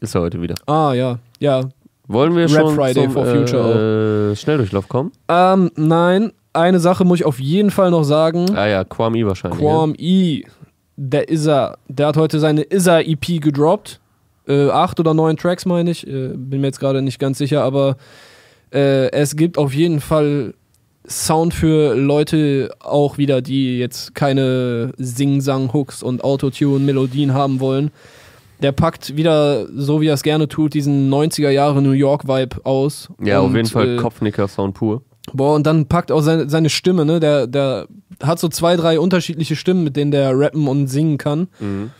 Ist 0.00 0.14
er 0.14 0.22
heute 0.22 0.40
wieder. 0.42 0.54
Ah, 0.66 0.92
ja. 0.92 1.18
Ja. 1.38 1.62
Wollen 2.08 2.34
wir 2.34 2.42
Rap 2.42 2.50
schon 2.50 2.74
Friday 2.74 3.04
zum 3.04 3.12
for 3.12 3.26
Future 3.26 4.30
äh, 4.32 4.36
Schnelldurchlauf 4.36 4.88
kommen? 4.88 5.12
Ähm, 5.28 5.70
nein, 5.76 6.32
eine 6.52 6.80
Sache 6.80 7.04
muss 7.04 7.20
ich 7.20 7.24
auf 7.26 7.38
jeden 7.38 7.70
Fall 7.70 7.90
noch 7.92 8.02
sagen. 8.02 8.56
Ah 8.56 8.66
ja, 8.66 8.82
Quam 8.84 9.14
E 9.14 9.24
wahrscheinlich. 9.24 9.60
Quam 9.60 9.94
E, 9.96 10.42
der 10.96 11.30
Isa, 11.30 11.76
der 11.88 12.08
hat 12.08 12.16
heute 12.16 12.40
seine 12.40 12.62
Isa 12.64 13.00
EP 13.00 13.40
gedroppt. 13.40 14.00
Äh, 14.48 14.68
acht 14.70 14.98
oder 14.98 15.14
neun 15.14 15.36
Tracks, 15.36 15.64
meine 15.66 15.92
ich. 15.92 16.04
Äh, 16.06 16.32
bin 16.34 16.60
mir 16.60 16.66
jetzt 16.68 16.80
gerade 16.80 17.02
nicht 17.02 17.20
ganz 17.20 17.38
sicher, 17.38 17.62
aber 17.62 17.96
äh, 18.72 19.10
es 19.12 19.36
gibt 19.36 19.58
auf 19.58 19.72
jeden 19.72 20.00
Fall 20.00 20.54
Sound 21.10 21.54
für 21.54 21.94
Leute 21.94 22.70
auch 22.78 23.18
wieder, 23.18 23.42
die 23.42 23.78
jetzt 23.78 24.14
keine 24.14 24.92
Sing-Sang-Hooks 24.96 26.02
und 26.02 26.22
Autotune-Melodien 26.22 27.34
haben 27.34 27.58
wollen. 27.58 27.90
Der 28.62 28.72
packt 28.72 29.16
wieder, 29.16 29.66
so 29.74 30.00
wie 30.00 30.06
er 30.06 30.14
es 30.14 30.22
gerne 30.22 30.46
tut, 30.46 30.74
diesen 30.74 31.10
90er 31.12 31.50
Jahre 31.50 31.82
New 31.82 31.92
York-Vibe 31.92 32.64
aus. 32.64 33.08
Ja, 33.22 33.40
auf 33.40 33.46
Und, 33.46 33.56
jeden 33.56 33.68
Fall 33.68 33.96
äh, 33.96 33.96
Kopfnicker-Sound 33.96 34.74
pur. 34.74 35.02
Boah, 35.32 35.54
und 35.54 35.66
dann 35.66 35.86
packt 35.86 36.12
auch 36.12 36.20
seine, 36.20 36.48
seine 36.48 36.70
Stimme, 36.70 37.04
ne? 37.04 37.20
Der, 37.20 37.46
der 37.46 37.86
hat 38.22 38.38
so 38.38 38.48
zwei, 38.48 38.76
drei 38.76 39.00
unterschiedliche 39.00 39.56
Stimmen, 39.56 39.82
mit 39.82 39.96
denen 39.96 40.10
der 40.10 40.38
rappen 40.38 40.68
und 40.68 40.86
singen 40.86 41.18
kann. 41.18 41.48
Mhm. 41.58 41.90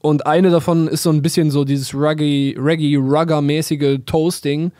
Und 0.00 0.26
eine 0.26 0.50
davon 0.50 0.88
ist 0.88 1.02
so 1.02 1.10
ein 1.10 1.22
bisschen 1.22 1.50
so 1.50 1.64
dieses 1.64 1.94
Reggae, 1.94 2.56
Reggae 2.58 2.96
Rugger-mäßige 2.96 4.00
Toasting. 4.06 4.72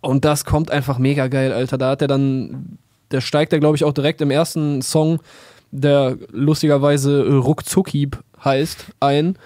Und 0.00 0.24
das 0.24 0.44
kommt 0.44 0.70
einfach 0.70 0.98
mega 0.98 1.26
geil, 1.28 1.52
Alter. 1.52 1.78
Da 1.78 1.90
hat 1.90 2.02
er 2.02 2.08
dann, 2.08 2.78
der 3.10 3.20
steigt 3.20 3.52
er, 3.52 3.58
glaube 3.60 3.76
ich, 3.76 3.84
auch 3.84 3.92
direkt 3.92 4.20
im 4.20 4.30
ersten 4.30 4.80
Song, 4.82 5.20
der 5.70 6.16
lustigerweise 6.30 7.26
Ruckzuckhieb 7.38 8.18
heißt, 8.44 8.86
ein. 9.00 9.36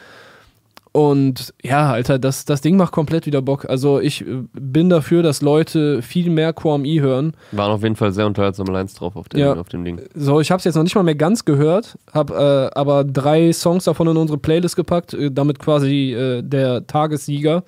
Und 0.92 1.54
ja, 1.62 1.90
Alter, 1.90 2.18
das, 2.18 2.44
das 2.44 2.60
Ding 2.60 2.76
macht 2.76 2.92
komplett 2.92 3.24
wieder 3.24 3.40
Bock. 3.40 3.64
Also 3.68 3.98
ich 3.98 4.20
äh, 4.20 4.42
bin 4.52 4.90
dafür, 4.90 5.22
dass 5.22 5.40
Leute 5.40 6.02
viel 6.02 6.28
mehr 6.28 6.54
E 6.84 7.00
hören. 7.00 7.32
Waren 7.52 7.72
auf 7.72 7.82
jeden 7.82 7.96
Fall 7.96 8.12
sehr 8.12 8.26
unterhaltsame 8.26 8.70
Lines 8.70 8.92
drauf 8.92 9.16
auf 9.16 9.30
dem, 9.30 9.40
Ja. 9.40 9.54
auf 9.54 9.70
dem 9.70 9.86
Ding. 9.86 10.02
So, 10.14 10.38
ich 10.40 10.50
habe 10.50 10.58
es 10.58 10.64
jetzt 10.64 10.74
noch 10.74 10.82
nicht 10.82 10.94
mal 10.94 11.02
mehr 11.02 11.14
ganz 11.14 11.46
gehört, 11.46 11.96
habe 12.12 12.70
äh, 12.74 12.78
aber 12.78 13.04
drei 13.04 13.54
Songs 13.54 13.84
davon 13.84 14.06
in 14.08 14.18
unsere 14.18 14.38
Playlist 14.38 14.76
gepackt, 14.76 15.14
äh, 15.14 15.30
damit 15.30 15.58
quasi 15.58 16.12
äh, 16.12 16.42
der 16.42 16.86
Tagessieger 16.86 17.64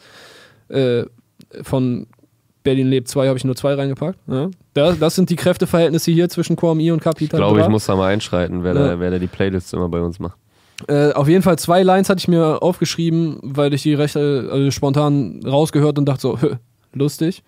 äh, 0.68 1.04
von 1.62 2.06
Berlin 2.64 2.88
lebt 2.88 3.06
2 3.08 3.28
habe 3.28 3.38
ich 3.38 3.44
nur 3.44 3.54
zwei 3.54 3.74
reingepackt. 3.74 4.18
Ja. 4.26 4.50
Das, 4.72 4.98
das 4.98 5.14
sind 5.14 5.30
die 5.30 5.36
Kräfteverhältnisse 5.36 6.10
hier 6.10 6.28
zwischen 6.28 6.56
QMI 6.56 6.90
und 6.90 6.98
Ich 6.98 7.04
Capital 7.04 7.38
glaube, 7.38 7.60
ich 7.60 7.68
muss 7.68 7.86
da 7.86 7.94
mal 7.94 8.08
einschreiten, 8.12 8.64
wer, 8.64 8.74
Ja. 8.74 8.86
da, 8.88 9.00
wer 9.00 9.10
da 9.12 9.18
die 9.18 9.28
Playlists 9.28 9.72
immer 9.72 9.88
bei 9.88 10.00
uns 10.00 10.18
macht. 10.18 10.36
Äh, 10.88 11.12
auf 11.12 11.28
jeden 11.28 11.42
Fall 11.42 11.56
zwei 11.58 11.82
Lines 11.84 12.08
hatte 12.08 12.18
ich 12.18 12.26
mir 12.26 12.60
aufgeschrieben, 12.62 13.38
weil 13.42 13.72
ich 13.74 13.82
die 13.82 13.94
recht 13.94 14.16
äh, 14.16 14.70
spontan 14.72 15.40
rausgehört 15.46 15.98
und 15.98 16.06
dachte 16.06 16.20
so, 16.22 16.38
lustig. 16.92 17.44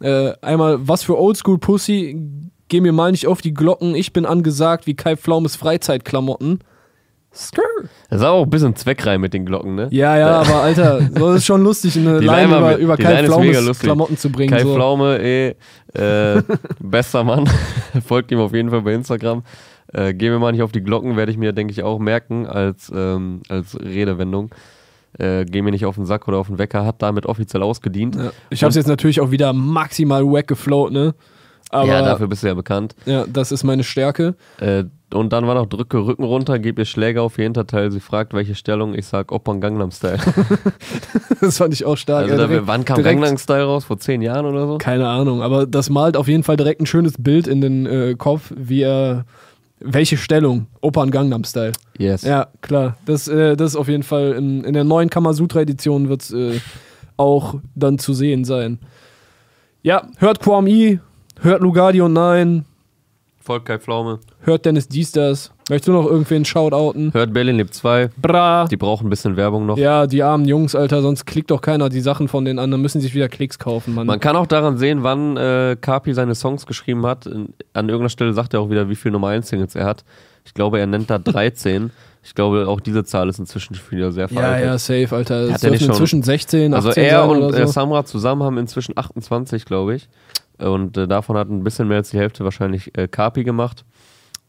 Äh, 0.00 0.32
einmal, 0.42 0.78
was 0.88 1.04
für 1.04 1.16
Oldschool 1.18 1.58
Pussy, 1.58 2.18
geh 2.68 2.80
mir 2.80 2.92
mal 2.92 3.12
nicht 3.12 3.26
auf 3.28 3.40
die 3.40 3.54
Glocken, 3.54 3.94
ich 3.94 4.12
bin 4.12 4.26
angesagt 4.26 4.86
wie 4.86 4.94
Kai 4.94 5.16
Pflaumes 5.16 5.54
Freizeitklamotten. 5.56 6.58
Skrr. 7.36 7.62
Das 8.08 8.20
ist 8.20 8.24
aber 8.26 8.36
auch 8.38 8.44
ein 8.44 8.50
bisschen 8.50 8.74
Zweckreim 8.74 9.20
mit 9.20 9.34
den 9.34 9.44
Glocken, 9.46 9.74
ne? 9.74 9.88
Ja, 9.90 10.16
ja, 10.16 10.40
aber 10.40 10.62
Alter, 10.62 11.00
so 11.16 11.32
ist 11.34 11.44
schon 11.44 11.62
lustig, 11.62 11.96
eine 11.96 12.20
Die 12.20 12.26
war- 12.26 12.44
über, 12.44 12.76
über 12.76 12.96
die 12.96 13.02
Kai 13.02 13.24
Pflaumes. 13.24 13.78
Klamotten 13.78 14.16
zu 14.16 14.30
bringen. 14.30 14.50
Kai 14.50 14.62
so. 14.62 14.74
Pflaume, 14.74 15.18
eh, 15.20 15.54
äh, 15.94 16.42
bester 16.80 17.24
Mann. 17.24 17.48
Folgt 18.06 18.30
ihm 18.32 18.38
auf 18.38 18.52
jeden 18.54 18.70
Fall 18.70 18.82
bei 18.82 18.92
Instagram. 18.94 19.42
Äh, 19.92 20.14
gehen 20.14 20.32
wir 20.32 20.38
mal 20.38 20.52
nicht 20.52 20.62
auf 20.62 20.72
die 20.72 20.82
Glocken, 20.82 21.16
werde 21.16 21.30
ich 21.30 21.38
mir, 21.38 21.52
denke 21.52 21.72
ich, 21.72 21.82
auch 21.82 21.98
merken 21.98 22.46
als, 22.46 22.90
ähm, 22.94 23.42
als 23.48 23.78
Redewendung. 23.78 24.50
Äh, 25.18 25.44
geh 25.46 25.62
mir 25.62 25.70
nicht 25.70 25.86
auf 25.86 25.94
den 25.94 26.04
Sack 26.04 26.28
oder 26.28 26.38
auf 26.38 26.48
den 26.48 26.58
Wecker, 26.58 26.84
hat 26.84 27.00
damit 27.00 27.24
offiziell 27.24 27.62
ausgedient. 27.62 28.16
Ja. 28.16 28.32
Ich 28.50 28.62
hab's 28.64 28.74
jetzt 28.74 28.88
natürlich 28.88 29.20
auch 29.20 29.30
wieder 29.30 29.52
maximal 29.52 30.24
wack 30.24 30.48
gefloat, 30.48 30.92
ne? 30.92 31.14
Aber 31.70 31.88
ja, 31.88 32.00
dafür 32.02 32.28
bist 32.28 32.42
du 32.42 32.46
ja 32.46 32.54
bekannt. 32.54 32.94
ja, 33.06 33.24
das 33.26 33.50
ist 33.52 33.64
meine 33.64 33.82
Stärke. 33.84 34.34
Äh, 34.60 34.84
und 35.12 35.32
dann 35.32 35.46
war 35.46 35.54
noch 35.54 35.66
drücke 35.66 35.98
Rücken 35.98 36.24
runter, 36.24 36.58
gib 36.58 36.78
ihr 36.78 36.84
Schläger 36.84 37.22
auf 37.22 37.38
ihr 37.38 37.44
Hinterteil. 37.44 37.90
Sie 37.92 38.00
fragt, 38.00 38.34
welche 38.34 38.54
Stellung. 38.54 38.94
Ich 38.94 39.06
sag 39.06 39.30
Opern 39.32 39.60
Gangnam 39.60 39.90
Style. 39.90 40.18
Das 41.40 41.58
fand 41.58 41.74
ich 41.74 41.84
auch 41.84 41.96
stark. 41.96 42.22
Also 42.24 42.34
ja, 42.34 42.40
da, 42.40 42.46
direkt- 42.46 42.66
wann 42.66 42.84
kam 42.84 42.96
direkt- 42.96 43.20
Gangnam 43.20 43.38
Style 43.38 43.64
raus? 43.64 43.84
Vor 43.84 43.98
zehn 43.98 44.22
Jahren 44.22 44.46
oder 44.46 44.66
so? 44.66 44.78
Keine 44.78 45.06
Ahnung, 45.08 45.42
aber 45.42 45.66
das 45.66 45.90
malt 45.90 46.16
auf 46.16 46.28
jeden 46.28 46.42
Fall 46.42 46.56
direkt 46.56 46.80
ein 46.80 46.86
schönes 46.86 47.14
Bild 47.18 47.46
in 47.46 47.60
den 47.60 47.86
äh, 47.86 48.14
Kopf, 48.16 48.52
wie 48.56 48.82
er. 48.82 49.24
Welche 49.78 50.16
Stellung? 50.16 50.68
Opern 50.80 51.10
Gangnam 51.10 51.44
Style. 51.44 51.72
Yes. 51.98 52.22
Ja, 52.22 52.46
klar. 52.62 52.96
Das, 53.04 53.28
äh, 53.28 53.56
das 53.56 53.72
ist 53.72 53.76
auf 53.76 53.88
jeden 53.88 54.02
Fall 54.04 54.32
in, 54.32 54.64
in 54.64 54.72
der 54.72 54.84
neuen 54.84 55.10
Kamasutra-Edition 55.10 56.08
wird 56.08 56.22
es 56.22 56.32
äh, 56.32 56.60
auch 57.18 57.56
dann 57.74 57.98
zu 57.98 58.14
sehen 58.14 58.46
sein. 58.46 58.78
Ja, 59.82 60.06
hört 60.16 60.40
Quam 60.40 60.66
E, 60.66 60.98
hört 61.42 61.60
Lugardio 61.60 62.08
9, 62.08 62.64
Folgt 63.40 63.66
Kai 63.66 63.78
Pflaume. 63.78 64.18
hört 64.40 64.64
Dennis 64.64 64.88
Diesters. 64.88 65.52
Möchtest 65.68 65.88
du 65.88 65.92
noch 65.92 66.06
irgendwen 66.06 66.44
shoutouten? 66.44 67.12
Hört 67.12 67.32
Berlin 67.32 67.56
lebt 67.56 67.74
2. 67.74 68.10
Bra. 68.20 68.66
Die 68.68 68.76
brauchen 68.76 69.06
ein 69.06 69.10
bisschen 69.10 69.36
Werbung 69.36 69.66
noch. 69.66 69.76
Ja, 69.78 70.06
die 70.06 70.22
armen 70.22 70.46
Jungs, 70.46 70.74
Alter, 70.74 71.00
sonst 71.02 71.26
klickt 71.26 71.50
doch 71.52 71.60
keiner 71.60 71.88
die 71.88 72.00
Sachen 72.00 72.26
von 72.28 72.44
den 72.44 72.58
anderen, 72.58 72.82
müssen 72.82 73.00
sich 73.00 73.14
wieder 73.14 73.28
Klicks 73.28 73.58
kaufen, 73.58 73.94
Mann. 73.94 74.06
Man 74.06 74.18
kann 74.20 74.34
auch 74.36 74.46
daran 74.46 74.78
sehen, 74.78 75.02
wann 75.02 75.36
äh, 75.36 75.76
Kapi 75.80 76.12
seine 76.14 76.34
Songs 76.34 76.66
geschrieben 76.66 77.06
hat. 77.06 77.26
An 77.26 77.54
irgendeiner 77.74 78.08
Stelle 78.08 78.32
sagt 78.32 78.54
er 78.54 78.60
auch 78.60 78.70
wieder, 78.70 78.88
wie 78.88 78.96
viele 78.96 79.12
Nummer 79.12 79.28
1 79.28 79.48
Singles 79.48 79.74
er 79.76 79.84
hat. 79.86 80.04
Ich 80.44 80.54
glaube, 80.54 80.78
er 80.80 80.86
nennt 80.86 81.10
da 81.10 81.18
13. 81.18 81.90
ich 82.24 82.34
glaube, 82.34 82.66
auch 82.66 82.80
diese 82.80 83.04
Zahl 83.04 83.28
ist 83.28 83.38
inzwischen 83.38 83.74
schon 83.76 83.90
wieder 83.90 84.10
sehr 84.10 84.26
ja, 84.28 84.28
veraltet. 84.40 84.66
ja, 84.66 84.78
safe, 84.78 85.14
Alter. 85.16 85.40
Es 85.42 85.54
Hat 85.54 85.64
er 85.64 85.70
nicht 85.70 85.80
dürfen 85.82 85.86
schon- 85.86 85.90
inzwischen 85.94 86.22
16, 86.24 86.74
18 86.74 86.74
Also 86.74 87.00
er 87.00 87.20
sein 87.20 87.30
und 87.30 87.42
oder 87.42 87.58
äh, 87.58 87.66
so. 87.66 87.72
Samra 87.72 88.04
zusammen 88.04 88.42
haben 88.42 88.58
inzwischen 88.58 88.96
28, 88.98 89.64
glaube 89.64 89.94
ich. 89.94 90.08
Und 90.58 90.96
äh, 90.96 91.06
davon 91.06 91.36
hat 91.36 91.48
ein 91.48 91.64
bisschen 91.64 91.88
mehr 91.88 91.98
als 91.98 92.10
die 92.10 92.18
Hälfte 92.18 92.44
wahrscheinlich 92.44 92.96
äh, 92.96 93.08
Kapi 93.08 93.44
gemacht. 93.44 93.84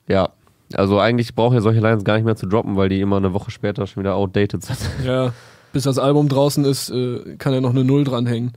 Ja, 0.07 0.29
also 0.73 0.99
eigentlich 0.99 1.35
braucht 1.35 1.55
er 1.55 1.61
solche 1.61 1.79
Lines 1.79 2.03
gar 2.03 2.15
nicht 2.15 2.25
mehr 2.25 2.35
zu 2.35 2.45
droppen, 2.45 2.75
weil 2.75 2.89
die 2.89 3.01
immer 3.01 3.17
eine 3.17 3.33
Woche 3.33 3.51
später 3.51 3.87
schon 3.87 4.03
wieder 4.03 4.15
outdated 4.15 4.63
sind. 4.63 4.77
Ja, 5.05 5.33
bis 5.73 5.83
das 5.83 5.97
Album 5.97 6.29
draußen 6.29 6.65
ist, 6.65 6.89
äh, 6.89 7.35
kann 7.37 7.53
ja 7.53 7.61
noch 7.61 7.71
eine 7.71 7.83
Null 7.83 8.03
dranhängen. 8.03 8.53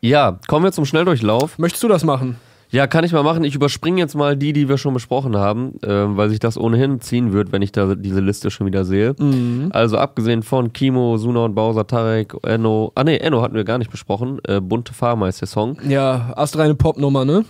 Ja, 0.00 0.38
kommen 0.48 0.64
wir 0.64 0.72
zum 0.72 0.84
Schnelldurchlauf. 0.84 1.58
Möchtest 1.58 1.82
du 1.82 1.88
das 1.88 2.04
machen? 2.04 2.36
Ja, 2.70 2.86
kann 2.86 3.04
ich 3.04 3.12
mal 3.12 3.22
machen. 3.22 3.44
Ich 3.44 3.54
überspringe 3.54 4.00
jetzt 4.00 4.14
mal 4.14 4.36
die, 4.36 4.52
die 4.52 4.68
wir 4.68 4.78
schon 4.78 4.94
besprochen 4.94 5.36
haben, 5.36 5.74
ähm, 5.84 6.16
weil 6.16 6.28
sich 6.28 6.40
das 6.40 6.58
ohnehin 6.58 7.00
ziehen 7.00 7.32
wird, 7.32 7.52
wenn 7.52 7.62
ich 7.62 7.72
da 7.72 7.94
diese 7.94 8.20
Liste 8.20 8.50
schon 8.50 8.66
wieder 8.66 8.84
sehe. 8.84 9.14
Mhm. 9.18 9.68
Also 9.72 9.98
abgesehen 9.98 10.42
von 10.42 10.72
Kimo, 10.72 11.16
Suna 11.16 11.44
und 11.44 11.54
Bowser, 11.54 11.86
Tarek, 11.86 12.34
Enno. 12.42 12.92
Ah 12.94 13.04
ne, 13.04 13.20
Enno 13.20 13.42
hatten 13.42 13.54
wir 13.54 13.64
gar 13.64 13.78
nicht 13.78 13.90
besprochen. 13.90 14.40
Äh, 14.46 14.60
Bunte 14.60 14.92
Farmer 14.92 15.28
ist 15.28 15.40
der 15.40 15.48
Song. 15.48 15.78
Ja, 15.88 16.32
astreine 16.36 16.74
Popnummer, 16.74 17.24
ne? 17.24 17.44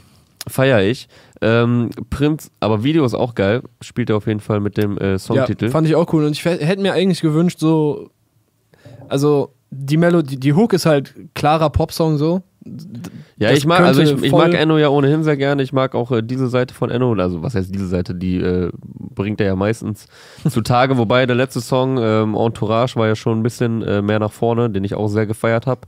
Feier 0.47 0.83
ich. 0.83 1.09
Ähm, 1.41 1.91
Prinz, 2.11 2.51
aber 2.61 2.85
Video 2.85 3.05
ist 3.05 3.15
auch 3.15 3.35
geil. 3.35 3.63
Spielt 3.81 4.11
er 4.11 4.17
auf 4.17 4.27
jeden 4.27 4.41
Fall 4.41 4.61
mit 4.61 4.77
dem 4.77 4.99
äh, 4.99 5.19
Songtitel. 5.19 5.67
Ja, 5.67 5.71
fand 5.71 5.87
ich 5.87 5.95
auch 5.95 6.13
cool. 6.13 6.25
Und 6.25 6.33
ich 6.33 6.45
hätte 6.45 6.83
mir 6.83 6.93
eigentlich 6.93 7.21
gewünscht, 7.21 7.59
so. 7.59 8.11
Also, 9.09 9.55
die 9.71 9.97
Melodie, 9.97 10.37
die 10.37 10.55
Hook 10.55 10.73
ist 10.73 10.87
halt 10.87 11.15
klarer 11.35 11.71
Popsong 11.71 12.19
so. 12.19 12.43
Ja, 13.37 13.51
ich 13.51 13.67
mag, 13.67 13.81
also 13.81 14.01
ich, 14.01 14.23
ich 14.23 14.33
mag 14.33 14.55
Enno 14.55 14.79
ja 14.79 14.89
ohnehin 14.89 15.23
sehr 15.25 15.37
gerne. 15.37 15.63
Ich 15.63 15.73
mag 15.73 15.95
auch 15.95 16.11
äh, 16.13 16.23
diese 16.23 16.49
Seite 16.49 16.73
von 16.75 16.91
Enno. 16.91 17.13
Also 17.15 17.43
was 17.43 17.55
heißt 17.55 17.75
diese 17.75 17.89
Seite? 17.89 18.15
Die 18.15 18.37
äh, 18.39 18.71
bringt 19.15 19.41
er 19.41 19.49
ja 19.49 19.57
meistens 19.57 20.07
zutage. 20.49 20.97
Wobei 20.97 21.27
der 21.27 21.37
letzte 21.37 21.61
Song 21.61 21.99
ähm, 21.99 22.35
Entourage 22.35 22.97
war 22.97 23.07
ja 23.07 23.17
schon 23.17 23.41
ein 23.41 23.43
bisschen 23.43 23.83
äh, 23.83 24.03
mehr 24.03 24.19
nach 24.19 24.33
vorne, 24.33 24.71
den 24.71 24.85
ich 24.85 24.95
auch 24.95 25.09
sehr 25.09 25.27
gefeiert 25.27 25.67
habe. 25.67 25.83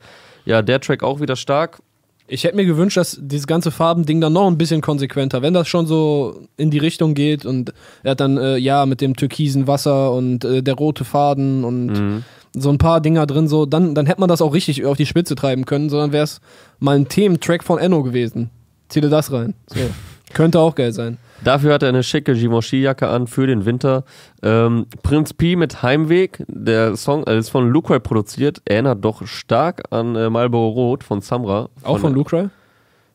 Ja, 0.45 0.63
der 0.63 0.81
Track 0.81 1.03
auch 1.03 1.21
wieder 1.21 1.37
stark. 1.37 1.81
Ich 2.29 2.43
hätte 2.43 2.57
mir 2.57 2.67
gewünscht, 2.67 2.97
dass 2.97 3.17
dieses 3.23 3.47
ganze 3.47 3.71
Farbending 3.71 4.21
dann 4.21 4.33
noch 4.33 4.49
ein 4.49 4.59
bisschen 4.59 4.81
konsequenter, 4.81 5.43
wenn 5.43 5.55
das 5.55 5.69
schon 5.69 5.87
so 5.87 6.41
in 6.57 6.73
die 6.73 6.79
Richtung 6.79 7.15
geht 7.15 7.47
und 7.47 7.73
er 8.03 8.11
hat 8.13 8.21
dann, 8.21 8.37
äh, 8.37 8.57
ja, 8.57 8.85
mit 8.85 9.01
dem 9.01 9.15
türkisen 9.15 9.69
Wasser 9.69 10.11
und 10.13 10.45
äh, 10.45 10.61
der 10.61 10.75
rote 10.75 11.05
Faden 11.05 11.63
und 11.63 11.87
Mhm. 11.87 12.25
So 12.57 12.71
ein 12.71 12.79
paar 12.79 13.01
Dinger 13.01 13.27
drin, 13.27 13.49
so, 13.49 13.67
dann, 13.67 13.95
dann 13.95 14.07
hätte 14.07 14.21
man 14.21 14.29
das 14.29 14.43
auch 14.43 14.55
richtig 14.55 14.85
auf 14.85 14.97
die 14.97 15.07
Spitze 15.07 15.35
treiben 15.35 15.67
können, 15.67 15.91
sondern 15.91 16.13
wäre 16.13 16.25
es 16.25 16.41
mal 16.79 16.97
ein 16.97 17.09
Thementrack 17.09 17.63
von 17.63 17.79
Enno 17.79 18.03
gewesen. 18.03 18.51
Zieh 18.89 19.01
dir 19.01 19.11
das 19.11 19.33
rein. 19.33 19.55
So. 19.67 19.81
Könnte 20.33 20.59
auch 20.61 20.75
geil 20.75 20.93
sein. 20.93 21.19
Dafür 21.45 21.75
hat 21.75 21.83
er 21.83 21.91
eine 21.91 22.03
schicke 22.03 22.35
Givenchy-Jacke 22.35 23.09
an 23.09 23.27
für 23.27 23.47
den 23.47 23.65
Winter. 23.65 24.05
Ähm, 24.43 24.87
Prinz 25.03 25.35
P 25.35 25.55
mit 25.57 25.83
Heimweg, 25.83 26.45
der 26.49 26.97
Song 26.97 27.25
äh, 27.25 27.39
ist 27.39 27.51
von 27.51 27.69
Lucray 27.69 28.01
produziert, 28.01 28.63
erinnert 28.65 29.05
doch 29.05 29.27
stark 29.27 29.83
an 29.91 30.17
äh, 30.17 30.31
Marlboro 30.31 30.71
Rot 30.71 31.05
von 31.05 31.21
Samra. 31.21 31.69
Auch 31.83 31.99
von 31.99 32.15
Lucray? 32.15 32.49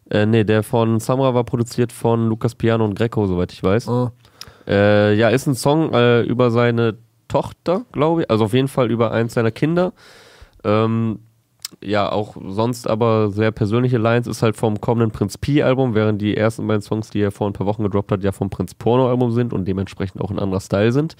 Äh, 0.10 0.26
nee, 0.26 0.44
der 0.44 0.64
von 0.64 1.00
Samra 1.00 1.34
war 1.34 1.44
produziert 1.44 1.92
von 1.92 2.28
Lukas 2.28 2.56
Piano 2.56 2.86
und 2.86 2.96
Greco, 2.96 3.26
soweit 3.28 3.52
ich 3.52 3.64
weiß. 3.64 3.88
Oh. 3.88 4.12
Äh, 4.68 5.16
ja, 5.16 5.30
ist 5.30 5.48
ein 5.48 5.56
Song 5.56 5.94
äh, 5.94 6.22
über 6.22 6.52
seine 6.52 6.98
Tochter, 7.32 7.86
glaube 7.92 8.22
ich. 8.22 8.30
Also 8.30 8.46
auf 8.46 8.54
jeden 8.54 8.68
Fall 8.68 8.92
über 8.92 9.12
eins 9.12 9.34
seiner 9.34 9.52
Kinder. 9.52 9.94
Ähm, 10.64 11.20
ja, 11.82 12.12
auch 12.12 12.36
sonst 12.46 12.90
aber 12.90 13.32
sehr 13.32 13.52
persönliche 13.52 13.98
Lines 13.98 14.28
ist 14.28 14.44
halt 14.44 14.58
vom 14.58 14.82
kommenden 14.82 15.12
Prinz 15.12 15.38
P-Album, 15.38 15.96
während 15.96 16.22
die 16.22 16.36
ersten 16.36 16.68
beiden 16.68 16.82
Songs, 16.82 17.10
die 17.10 17.22
er 17.22 17.32
vor 17.32 17.48
ein 17.48 17.54
paar 17.54 17.66
Wochen 17.66 17.84
gedroppt 17.84 18.12
hat, 18.12 18.24
ja 18.24 18.34
vom 18.34 18.50
Prinz 18.50 18.74
Porno-Album 18.74 19.32
sind 19.32 19.54
und 19.54 19.66
dementsprechend 19.66 20.22
auch 20.22 20.30
ein 20.30 20.40
anderer 20.40 20.60
Style 20.60 20.92
sind. 20.92 21.16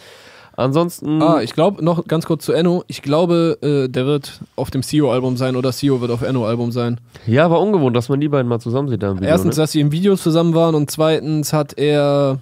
Ansonsten. 0.58 1.22
Ah, 1.22 1.42
ich 1.42 1.54
glaube, 1.54 1.84
noch 1.84 2.06
ganz 2.08 2.26
kurz 2.26 2.44
zu 2.44 2.52
Enno. 2.52 2.84
Ich 2.88 3.02
glaube, 3.02 3.58
äh, 3.62 3.90
der 3.90 4.06
wird 4.06 4.42
auf 4.58 4.70
dem 4.70 4.84
CEO-Album 4.84 5.38
sein 5.38 5.56
oder 5.56 5.72
CEO 5.72 6.02
wird 6.02 6.12
auf 6.12 6.22
Enno-Album 6.22 6.74
sein. 6.74 7.00
Ja, 7.26 7.50
war 7.50 7.62
ungewohnt, 7.62 7.96
dass 7.96 8.10
man 8.10 8.20
die 8.20 8.28
beiden 8.28 8.50
mal 8.50 8.60
zusammen 8.60 8.90
sieht. 8.90 9.02
Da 9.02 9.16
Video, 9.16 9.30
Erstens, 9.30 9.56
ne? 9.56 9.64
dass 9.64 9.72
sie 9.72 9.80
im 9.80 9.94
Video 9.94 10.18
zusammen 10.18 10.54
waren 10.54 10.76
und 10.76 10.92
zweitens 10.92 11.54
hat 11.54 11.78
er, 11.78 12.40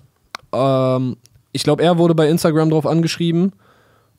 ähm, 0.51 1.17
ich 1.51 1.63
glaube, 1.63 1.83
er 1.83 1.97
wurde 1.97 2.15
bei 2.15 2.27
Instagram 2.29 2.69
drauf 2.69 2.85
angeschrieben, 2.85 3.53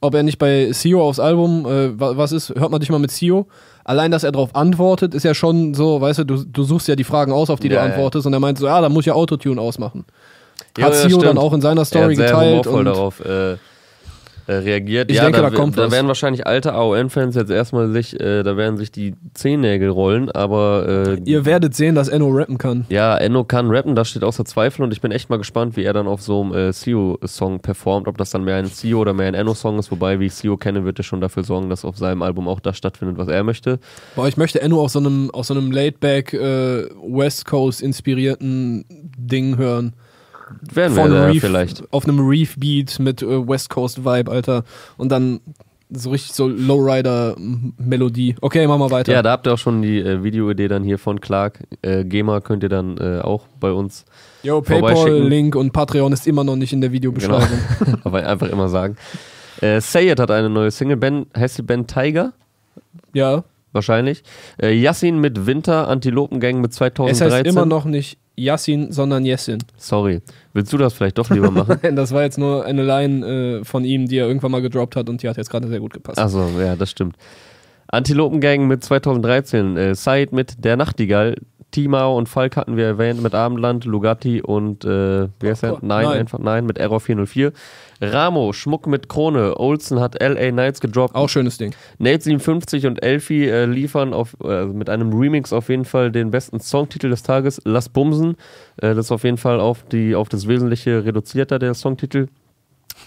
ob 0.01 0.15
er 0.15 0.23
nicht 0.23 0.39
bei 0.39 0.71
CEO 0.73 1.03
aufs 1.07 1.21
Album, 1.21 1.67
äh, 1.67 1.99
wa- 2.01 2.17
was 2.17 2.33
ist, 2.33 2.51
hört 2.51 2.71
man 2.71 2.81
dich 2.81 2.91
mal 2.91 2.99
mit 2.99 3.11
CEO. 3.11 3.47
Allein, 3.85 4.11
dass 4.11 4.25
er 4.25 4.33
darauf 4.33 4.55
antwortet, 4.55 5.15
ist 5.15 5.25
ja 5.25 5.35
schon 5.35 5.75
so, 5.75 6.01
weißt 6.01 6.21
du, 6.21 6.25
du, 6.25 6.45
du 6.45 6.63
suchst 6.65 6.89
ja 6.89 6.97
die 6.97 7.05
Fragen 7.05 7.33
aus, 7.33 7.51
auf 7.51 7.61
die 7.61 7.69
Ja, 7.69 7.75
du 7.75 7.81
ja. 7.81 7.85
antwortest 7.85 8.27
und 8.27 8.33
er 8.33 8.41
meint 8.41 8.59
so, 8.59 8.67
ja, 8.67 8.81
da 8.81 8.89
muss 8.89 9.03
ich 9.03 9.07
ja 9.07 9.15
Autotune 9.15 9.61
ausmachen. 9.61 10.05
Ja, 10.79 10.87
hat 10.87 10.95
CEO 10.95 11.19
dann 11.19 11.39
auch 11.39 11.53
in 11.53 11.61
seiner 11.61 11.83
er 11.83 11.85
Story 11.85 12.15
geteilt 12.15 12.67
und 12.67 12.85
darauf 12.85 13.21
äh, 13.21 13.57
äh, 14.51 14.57
reagiert. 14.57 15.11
Ich 15.11 15.17
ja, 15.17 15.25
denke, 15.25 15.41
da, 15.43 15.51
da 15.51 15.57
kommt 15.57 15.79
da 15.79 15.85
was. 15.85 15.93
werden 15.93 16.09
wahrscheinlich 16.09 16.47
alte 16.47 16.75
AON-Fans 16.75 17.37
jetzt 17.37 17.51
erstmal 17.51 17.93
sich, 17.93 18.19
äh, 18.19 18.43
da 18.43 18.57
werden 18.57 18.77
sich 18.77 18.91
die 18.91 19.15
Zehennägel 19.33 19.89
rollen, 19.91 20.29
aber 20.31 21.07
äh, 21.07 21.21
ihr 21.25 21.45
werdet 21.45 21.75
sehen, 21.77 21.95
dass 21.95 22.09
Enno 22.09 22.29
rappen 22.31 22.59
kann. 22.59 22.85
Ja, 22.89 23.17
Enno 23.17 23.45
kann 23.45 23.71
rappen, 23.71 23.95
das 23.95 24.09
steht 24.11 24.25
außer 24.25 24.45
Zweifel 24.45 24.83
und 24.83 24.93
ich 24.93 25.01
bin 25.01 25.13
echt 25.13 25.31
mal 25.31 25.37
gespannt, 25.37 25.77
wie 25.77 25.85
er 25.85 25.93
dann 25.93 26.09
auf 26.09 26.21
so 26.21 26.43
einem 26.43 26.53
äh, 26.53 26.73
CEO-Song 26.73 27.61
performt, 27.61 28.09
ob 28.09 28.19
das 28.19 28.31
dann 28.31 28.43
mehr 28.43 28.57
ein 28.57 28.67
CEO 28.67 28.99
oder 28.99 29.15
mehr 29.15 29.29
ein 29.29 29.35
Enno-Song 29.35 29.79
ist, 29.79 29.93
wobei, 29.93 30.19
wie 30.19 30.27
ich 30.27 30.35
CEO 30.35 30.57
kenne, 30.57 30.85
wird 30.85 30.99
er 30.99 31.05
schon 31.05 31.21
dafür 31.21 31.45
sorgen, 31.45 31.71
dass 31.71 31.85
auf 31.85 31.97
seinem 31.97 32.23
Album 32.23 32.49
auch 32.49 32.59
das 32.59 32.77
stattfindet, 32.77 33.19
was 33.19 33.29
er 33.29 33.45
möchte. 33.45 33.79
Boah, 34.17 34.27
ich 34.27 34.37
möchte 34.37 34.61
Enno 34.61 34.83
auf 34.83 34.91
so 34.91 34.99
einem, 34.99 35.31
auf 35.31 35.47
so 35.47 35.55
einem 35.55 35.71
Laidback 35.71 36.33
äh, 36.33 36.89
West 37.07 37.45
Coast 37.45 37.83
inspirierten 37.83 38.85
Ding 39.17 39.57
hören. 39.57 39.95
Werden 40.73 40.97
wir 40.97 41.03
Von 41.03 41.11
da 41.13 41.27
Reef, 41.27 41.41
vielleicht. 41.41 41.83
auf 41.93 42.05
einem 42.05 42.21
Reef 42.27 42.57
Beat 42.59 42.99
mit 42.99 43.23
äh, 43.23 43.49
West 43.49 43.71
Coast 43.71 44.05
Vibe, 44.05 44.31
Alter. 44.31 44.65
Und 44.97 45.11
dann 45.11 45.41
so 45.93 46.11
richtig 46.11 46.33
so 46.35 46.47
Lowrider 46.47 47.35
M- 47.37 47.73
Melodie. 47.79 48.37
Okay, 48.41 48.67
machen 48.67 48.81
wir 48.81 48.91
weiter. 48.91 49.13
Ja, 49.13 49.23
da 49.23 49.33
habt 49.33 49.47
ihr 49.47 49.55
auch 49.55 49.59
schon 49.59 49.83
die 49.83 49.99
äh, 49.99 50.23
Videoidee 50.23 50.69
dann 50.69 50.85
hier 50.85 50.99
von 50.99 51.21
Clark. 51.21 51.61
Äh, 51.83 52.05
GEMA 52.05 52.41
könnt 52.41 52.63
ihr 52.63 52.69
dann 52.69 52.97
äh, 52.99 53.21
auch 53.21 53.47
bei 53.59 53.73
uns, 53.73 54.05
Yo, 54.43 54.61
PayPal. 54.61 55.21
Link 55.23 55.57
und 55.57 55.73
Patreon 55.73 56.13
ist 56.13 56.27
immer 56.27 56.45
noch 56.45 56.57
nicht 56.57 56.73
in 56.73 56.81
der 56.81 56.93
Videobeschreibung. 56.93 57.59
aber 58.05 58.25
einfach 58.27 58.49
immer 58.49 58.69
sagen. 58.69 58.97
Äh, 59.61 59.81
Say 59.81 60.11
It 60.11 60.21
hat 60.21 60.31
eine 60.31 60.49
neue 60.49 60.71
Single, 60.71 60.97
Ben, 60.97 61.27
heißt 61.37 61.57
sie 61.57 61.63
Ben 61.63 61.87
Tiger? 61.87 62.33
Ja, 63.13 63.45
Wahrscheinlich. 63.73 64.25
Äh, 64.61 64.75
Yassin 64.75 65.21
mit 65.21 65.47
Winter, 65.47 65.87
Antilopengang 65.87 66.61
mit 66.61 66.73
es 66.73 66.77
2013. 66.79 67.33
heißt 67.33 67.47
immer 67.47 67.67
noch 67.67 67.85
nicht 67.85 68.19
Yassin, 68.37 68.91
sondern 68.91 69.25
Yessin. 69.25 69.59
Sorry. 69.77 70.23
Willst 70.53 70.73
du 70.73 70.79
das 70.79 70.95
vielleicht 70.95 71.19
doch 71.19 71.31
lieber 71.31 71.51
machen? 71.51 71.79
Nein, 71.83 71.97
das 71.97 72.13
war 72.13 72.23
jetzt 72.23 72.39
nur 72.39 72.65
eine 72.65 72.83
Line 72.83 73.61
äh, 73.61 73.65
von 73.65 73.85
ihm, 73.85 74.09
die 74.09 74.19
er 74.19 74.27
irgendwann 74.27 74.51
mal 74.51 74.63
gedroppt 74.63 74.97
hat 74.97 75.09
und 75.09 75.23
die 75.23 75.29
hat 75.29 75.37
jetzt 75.37 75.51
gerade 75.51 75.69
sehr 75.69 75.81
gut 75.81 75.93
gepasst. 75.93 76.19
Achso, 76.19 76.49
ja, 76.59 76.75
das 76.77 76.91
stimmt. 76.91 77.17
Antilopengang 77.89 78.67
mit 78.67 78.85
2013, 78.85 79.77
äh, 79.77 79.95
Said 79.95 80.33
mit 80.33 80.65
Der 80.65 80.77
Nachtigall, 80.77 81.37
Timao 81.71 82.17
und 82.17 82.29
Falk 82.29 82.57
hatten 82.57 82.77
wir 82.77 82.85
erwähnt 82.85 83.23
mit 83.23 83.35
Abendland, 83.35 83.85
Lugatti 83.85 84.43
und 84.43 84.85
äh, 84.85 85.29
wie 85.41 85.49
heißt 85.49 85.63
der? 85.63 85.75
Oh, 85.75 85.79
Nein, 85.83 86.05
nein. 86.05 86.19
einfach 86.19 86.39
nein, 86.39 86.67
mit 86.67 86.79
Error 86.79 87.01
404. 87.01 87.53
Ramo, 88.01 88.53
Schmuck 88.53 88.87
mit 88.87 89.09
Krone, 89.09 89.57
Olsen 89.59 90.01
hat 90.01 90.21
LA 90.23 90.51
Knights 90.51 90.81
gedroppt. 90.81 91.15
Auch 91.15 91.29
schönes 91.29 91.59
Ding. 91.59 91.75
Nate 91.99 92.23
57 92.23 92.87
und 92.87 93.03
Elfie 93.03 93.47
äh, 93.47 93.67
liefern 93.67 94.15
auf, 94.15 94.37
äh, 94.43 94.65
mit 94.65 94.89
einem 94.89 95.13
Remix 95.13 95.53
auf 95.53 95.69
jeden 95.69 95.85
Fall 95.85 96.11
den 96.11 96.31
besten 96.31 96.61
Songtitel 96.61 97.11
des 97.11 97.23
Tages, 97.23 97.61
Lass 97.65 97.89
Bumsen. 97.89 98.37
Äh, 98.79 98.95
das 98.95 99.07
ist 99.07 99.13
auf 99.13 99.25
jeden 99.25 99.37
Fall 99.37 99.61
auf, 99.61 99.85
die, 99.85 100.15
auf 100.15 100.29
das 100.29 100.49
Wesentliche 100.49 101.05
reduzierter, 101.05 101.59
der 101.59 101.75
Songtitel. 101.75 102.29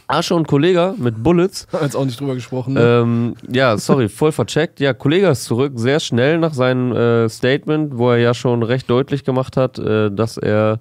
Asche 0.08 0.36
und 0.36 0.48
Kollega 0.48 0.96
mit 0.98 1.24
Bullets. 1.24 1.68
Jetzt 1.82 1.96
auch 1.96 2.06
nicht 2.06 2.20
drüber 2.20 2.36
gesprochen. 2.36 2.74
Ne? 2.74 2.82
Ähm, 2.82 3.36
ja, 3.52 3.78
sorry, 3.78 4.10
voll 4.10 4.32
vercheckt. 4.32 4.80
Ja, 4.80 4.94
Kollege 4.94 5.28
ist 5.28 5.46
zurück, 5.46 5.74
sehr 5.76 6.00
schnell 6.00 6.38
nach 6.38 6.54
seinem 6.54 6.92
äh, 6.92 7.30
Statement, 7.30 7.98
wo 7.98 8.12
er 8.12 8.18
ja 8.18 8.34
schon 8.34 8.64
recht 8.64 8.90
deutlich 8.90 9.24
gemacht 9.24 9.58
hat, 9.58 9.80
äh, 9.80 10.12
dass 10.12 10.38
er 10.38 10.80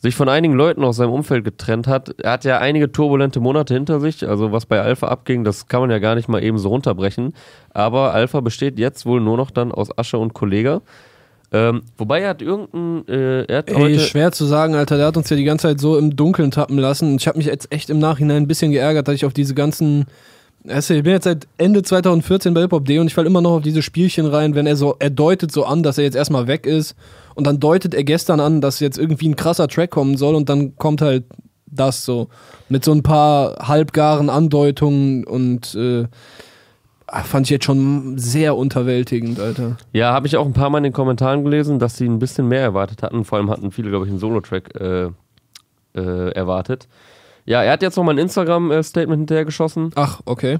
sich 0.00 0.16
von 0.16 0.28
einigen 0.28 0.54
Leuten 0.54 0.82
aus 0.82 0.96
seinem 0.96 1.12
Umfeld 1.12 1.44
getrennt 1.44 1.86
hat. 1.86 2.14
Er 2.20 2.32
hat 2.32 2.44
ja 2.44 2.58
einige 2.58 2.90
turbulente 2.90 3.38
Monate 3.40 3.74
hinter 3.74 4.00
sich, 4.00 4.26
also 4.26 4.50
was 4.50 4.66
bei 4.66 4.80
Alpha 4.80 5.08
abging, 5.08 5.44
das 5.44 5.68
kann 5.68 5.80
man 5.80 5.90
ja 5.90 5.98
gar 5.98 6.14
nicht 6.14 6.28
mal 6.28 6.42
eben 6.42 6.58
so 6.58 6.70
runterbrechen. 6.70 7.34
Aber 7.70 8.14
Alpha 8.14 8.40
besteht 8.40 8.78
jetzt 8.78 9.04
wohl 9.04 9.20
nur 9.20 9.36
noch 9.36 9.50
dann 9.50 9.72
aus 9.72 9.96
Asche 9.96 10.18
und 10.18 10.32
Kollege. 10.32 10.80
Ähm, 11.52 11.82
wobei 11.98 12.20
er 12.20 12.30
hat 12.30 12.42
irgendein, 12.42 13.08
äh, 13.08 13.42
er 13.42 13.58
hat 13.58 13.70
Ey, 13.70 13.98
schwer 13.98 14.30
zu 14.32 14.44
sagen, 14.44 14.74
Alter. 14.74 14.96
Der 14.96 15.06
hat 15.06 15.16
uns 15.16 15.28
ja 15.30 15.36
die 15.36 15.44
ganze 15.44 15.68
Zeit 15.68 15.80
so 15.80 15.98
im 15.98 16.14
Dunkeln 16.14 16.52
tappen 16.52 16.78
lassen. 16.78 17.12
Und 17.12 17.20
ich 17.20 17.26
habe 17.26 17.38
mich 17.38 17.46
jetzt 17.48 17.72
echt 17.72 17.90
im 17.90 17.98
Nachhinein 17.98 18.44
ein 18.44 18.48
bisschen 18.48 18.70
geärgert, 18.70 19.08
dass 19.08 19.16
ich 19.16 19.24
auf 19.24 19.32
diese 19.32 19.54
ganzen. 19.54 20.06
Weißt 20.62 20.90
du, 20.90 20.94
ich 20.94 21.02
bin 21.02 21.12
jetzt 21.12 21.24
seit 21.24 21.48
Ende 21.56 21.82
2014 21.82 22.52
bei 22.52 22.60
Hip-Hop.de 22.60 22.98
und 22.98 23.06
ich 23.06 23.14
falle 23.14 23.26
immer 23.26 23.40
noch 23.40 23.52
auf 23.52 23.62
diese 23.62 23.80
Spielchen 23.80 24.26
rein, 24.26 24.54
wenn 24.54 24.66
er 24.66 24.76
so, 24.76 24.94
er 24.98 25.08
deutet 25.08 25.50
so 25.50 25.64
an, 25.64 25.82
dass 25.82 25.96
er 25.96 26.04
jetzt 26.04 26.16
erstmal 26.16 26.46
weg 26.48 26.66
ist 26.66 26.94
und 27.40 27.46
dann 27.46 27.58
deutet 27.58 27.94
er 27.94 28.04
gestern 28.04 28.38
an, 28.38 28.60
dass 28.60 28.80
jetzt 28.80 28.98
irgendwie 28.98 29.26
ein 29.26 29.34
krasser 29.34 29.66
Track 29.66 29.90
kommen 29.90 30.18
soll 30.18 30.34
und 30.34 30.50
dann 30.50 30.76
kommt 30.76 31.00
halt 31.00 31.24
das 31.64 32.04
so. 32.04 32.28
Mit 32.68 32.84
so 32.84 32.92
ein 32.92 33.02
paar 33.02 33.66
halbgaren 33.66 34.28
Andeutungen 34.28 35.24
und 35.24 35.74
äh, 35.74 36.06
ah, 37.06 37.22
fand 37.22 37.46
ich 37.46 37.50
jetzt 37.50 37.64
schon 37.64 38.18
sehr 38.18 38.58
unterwältigend, 38.58 39.40
Alter. 39.40 39.78
Ja, 39.94 40.12
habe 40.12 40.26
ich 40.26 40.36
auch 40.36 40.44
ein 40.44 40.52
paar 40.52 40.68
Mal 40.68 40.78
in 40.78 40.84
den 40.84 40.92
Kommentaren 40.92 41.42
gelesen, 41.42 41.78
dass 41.78 41.96
sie 41.96 42.04
ein 42.04 42.18
bisschen 42.18 42.46
mehr 42.46 42.60
erwartet 42.60 43.02
hatten. 43.02 43.24
Vor 43.24 43.38
allem 43.38 43.48
hatten 43.48 43.72
viele, 43.72 43.88
glaube 43.88 44.04
ich, 44.04 44.10
einen 44.10 44.20
Solo-Track 44.20 44.78
äh, 44.78 45.08
äh, 45.94 46.32
erwartet. 46.32 46.88
Ja, 47.46 47.62
er 47.62 47.72
hat 47.72 47.80
jetzt 47.80 47.96
nochmal 47.96 48.16
ein 48.16 48.18
Instagram-Statement 48.18 49.20
hinterhergeschossen. 49.20 49.92
Ach, 49.94 50.20
okay. 50.26 50.58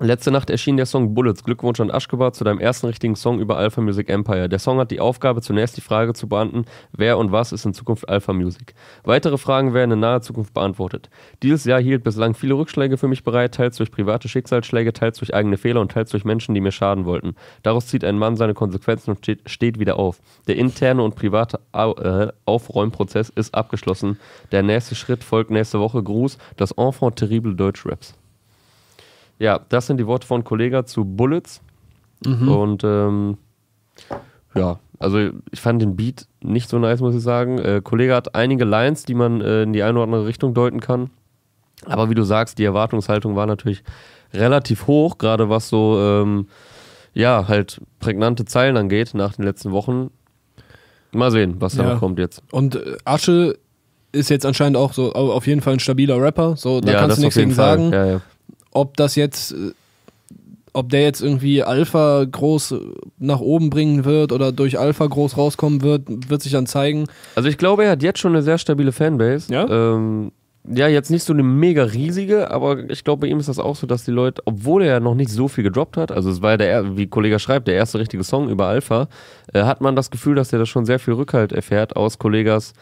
Letzte 0.00 0.30
Nacht 0.30 0.50
erschien 0.50 0.76
der 0.76 0.86
Song 0.86 1.14
Bullets. 1.14 1.44
Glückwunsch 1.44 1.80
an 1.80 1.90
Aschgebar 1.90 2.32
zu 2.32 2.44
deinem 2.44 2.60
ersten 2.60 2.86
richtigen 2.86 3.16
Song 3.16 3.40
über 3.40 3.56
Alpha 3.58 3.80
Music 3.80 4.08
Empire. 4.08 4.48
Der 4.48 4.58
Song 4.58 4.78
hat 4.78 4.90
die 4.90 5.00
Aufgabe, 5.00 5.42
zunächst 5.42 5.76
die 5.76 5.80
Frage 5.80 6.14
zu 6.14 6.28
beantworten, 6.28 6.64
wer 6.92 7.18
und 7.18 7.32
was 7.32 7.52
ist 7.52 7.64
in 7.64 7.74
Zukunft 7.74 8.08
Alpha 8.08 8.32
Music. 8.32 8.74
Weitere 9.04 9.38
Fragen 9.38 9.74
werden 9.74 9.92
in 9.92 10.00
naher 10.00 10.22
Zukunft 10.22 10.54
beantwortet. 10.54 11.10
Dieses 11.42 11.64
Jahr 11.64 11.80
hielt 11.80 12.04
bislang 12.04 12.34
viele 12.34 12.54
Rückschläge 12.54 12.96
für 12.96 13.08
mich 13.08 13.24
bereit, 13.24 13.54
teils 13.54 13.76
durch 13.76 13.90
private 13.90 14.28
Schicksalsschläge, 14.28 14.92
teils 14.92 15.18
durch 15.18 15.34
eigene 15.34 15.56
Fehler 15.56 15.80
und 15.80 15.92
teils 15.92 16.10
durch 16.10 16.24
Menschen, 16.24 16.54
die 16.54 16.60
mir 16.60 16.72
schaden 16.72 17.04
wollten. 17.04 17.34
Daraus 17.62 17.86
zieht 17.86 18.04
ein 18.04 18.18
Mann 18.18 18.36
seine 18.36 18.54
Konsequenzen 18.54 19.10
und 19.10 19.26
steht, 19.46 19.78
wieder 19.78 19.98
auf. 19.98 20.20
Der 20.46 20.56
interne 20.56 21.02
und 21.02 21.14
private 21.14 21.60
äh, 21.72 22.28
Aufräumprozess 22.44 23.28
ist 23.30 23.54
abgeschlossen. 23.54 24.18
Der 24.52 24.62
nächste 24.62 24.94
Schritt 24.94 25.24
folgt 25.24 25.50
nächste 25.50 25.80
Woche. 25.80 26.02
Gruß, 26.02 26.38
das 26.56 26.72
Enfant 26.72 27.16
terrible 27.16 27.54
Deutschraps. 27.54 28.17
Ja, 29.38 29.60
das 29.68 29.86
sind 29.86 29.98
die 29.98 30.06
Worte 30.06 30.26
von 30.26 30.44
Kollega 30.44 30.84
zu 30.84 31.04
Bullets. 31.04 31.60
Und 32.26 32.82
ähm, 32.82 33.38
ja, 34.54 34.80
also 34.98 35.18
ich 35.52 35.60
fand 35.60 35.80
den 35.80 35.94
Beat 35.94 36.26
nicht 36.42 36.68
so 36.68 36.78
nice, 36.78 37.00
muss 37.00 37.14
ich 37.14 37.22
sagen. 37.22 37.58
Äh, 37.58 37.80
Kollege 37.82 38.14
hat 38.14 38.34
einige 38.34 38.64
Lines, 38.64 39.04
die 39.04 39.14
man 39.14 39.40
äh, 39.40 39.62
in 39.62 39.72
die 39.72 39.82
eine 39.84 39.94
oder 39.98 40.02
andere 40.04 40.26
Richtung 40.26 40.52
deuten 40.54 40.80
kann. 40.80 41.10
Aber 41.86 42.10
wie 42.10 42.14
du 42.16 42.24
sagst, 42.24 42.58
die 42.58 42.64
Erwartungshaltung 42.64 43.36
war 43.36 43.46
natürlich 43.46 43.84
relativ 44.34 44.88
hoch, 44.88 45.18
gerade 45.18 45.48
was 45.48 45.68
so, 45.68 45.96
ähm, 46.00 46.48
ja, 47.14 47.46
halt 47.46 47.80
prägnante 48.00 48.44
Zeilen 48.44 48.76
angeht 48.76 49.14
nach 49.14 49.34
den 49.34 49.44
letzten 49.44 49.70
Wochen. 49.70 50.10
Mal 51.12 51.30
sehen, 51.30 51.56
was 51.60 51.76
da 51.76 51.84
Ja. 51.84 51.92
noch 51.94 52.00
kommt 52.00 52.18
jetzt. 52.18 52.42
Und 52.50 52.74
äh, 52.74 52.96
Asche 53.04 53.56
ist 54.10 54.28
jetzt 54.28 54.44
anscheinend 54.44 54.76
auch 54.76 54.92
so 54.92 55.14
au- 55.14 55.30
auf 55.32 55.46
jeden 55.46 55.60
Fall 55.60 55.74
ein 55.74 55.80
stabiler 55.80 56.20
Rapper. 56.20 56.56
So, 56.56 56.80
da 56.80 56.92
ja, 56.92 56.98
kannst 57.00 57.18
du 57.18 57.22
nichts 57.22 57.36
gegen 57.36 57.52
sagen. 57.52 57.92
Ja, 57.92 58.04
ja. 58.06 58.20
Ob 58.72 58.96
das 58.96 59.14
jetzt, 59.16 59.52
äh, 59.52 59.72
ob 60.72 60.90
der 60.90 61.02
jetzt 61.02 61.22
irgendwie 61.22 61.62
Alpha 61.62 62.24
groß 62.24 62.74
nach 63.18 63.40
oben 63.40 63.70
bringen 63.70 64.04
wird 64.04 64.32
oder 64.32 64.52
durch 64.52 64.78
Alpha 64.78 65.06
groß 65.06 65.36
rauskommen 65.36 65.82
wird, 65.82 66.02
wird 66.30 66.42
sich 66.42 66.52
dann 66.52 66.66
zeigen. 66.66 67.06
Also 67.34 67.48
ich 67.48 67.58
glaube, 67.58 67.84
er 67.84 67.92
hat 67.92 68.02
jetzt 68.02 68.18
schon 68.20 68.32
eine 68.32 68.42
sehr 68.42 68.58
stabile 68.58 68.92
Fanbase. 68.92 69.52
Ja? 69.52 69.66
Ähm, 69.68 70.30
ja, 70.70 70.86
jetzt 70.86 71.10
nicht 71.10 71.22
so 71.24 71.32
eine 71.32 71.42
mega 71.42 71.82
riesige, 71.84 72.50
aber 72.50 72.90
ich 72.90 73.02
glaube, 73.02 73.20
bei 73.22 73.26
ihm 73.28 73.38
ist 73.40 73.48
das 73.48 73.58
auch 73.58 73.74
so, 73.74 73.86
dass 73.86 74.04
die 74.04 74.10
Leute, 74.10 74.42
obwohl 74.44 74.82
er 74.82 74.88
ja 74.94 75.00
noch 75.00 75.14
nicht 75.14 75.30
so 75.30 75.48
viel 75.48 75.64
gedroppt 75.64 75.96
hat, 75.96 76.12
also 76.12 76.28
es 76.30 76.42
war 76.42 76.50
ja 76.52 76.56
der, 76.58 76.70
er- 76.70 76.96
wie 76.98 77.06
Kollege 77.06 77.38
schreibt, 77.38 77.68
der 77.68 77.74
erste 77.76 77.98
richtige 77.98 78.22
Song 78.22 78.50
über 78.50 78.66
Alpha, 78.66 79.08
äh, 79.54 79.62
hat 79.62 79.80
man 79.80 79.96
das 79.96 80.10
Gefühl, 80.10 80.34
dass 80.34 80.52
er 80.52 80.58
da 80.58 80.66
schon 80.66 80.84
sehr 80.84 80.98
viel 80.98 81.14
Rückhalt 81.14 81.52
erfährt 81.52 81.96
aus 81.96 82.18
Kollegas 82.18 82.74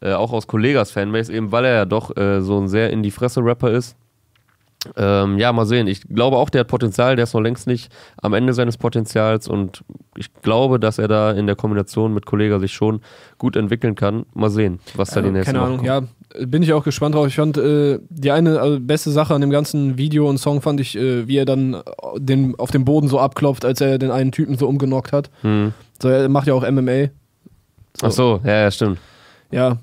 äh, 0.00 0.12
auch 0.12 0.32
aus 0.32 0.46
Kollegas 0.46 0.90
Fanbase, 0.90 1.32
eben 1.32 1.52
weil 1.52 1.66
er 1.66 1.74
ja 1.74 1.84
doch 1.84 2.16
äh, 2.16 2.40
so 2.40 2.58
ein 2.58 2.68
sehr 2.68 2.90
in 2.90 3.02
die 3.02 3.10
Fresse-Rapper 3.10 3.70
ist. 3.72 3.94
Ähm, 4.96 5.38
ja, 5.38 5.52
mal 5.52 5.66
sehen. 5.66 5.86
Ich 5.86 6.02
glaube 6.02 6.36
auch, 6.36 6.50
der 6.50 6.60
hat 6.60 6.68
Potenzial, 6.68 7.16
der 7.16 7.24
ist 7.24 7.34
noch 7.34 7.40
längst 7.40 7.66
nicht 7.66 7.92
am 8.20 8.34
Ende 8.34 8.52
seines 8.52 8.76
Potenzials 8.76 9.48
und 9.48 9.84
ich 10.16 10.32
glaube, 10.42 10.78
dass 10.78 10.98
er 10.98 11.08
da 11.08 11.32
in 11.32 11.46
der 11.46 11.56
Kombination 11.56 12.14
mit 12.14 12.26
Kollega 12.26 12.58
sich 12.58 12.72
schon 12.72 13.00
gut 13.38 13.56
entwickeln 13.56 13.94
kann. 13.94 14.26
Mal 14.34 14.50
sehen, 14.50 14.80
was 14.94 15.10
da 15.10 15.20
die 15.22 15.28
Äh, 15.28 15.32
nächsten 15.32 15.54
keine 15.54 15.64
Ahnung, 15.64 15.84
ja. 15.84 16.02
Bin 16.46 16.62
ich 16.62 16.72
auch 16.72 16.82
gespannt 16.82 17.14
drauf. 17.14 17.28
Ich 17.28 17.36
fand, 17.36 17.56
äh, 17.56 18.00
die 18.08 18.30
eine 18.32 18.60
also 18.60 18.78
beste 18.80 19.10
Sache 19.10 19.34
an 19.34 19.40
dem 19.40 19.50
ganzen 19.50 19.96
Video 19.98 20.28
und 20.28 20.38
Song 20.38 20.62
fand 20.62 20.80
ich, 20.80 20.96
äh, 20.96 21.28
wie 21.28 21.36
er 21.36 21.44
dann 21.44 21.80
den, 22.16 22.54
auf 22.58 22.70
dem 22.72 22.84
Boden 22.84 23.06
so 23.08 23.20
abklopft, 23.20 23.64
als 23.64 23.80
er 23.80 23.98
den 23.98 24.10
einen 24.10 24.32
Typen 24.32 24.58
so 24.58 24.66
umgenockt 24.66 25.12
hat. 25.12 25.30
Hm. 25.42 25.72
So, 26.02 26.08
er 26.08 26.28
macht 26.28 26.48
ja 26.48 26.54
auch 26.54 26.68
MMA. 26.68 27.10
Ach 28.02 28.10
so, 28.10 28.40
ja, 28.44 28.62
ja, 28.62 28.70
stimmt. 28.70 28.98
Ja. 29.52 29.78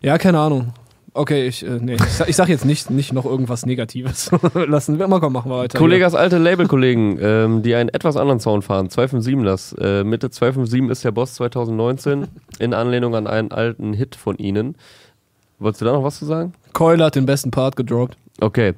Ja, 0.00 0.18
keine 0.18 0.38
Ahnung. 0.40 0.72
Okay, 1.16 1.46
ich, 1.46 1.64
äh, 1.64 1.78
nee, 1.80 1.94
ich, 1.94 2.02
sag, 2.02 2.28
ich 2.28 2.34
sag 2.34 2.48
jetzt 2.48 2.64
nicht, 2.64 2.90
nicht 2.90 3.12
noch 3.12 3.24
irgendwas 3.24 3.66
Negatives. 3.66 4.32
Lassen 4.54 4.98
wir 4.98 5.06
mal 5.06 5.20
komm, 5.20 5.32
machen 5.32 5.48
wir 5.48 5.58
weiter. 5.58 5.78
Kollegas 5.78 6.16
alte 6.16 6.38
Labelkollegen, 6.38 7.18
ähm, 7.22 7.62
die 7.62 7.76
einen 7.76 7.88
etwas 7.88 8.16
anderen 8.16 8.40
Sound 8.40 8.64
fahren, 8.64 8.90
257 8.90 9.44
das. 9.44 9.72
Äh, 9.74 10.02
Mitte 10.02 10.30
257 10.30 10.90
ist 10.90 11.04
der 11.04 11.12
Boss 11.12 11.34
2019 11.34 12.26
in 12.58 12.74
Anlehnung 12.74 13.14
an 13.14 13.28
einen 13.28 13.52
alten 13.52 13.92
Hit 13.92 14.16
von 14.16 14.36
ihnen. 14.38 14.76
Wolltest 15.60 15.82
du 15.82 15.84
da 15.84 15.92
noch 15.92 16.02
was 16.02 16.18
zu 16.18 16.24
sagen? 16.24 16.52
Keule 16.72 17.04
hat 17.04 17.14
den 17.14 17.26
besten 17.26 17.52
Part 17.52 17.76
gedroppt. 17.76 18.16
Okay. 18.40 18.74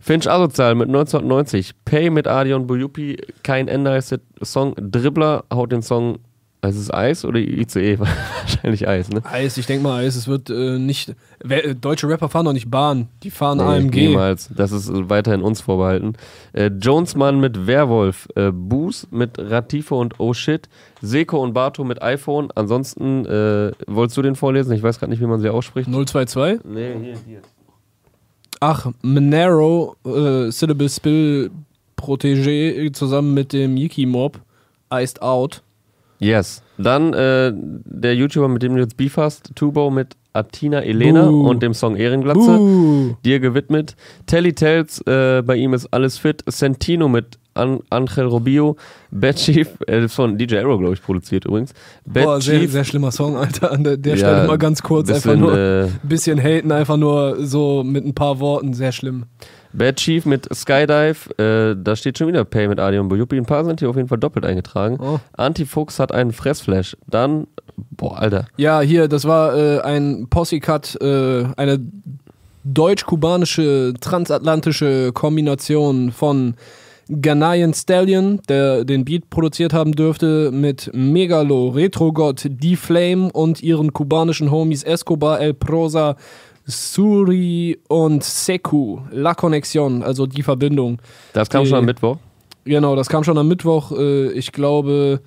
Finch 0.00 0.28
Asozial 0.28 0.74
mit 0.74 0.88
1990. 0.88 1.72
Pay 1.84 2.10
mit 2.10 2.26
Adion 2.26 2.66
Buyupi. 2.66 3.16
Kein 3.44 3.68
Ende 3.68 3.92
heißt 3.92 4.10
der 4.10 4.20
Song. 4.42 4.74
Dribbler 4.76 5.44
haut 5.52 5.70
den 5.70 5.82
Song. 5.82 6.18
Heißt 6.66 6.78
es 6.78 6.92
Eis 6.92 7.24
oder 7.24 7.38
ICE? 7.38 7.98
Wahrscheinlich 8.42 8.88
Eis, 8.88 9.08
ne? 9.08 9.22
Eis, 9.24 9.56
ich 9.56 9.66
denke 9.66 9.84
mal 9.84 10.04
Eis, 10.04 10.16
es 10.16 10.26
wird 10.26 10.50
äh, 10.50 10.80
nicht. 10.80 11.14
Äh, 11.48 11.76
deutsche 11.76 12.08
Rapper 12.08 12.28
fahren 12.28 12.46
doch 12.46 12.52
nicht 12.52 12.68
Bahn, 12.68 13.08
die 13.22 13.30
fahren 13.30 13.60
AMG. 13.60 14.08
Niemals. 14.08 14.50
Das 14.54 14.72
ist 14.72 14.88
äh, 14.88 15.08
weiterhin 15.08 15.42
uns 15.42 15.60
vorbehalten. 15.60 16.14
Äh, 16.54 16.72
Jonesmann 16.80 17.38
mit 17.38 17.68
Werwolf. 17.68 18.26
Äh, 18.34 18.50
Boos 18.50 19.06
mit 19.12 19.38
Ratifo 19.38 20.00
und 20.00 20.18
Oh 20.18 20.34
Shit. 20.34 20.68
Seko 21.00 21.40
und 21.40 21.52
Bato 21.52 21.84
mit 21.84 22.02
iPhone. 22.02 22.48
Ansonsten, 22.56 23.24
äh, 23.26 23.70
wolltest 23.86 24.16
du 24.16 24.22
den 24.22 24.34
vorlesen? 24.34 24.72
Ich 24.72 24.82
weiß 24.82 24.98
gerade 24.98 25.10
nicht, 25.10 25.20
wie 25.20 25.26
man 25.26 25.40
sie 25.40 25.48
ausspricht. 25.48 25.88
022. 25.88 26.64
Nee, 26.64 26.94
hier, 27.00 27.14
hier. 27.24 27.42
Ach, 28.58 28.90
Monero, 29.02 29.94
äh, 30.04 30.50
Syllable 30.50 30.88
Spill 30.88 31.52
Protégé 31.96 32.92
zusammen 32.92 33.34
mit 33.34 33.52
dem 33.52 33.76
Yiki 33.76 34.04
Mob. 34.04 34.40
Iced 34.92 35.22
Out. 35.22 35.62
Yes. 36.18 36.62
Dann 36.78 37.12
äh, 37.12 37.52
der 37.54 38.14
YouTuber, 38.14 38.48
mit 38.48 38.62
dem 38.62 38.74
du 38.74 38.82
jetzt 38.82 38.96
Beef 38.96 39.16
hast, 39.16 39.52
Tubo 39.54 39.90
mit 39.90 40.16
Atina 40.32 40.82
Elena 40.82 41.26
Buh. 41.26 41.48
und 41.48 41.62
dem 41.62 41.74
Song 41.74 41.96
Ehrenglatze. 41.96 42.58
Uh. 42.58 43.14
dir 43.24 43.40
gewidmet. 43.40 43.96
Telly 44.26 44.52
Tells, 44.52 45.00
äh, 45.06 45.42
bei 45.42 45.56
ihm 45.56 45.72
ist 45.72 45.86
alles 45.92 46.18
fit. 46.18 46.42
Sentino 46.46 47.08
mit 47.08 47.38
An 47.54 47.80
Angel 47.88 48.26
Robio. 48.26 48.76
Bad 49.10 49.36
Chief, 49.36 49.68
äh, 49.86 50.08
von 50.08 50.36
DJ 50.36 50.58
Arrow, 50.58 50.78
glaube 50.78 50.94
ich, 50.94 51.02
produziert 51.02 51.46
übrigens. 51.46 51.72
Bad 52.04 52.24
Boah, 52.24 52.40
sehr, 52.40 52.60
Chief, 52.60 52.70
sehr 52.72 52.84
schlimmer 52.84 53.10
Song, 53.10 53.36
Alter. 53.36 53.72
An 53.72 53.82
der, 53.82 53.96
der 53.96 54.16
Ja, 54.16 54.18
Stelle 54.18 54.46
mal 54.46 54.58
ganz 54.58 54.82
kurz 54.82 55.08
bisschen, 55.08 55.30
einfach 55.30 55.40
nur 55.40 55.56
äh, 55.58 55.84
ein 55.84 56.00
bisschen 56.02 56.38
haten, 56.38 56.70
einfach 56.72 56.98
nur 56.98 57.46
so 57.46 57.82
mit 57.82 58.04
ein 58.04 58.14
paar 58.14 58.38
Worten. 58.40 58.74
Sehr 58.74 58.92
schlimm. 58.92 59.24
Bad 59.76 59.96
Chief 59.96 60.24
mit 60.24 60.48
Skydive, 60.54 61.30
äh, 61.38 61.76
da 61.78 61.96
steht 61.96 62.18
schon 62.18 62.28
wieder 62.28 62.44
Pay 62.44 62.68
mit 62.68 62.80
Adi 62.80 62.98
und 62.98 63.08
Boyupi. 63.08 63.36
Ein 63.36 63.46
paar 63.46 63.64
sind 63.64 63.80
hier 63.80 63.90
auf 63.90 63.96
jeden 63.96 64.08
Fall 64.08 64.18
doppelt 64.18 64.44
eingetragen. 64.44 64.98
Oh. 65.00 65.18
Antifuchs 65.36 65.98
hat 65.98 66.12
einen 66.12 66.32
Fressflash. 66.32 66.96
Dann, 67.06 67.46
boah, 67.90 68.18
Alter. 68.18 68.46
Ja, 68.56 68.80
hier, 68.80 69.08
das 69.08 69.26
war 69.26 69.56
äh, 69.56 69.80
ein 69.80 70.28
Posse-Cut, 70.30 71.00
äh, 71.00 71.44
eine 71.56 71.80
deutsch-kubanische 72.64 73.94
transatlantische 74.00 75.12
Kombination 75.12 76.10
von 76.10 76.54
Ghanaian 77.08 77.72
Stallion, 77.72 78.40
der 78.48 78.84
den 78.84 79.04
Beat 79.04 79.30
produziert 79.30 79.72
haben 79.72 79.92
dürfte, 79.92 80.50
mit 80.50 80.90
Megalo, 80.92 81.68
Retrogott, 81.68 82.46
D-Flame 82.48 83.30
und 83.32 83.62
ihren 83.62 83.92
kubanischen 83.92 84.50
Homies 84.50 84.82
Escobar, 84.82 85.40
El 85.40 85.54
Prosa, 85.54 86.16
Suri 86.66 87.78
und 87.88 88.24
Seku. 88.24 88.98
La 89.12 89.32
Conexión, 89.34 90.02
also 90.02 90.26
die 90.26 90.42
Verbindung. 90.42 90.98
Das 91.32 91.48
kam 91.48 91.64
Die- 91.64 91.70
schon 91.70 91.78
am 91.78 91.84
Mittwoch. 91.84 92.18
Genau, 92.64 92.96
das 92.96 93.08
kam 93.08 93.22
schon 93.22 93.38
am 93.38 93.46
Mittwoch. 93.48 93.92
Äh, 93.92 94.32
ich 94.32 94.50
glaube, 94.52 95.20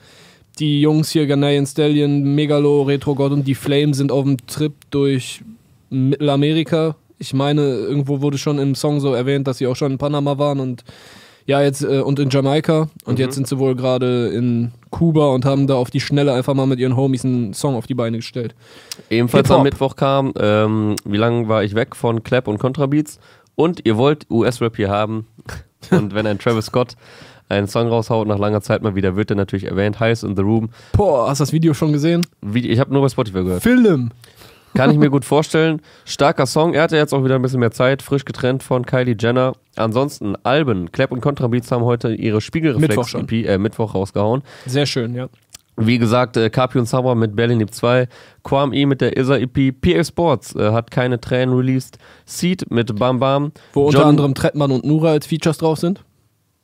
die 0.60 0.82
Jungs 0.82 1.10
hier, 1.12 1.26
Ghanaian 1.26 1.66
Stallion, 1.66 2.36
Megalo, 2.36 2.82
Retro 2.84 3.16
God 3.16 3.32
und 3.32 3.48
die 3.48 3.56
Flame 3.56 3.94
sind 3.94 4.12
auf 4.12 4.26
dem 4.26 4.36
Trip 4.46 4.74
durch 4.92 5.42
Mittelamerika. 5.90 6.96
Ich 7.18 7.34
meine, 7.34 7.62
irgendwo 7.62 8.22
wurde 8.22 8.38
schon 8.38 8.60
im 8.60 8.76
Song 8.76 9.00
so 9.00 9.14
erwähnt, 9.14 9.48
dass 9.48 9.58
sie 9.60 9.68
auch 9.68 9.76
schon 9.76 9.94
in 9.94 9.98
Panama 9.98 10.38
waren 10.38 10.60
und 10.60 10.84
ja, 11.50 11.62
jetzt 11.64 11.82
äh, 11.84 12.00
und 12.02 12.20
in 12.20 12.30
Jamaika. 12.30 12.90
Und 13.06 13.16
Mhm. 13.16 13.22
jetzt 13.26 13.34
sind 13.36 13.48
sie 13.48 13.58
wohl 13.58 13.76
gerade 13.76 14.28
in 14.28 14.72
Kuba 14.92 15.30
und 15.30 15.46
haben 15.46 15.66
da 15.66 15.76
auf 15.76 15.90
die 15.90 16.00
Schnelle 16.00 16.32
einfach 16.34 16.54
mal 16.54 16.68
mit 16.68 16.80
ihren 16.80 16.96
Homies 16.96 17.26
einen 17.26 17.54
Song 17.56 17.76
auf 17.76 17.88
die 17.88 17.96
Beine 17.96 18.18
gestellt. 18.18 18.54
Ebenfalls 19.10 19.50
am 19.50 19.64
Mittwoch 19.64 19.96
kam, 19.96 20.32
ähm, 20.40 20.96
wie 21.06 21.18
lange 21.18 21.48
war 21.48 21.64
ich 21.64 21.74
weg 21.74 21.96
von 21.96 22.22
Clap 22.24 22.48
und 22.48 22.60
Contrabeats? 22.60 23.20
Und 23.56 23.82
ihr 23.86 23.98
wollt 23.98 24.28
US-Rap 24.30 24.76
hier 24.76 24.90
haben. 24.90 25.26
Und 25.92 26.14
wenn 26.14 26.28
ein 26.28 26.38
Travis 26.38 26.66
Scott 26.68 26.94
einen 27.50 27.68
Song 27.68 27.88
raushaut, 27.88 28.28
nach 28.28 28.38
langer 28.38 28.62
Zeit 28.62 28.84
mal 28.84 28.94
wieder, 28.96 29.16
wird 29.16 29.32
er 29.32 29.36
natürlich 29.36 29.66
erwähnt. 29.66 30.00
Heiß 30.00 30.22
in 30.24 30.36
the 30.36 30.42
Room. 30.44 30.70
Boah, 30.94 31.30
hast 31.30 31.40
du 31.40 31.44
das 31.44 31.52
Video 31.52 31.74
schon 31.74 31.92
gesehen? 31.94 32.28
Wie, 32.42 32.68
ich 32.68 32.80
habe 32.80 32.94
nur 32.94 33.02
bei 33.02 33.10
Spotify 33.10 33.44
gehört. 33.44 33.64
Film! 33.64 34.12
Kann 34.76 34.92
ich 34.92 34.98
mir 34.98 35.10
gut 35.10 35.26
vorstellen. 35.26 35.82
Starker 36.06 36.46
Song. 36.46 36.74
Er 36.74 36.84
hatte 36.84 36.96
jetzt 36.96 37.14
auch 37.14 37.24
wieder 37.24 37.36
ein 37.36 37.42
bisschen 37.42 37.60
mehr 37.60 37.72
Zeit. 37.72 38.02
Frisch 38.02 38.26
getrennt 38.26 38.64
von 38.64 38.86
Kylie 38.86 39.16
Jenner. 39.20 39.54
Ansonsten 39.76 40.36
Alben. 40.44 40.92
Clap 40.92 41.12
und 41.12 41.22
Contrabeats 41.22 41.72
haben 41.72 41.84
heute 41.84 42.14
ihre 42.14 42.36
Mittwoch 42.38 42.42
Spiegelreflex. 42.42 43.14
EP, 43.16 43.32
äh, 43.46 43.58
Mittwoch 43.58 43.96
rausgehauen. 43.96 44.44
Sehr 44.66 44.86
schön, 44.86 45.14
ja. 45.16 45.28
Wie 45.82 45.98
gesagt, 45.98 46.36
äh, 46.36 46.50
Kapi 46.50 46.78
und 46.78 46.86
Sabra 46.88 47.16
mit 47.16 47.36
Berlin 47.38 47.60
Deep 47.60 47.74
2, 47.74 48.08
Quam 48.44 48.74
E 48.74 48.86
mit 48.86 49.00
der 49.00 49.16
ISA 49.18 49.38
EP, 49.38 49.72
PA 49.72 50.04
Sports 50.04 50.54
äh, 50.56 50.72
hat 50.74 50.92
keine 50.92 51.22
Tränen 51.22 51.56
released, 51.56 51.98
Seed 52.26 52.70
mit 52.70 52.94
Bam 53.00 53.20
Bam. 53.20 53.54
Wo 53.74 53.86
unter 53.86 54.00
John- 54.00 54.08
anderem 54.10 54.34
Trettmann 54.36 54.72
und 54.72 54.84
Nura 54.86 55.12
als 55.12 55.26
Features 55.26 55.58
drauf 55.60 55.80
sind. 55.80 56.04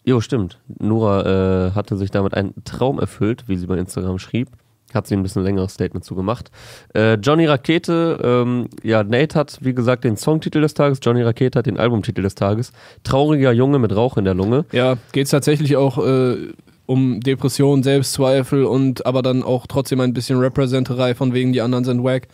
Jo, 0.03 0.19
stimmt. 0.19 0.59
Nura 0.79 1.67
äh, 1.67 1.71
hatte 1.71 1.95
sich 1.97 2.11
damit 2.11 2.33
einen 2.35 2.53
Traum 2.65 2.99
erfüllt, 2.99 3.45
wie 3.47 3.55
sie 3.55 3.67
bei 3.67 3.77
Instagram 3.77 4.19
schrieb. 4.19 4.49
Hat 4.95 5.07
sie 5.07 5.15
ein 5.15 5.23
bisschen 5.23 5.43
längeres 5.43 5.73
Statement 5.73 6.05
zu 6.05 6.15
gemacht. 6.15 6.49
Äh, 6.95 7.15
Johnny 7.15 7.45
Rakete, 7.45 8.19
ähm, 8.23 8.69
ja, 8.81 9.03
Nate 9.03 9.37
hat, 9.37 9.57
wie 9.61 9.73
gesagt, 9.73 10.05
den 10.05 10.17
Songtitel 10.17 10.61
des 10.61 10.73
Tages, 10.73 10.99
Johnny 11.01 11.21
Rakete 11.21 11.59
hat 11.59 11.65
den 11.65 11.77
Albumtitel 11.77 12.21
des 12.21 12.35
Tages. 12.35 12.71
Trauriger 13.03 13.51
Junge 13.51 13.77
mit 13.77 13.95
Rauch 13.95 14.17
in 14.17 14.25
der 14.25 14.33
Lunge. 14.33 14.65
Ja, 14.71 14.97
geht 15.11 15.25
es 15.25 15.31
tatsächlich 15.31 15.75
auch 15.75 15.97
äh, 15.97 16.53
um 16.85 17.19
Depression, 17.19 17.83
Selbstzweifel 17.83 18.63
und 18.65 19.05
aber 19.05 19.21
dann 19.21 19.43
auch 19.43 19.67
trotzdem 19.67 19.99
ein 19.99 20.13
bisschen 20.13 20.39
Representerei 20.39 21.15
von 21.15 21.33
wegen 21.33 21.51
die 21.51 21.61
anderen 21.61 21.83
sind 21.83 22.03
wack 22.03 22.27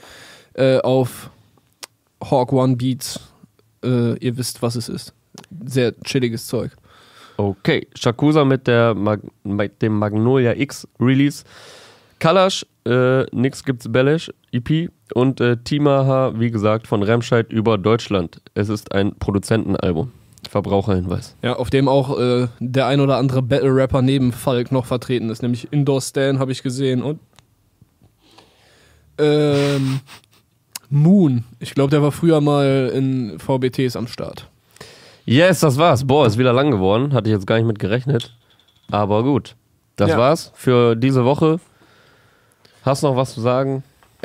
äh, 0.54 0.78
auf 0.80 1.30
Hawk 2.24 2.54
One 2.54 2.76
Beats. 2.76 3.20
Äh, 3.84 4.18
ihr 4.18 4.38
wisst, 4.38 4.62
was 4.62 4.76
es 4.76 4.90
ist. 4.90 5.14
Sehr 5.66 6.00
chilliges 6.02 6.48
Zeug. 6.48 6.72
Okay, 7.38 7.88
Shakusa 7.96 8.46
mit, 8.46 8.68
der 8.68 8.94
Mag 8.94 9.22
mit 9.44 9.82
dem 9.82 9.98
Magnolia 9.98 10.54
X 10.56 10.88
Release. 11.00 11.44
Kalash, 12.22 12.66
äh, 12.86 13.24
nix 13.36 13.64
gibt's 13.66 13.92
Bellish, 13.92 14.32
EP. 14.52 14.92
Und 15.16 15.42
äh, 15.42 15.58
Timaha, 15.58 16.34
wie 16.40 16.52
gesagt, 16.52 16.86
von 16.88 17.02
Remscheid 17.02 17.52
über 17.52 17.78
Deutschland. 17.80 18.40
Es 18.54 18.70
ist 18.70 18.92
ein 18.94 19.16
Produzentenalbum. 19.18 20.12
Verbraucherhinweis. 20.48 21.36
Ja, 21.42 21.56
auf 21.56 21.70
dem 21.72 21.88
auch 21.88 22.18
äh, 22.20 22.48
der 22.60 22.86
ein 22.86 23.00
oder 23.00 23.18
andere 23.18 23.42
Battle-Rapper 23.42 24.02
neben 24.04 24.32
Falk 24.34 24.72
noch 24.72 24.86
vertreten 24.86 25.30
ist, 25.30 25.42
nämlich 25.42 25.72
Indoor 25.74 26.00
Stan 26.02 26.38
habe 26.40 26.52
ich 26.52 26.62
gesehen 26.62 27.02
und 27.02 27.20
ähm, 29.18 30.00
Moon. 30.90 31.44
Ich 31.60 31.74
glaube, 31.74 31.90
der 31.90 32.02
war 32.04 32.12
früher 32.12 32.40
mal 32.40 32.92
in 32.94 33.40
VBTs 33.40 33.96
am 33.96 34.08
Start. 34.08 34.48
Yes, 35.26 35.60
das 35.62 35.78
war's. 35.78 36.06
Boah, 36.06 36.28
ist 36.28 36.38
wieder 36.38 36.54
lang 36.54 36.70
geworden. 36.72 37.14
Hatte 37.14 37.30
ich 37.30 37.34
jetzt 37.34 37.48
gar 37.48 37.56
nicht 37.58 37.68
mit 37.68 37.80
gerechnet. 37.80 38.36
Aber 38.92 39.24
gut. 39.24 39.56
Das 39.96 40.10
Ja. 40.12 40.18
war's 40.18 40.52
für 40.56 40.96
diese 40.96 41.26
Woche. 41.26 41.60
Hast 42.84 43.04
du 43.04 43.08
noch 43.08 43.16
was 43.16 43.34
zu 43.34 43.42
sagen? 43.42 43.84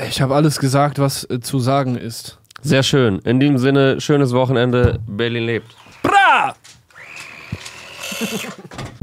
Ich 0.08 0.22
habe 0.22 0.34
alles 0.34 0.58
gesagt, 0.58 0.98
was 0.98 1.28
äh, 1.28 1.40
zu 1.40 1.58
sagen 1.58 1.96
ist. 1.96 2.38
Sehr 2.62 2.82
schön. 2.82 3.18
In 3.20 3.38
diesem 3.38 3.58
Sinne, 3.58 4.00
schönes 4.00 4.32
Wochenende. 4.32 4.98
Berlin 5.06 5.44
lebt. 5.44 5.76
Bra! 6.02 6.54